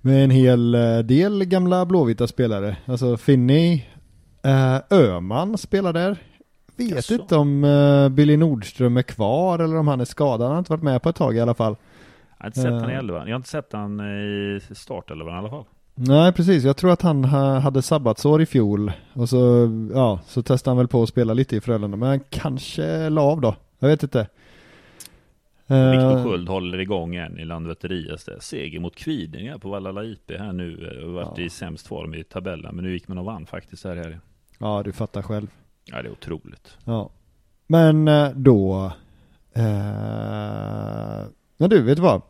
Med 0.00 0.24
en 0.24 0.30
hel 0.30 0.74
eh, 0.74 0.98
del 0.98 1.44
gamla 1.44 1.86
blåvita 1.86 2.26
spelare. 2.26 2.76
Alltså 2.86 3.16
Finney, 3.16 3.82
eh, 4.42 4.76
Öman 4.90 5.58
spelar 5.58 5.92
där. 5.92 6.18
Vet 6.76 6.90
Jaså? 6.90 7.14
inte 7.14 7.36
om 7.36 7.64
eh, 7.64 8.08
Billy 8.08 8.36
Nordström 8.36 8.96
är 8.96 9.02
kvar 9.02 9.58
eller 9.58 9.76
om 9.76 9.88
han 9.88 10.00
är 10.00 10.04
skadad. 10.04 10.40
Han 10.46 10.50
har 10.52 10.58
inte 10.58 10.72
varit 10.72 10.82
med 10.82 11.02
på 11.02 11.08
ett 11.08 11.16
tag 11.16 11.36
i 11.36 11.40
alla 11.40 11.54
fall. 11.54 11.76
Jag 12.38 12.44
har 12.44 12.46
inte 12.46 12.60
sett 12.60 12.72
han 12.72 12.90
i 12.90 12.92
Eh. 12.92 12.98
elvan. 12.98 13.26
Jag 13.26 13.34
har 13.34 13.36
inte 13.36 13.48
sett 13.48 13.72
han 13.72 14.00
i 14.00 14.60
startelvan 14.74 15.34
i 15.34 15.38
alla 15.38 15.50
fall. 15.50 15.64
Nej 15.94 16.32
precis, 16.32 16.64
jag 16.64 16.76
tror 16.76 16.90
att 16.92 17.02
han 17.02 17.24
ha, 17.24 17.58
hade 17.58 17.82
sabbatsår 17.82 18.42
i 18.42 18.46
fjol. 18.46 18.92
Och 19.12 19.28
så, 19.28 19.68
ja, 19.94 20.20
så 20.26 20.42
testade 20.42 20.70
han 20.70 20.78
väl 20.78 20.88
på 20.88 21.02
att 21.02 21.08
spela 21.08 21.34
lite 21.34 21.56
i 21.56 21.60
Frölunda. 21.60 21.96
Men 21.96 22.08
han 22.08 22.20
kanske 22.30 23.08
la 23.10 23.22
av 23.22 23.40
då. 23.40 23.54
Jag 23.78 23.88
vet 23.88 24.02
inte. 24.02 24.20
Eh, 25.66 25.90
Viktor 25.90 26.24
Sköld 26.24 26.48
håller 26.48 26.78
igång 26.80 27.14
än 27.16 27.38
i 27.38 27.44
Landvetter 27.44 27.92
IS 27.92 28.24
där. 28.24 28.38
Seger 28.40 28.80
mot 28.80 28.96
Kvidinge 28.96 29.58
på 29.58 29.68
Vallala 29.68 30.04
IP 30.04 30.30
här 30.38 30.52
nu. 30.52 30.98
eh, 31.00 31.06
Och 31.06 31.12
varit 31.12 31.38
Ja. 31.38 31.44
i 31.44 31.50
sämst 31.50 31.86
form 31.86 32.14
i 32.14 32.24
tabellen. 32.24 32.74
Men 32.76 32.84
nu 32.84 32.92
gick 32.92 33.08
man 33.08 33.18
och 33.18 33.24
vann 33.24 33.46
faktiskt 33.46 33.84
här. 33.84 33.96
här. 33.96 34.20
Ja, 34.58 34.82
du 34.84 34.92
fattar 34.92 35.22
själv. 35.22 35.46
Ja, 35.84 36.02
det 36.02 36.08
är 36.08 36.12
otroligt. 36.12 36.78
Ja. 36.84 37.10
Men 37.66 38.08
eh, 38.08 38.30
då... 38.30 38.92
Eh, 39.52 39.62
men 41.56 41.70
du, 41.70 41.82
vet 41.82 41.96
du 41.96 42.02
vad? 42.02 42.22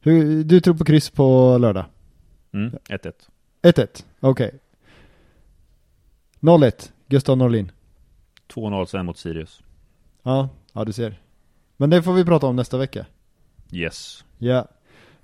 Hur, 0.00 0.44
du 0.44 0.60
tror 0.60 0.74
på 0.74 0.84
kryss 0.84 1.10
på 1.10 1.58
lördag? 1.58 1.84
Mm, 2.52 2.72
1-1. 2.88 3.12
1-1, 3.62 4.04
okej. 4.20 4.58
0-1, 6.40 6.90
Gustav 7.06 7.36
Norlin. 7.36 7.72
2-0 8.48 8.84
sen 8.86 9.06
mot 9.06 9.18
Sirius. 9.18 9.62
Ja, 10.22 10.48
ja 10.72 10.84
du 10.84 10.92
ser. 10.92 11.20
Men 11.76 11.90
det 11.90 12.02
får 12.02 12.12
vi 12.12 12.24
prata 12.24 12.46
om 12.46 12.56
nästa 12.56 12.78
vecka. 12.78 13.06
Yes. 13.72 14.24
Ja. 14.38 14.68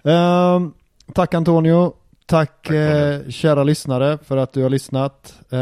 Ehm, 0.02 0.72
tack 1.14 1.34
Antonio. 1.34 1.96
Tack, 2.32 2.62
Tack, 2.62 2.70
eh, 2.74 3.28
kära 3.28 3.64
lyssnare 3.64 4.18
för 4.24 4.36
att 4.36 4.52
du 4.52 4.62
har 4.62 4.70
lyssnat. 4.70 5.40
Eh, 5.50 5.58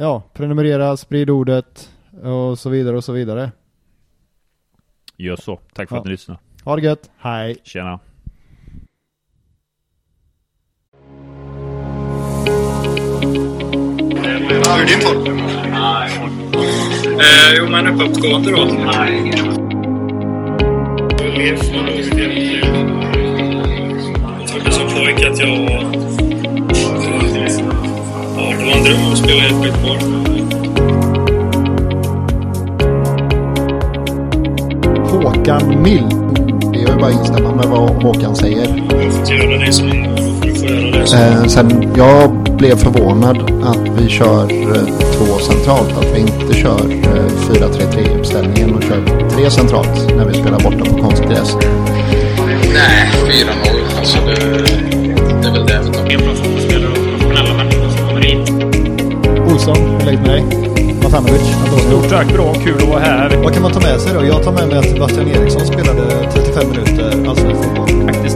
ja, 0.00 0.22
prenumerera, 0.32 0.96
sprid 0.96 1.30
ordet 1.30 1.90
och 2.22 2.58
så 2.58 2.70
vidare 2.70 2.96
och 2.96 3.04
så 3.04 3.12
vidare. 3.12 3.52
Gör 5.16 5.36
så. 5.36 5.60
Tack 5.72 5.88
för 5.88 5.96
Ja. 5.96 6.00
att 6.00 6.04
ni 6.06 6.10
lyssnade. 6.10 6.40
Ha 6.64 6.76
det 6.76 6.82
gött, 6.82 7.10
hej! 7.18 7.56
Tjena. 7.64 8.00
Hur 14.48 14.68
är 14.68 14.86
din 14.86 15.00
form? 15.00 15.38
Eh, 17.20 17.54
jo, 17.58 17.68
men 17.70 17.86
uppåtgående 17.86 18.50
då. 18.50 18.66
Trodde 21.18 21.54
som 24.74 24.88
pojke 24.88 25.30
att 25.30 25.38
jag 25.38 25.46
var... 25.46 25.84
Ja, 28.36 28.54
det 28.58 28.64
var 28.64 28.76
en 28.76 28.84
dröm 28.84 29.12
att 29.12 29.18
spela 29.18 29.42
i 29.42 29.46
ett 29.46 29.62
skitboll. 29.62 29.98
Håkan 35.10 35.82
Mild. 35.82 36.14
Det 36.72 36.78
är 36.78 36.88
ju 36.88 36.96
bara 37.00 37.06
att 37.06 37.12
instämma 37.12 37.54
med 37.54 37.66
vad 37.66 38.02
Håkan 38.02 38.36
säger. 38.36 38.84
Jag 38.90 38.96
har 38.96 39.10
fått 39.10 39.30
göra 39.30 39.58
det 39.58 39.72
som 39.72 39.88
innan. 39.88 40.40
Du 40.40 40.54
får 40.54 40.68
göra 40.68 41.00
det 41.00 41.06
som... 41.06 41.18
Eh, 41.18 41.44
sen 41.46 41.92
jag 41.96 42.30
blev 42.58 42.76
förvånad 42.76 43.62
att 43.64 43.88
vi 43.98 44.08
kör 44.08 44.52
eh, 44.52 44.84
två 45.12 45.38
centralt. 45.38 45.98
Att 45.98 46.14
vi 46.14 46.20
inte 46.20 46.54
kör 46.54 46.80
eh, 46.90 47.26
4-3-3 47.50 48.18
uppställningen 48.18 48.74
och 48.74 48.82
kör 48.82 49.28
tre 49.30 49.50
centralt 49.50 50.16
när 50.16 50.24
vi 50.24 50.34
spelar 50.34 50.60
borta 50.60 50.84
på 50.90 51.02
konstgräs. 51.02 51.56
Nej, 52.74 53.10
4-0. 53.68 53.73
Alltså 54.04 54.18
det, 54.26 54.34
det 55.42 55.48
är 55.48 55.52
väl 55.52 55.66
det. 55.66 56.14
En 56.14 56.20
bra 56.20 56.34
fotbollsspelare 56.34 56.90
och 56.90 56.96
professionella 56.96 57.54
människor 57.54 57.90
som 57.90 58.08
kommer 58.08 58.20
hit. 58.20 58.48
Eriksson, 59.50 59.76
hur 59.76 60.00
är 60.00 60.04
läget 60.04 60.20
med 60.20 60.30
dig? 60.30 60.44
Matanovic. 61.02 61.42
Stort 61.86 62.08
tack, 62.10 62.32
bra, 62.32 62.54
kul 62.54 62.76
att 62.76 62.88
vara 62.88 63.00
här. 63.00 63.36
Vad 63.44 63.52
kan 63.52 63.62
man 63.62 63.72
ta 63.72 63.80
med 63.80 64.00
sig 64.00 64.12
då? 64.14 64.26
Jag 64.26 64.42
tar 64.42 64.52
med 64.52 64.68
mig 64.68 64.78
att 64.78 64.88
Sebastian 64.88 65.28
Eriksson 65.28 65.66
spelade 65.66 66.30
35 66.32 66.70
minuter 66.70 67.28
allsvensk 67.28 67.64
fotboll. 67.64 68.23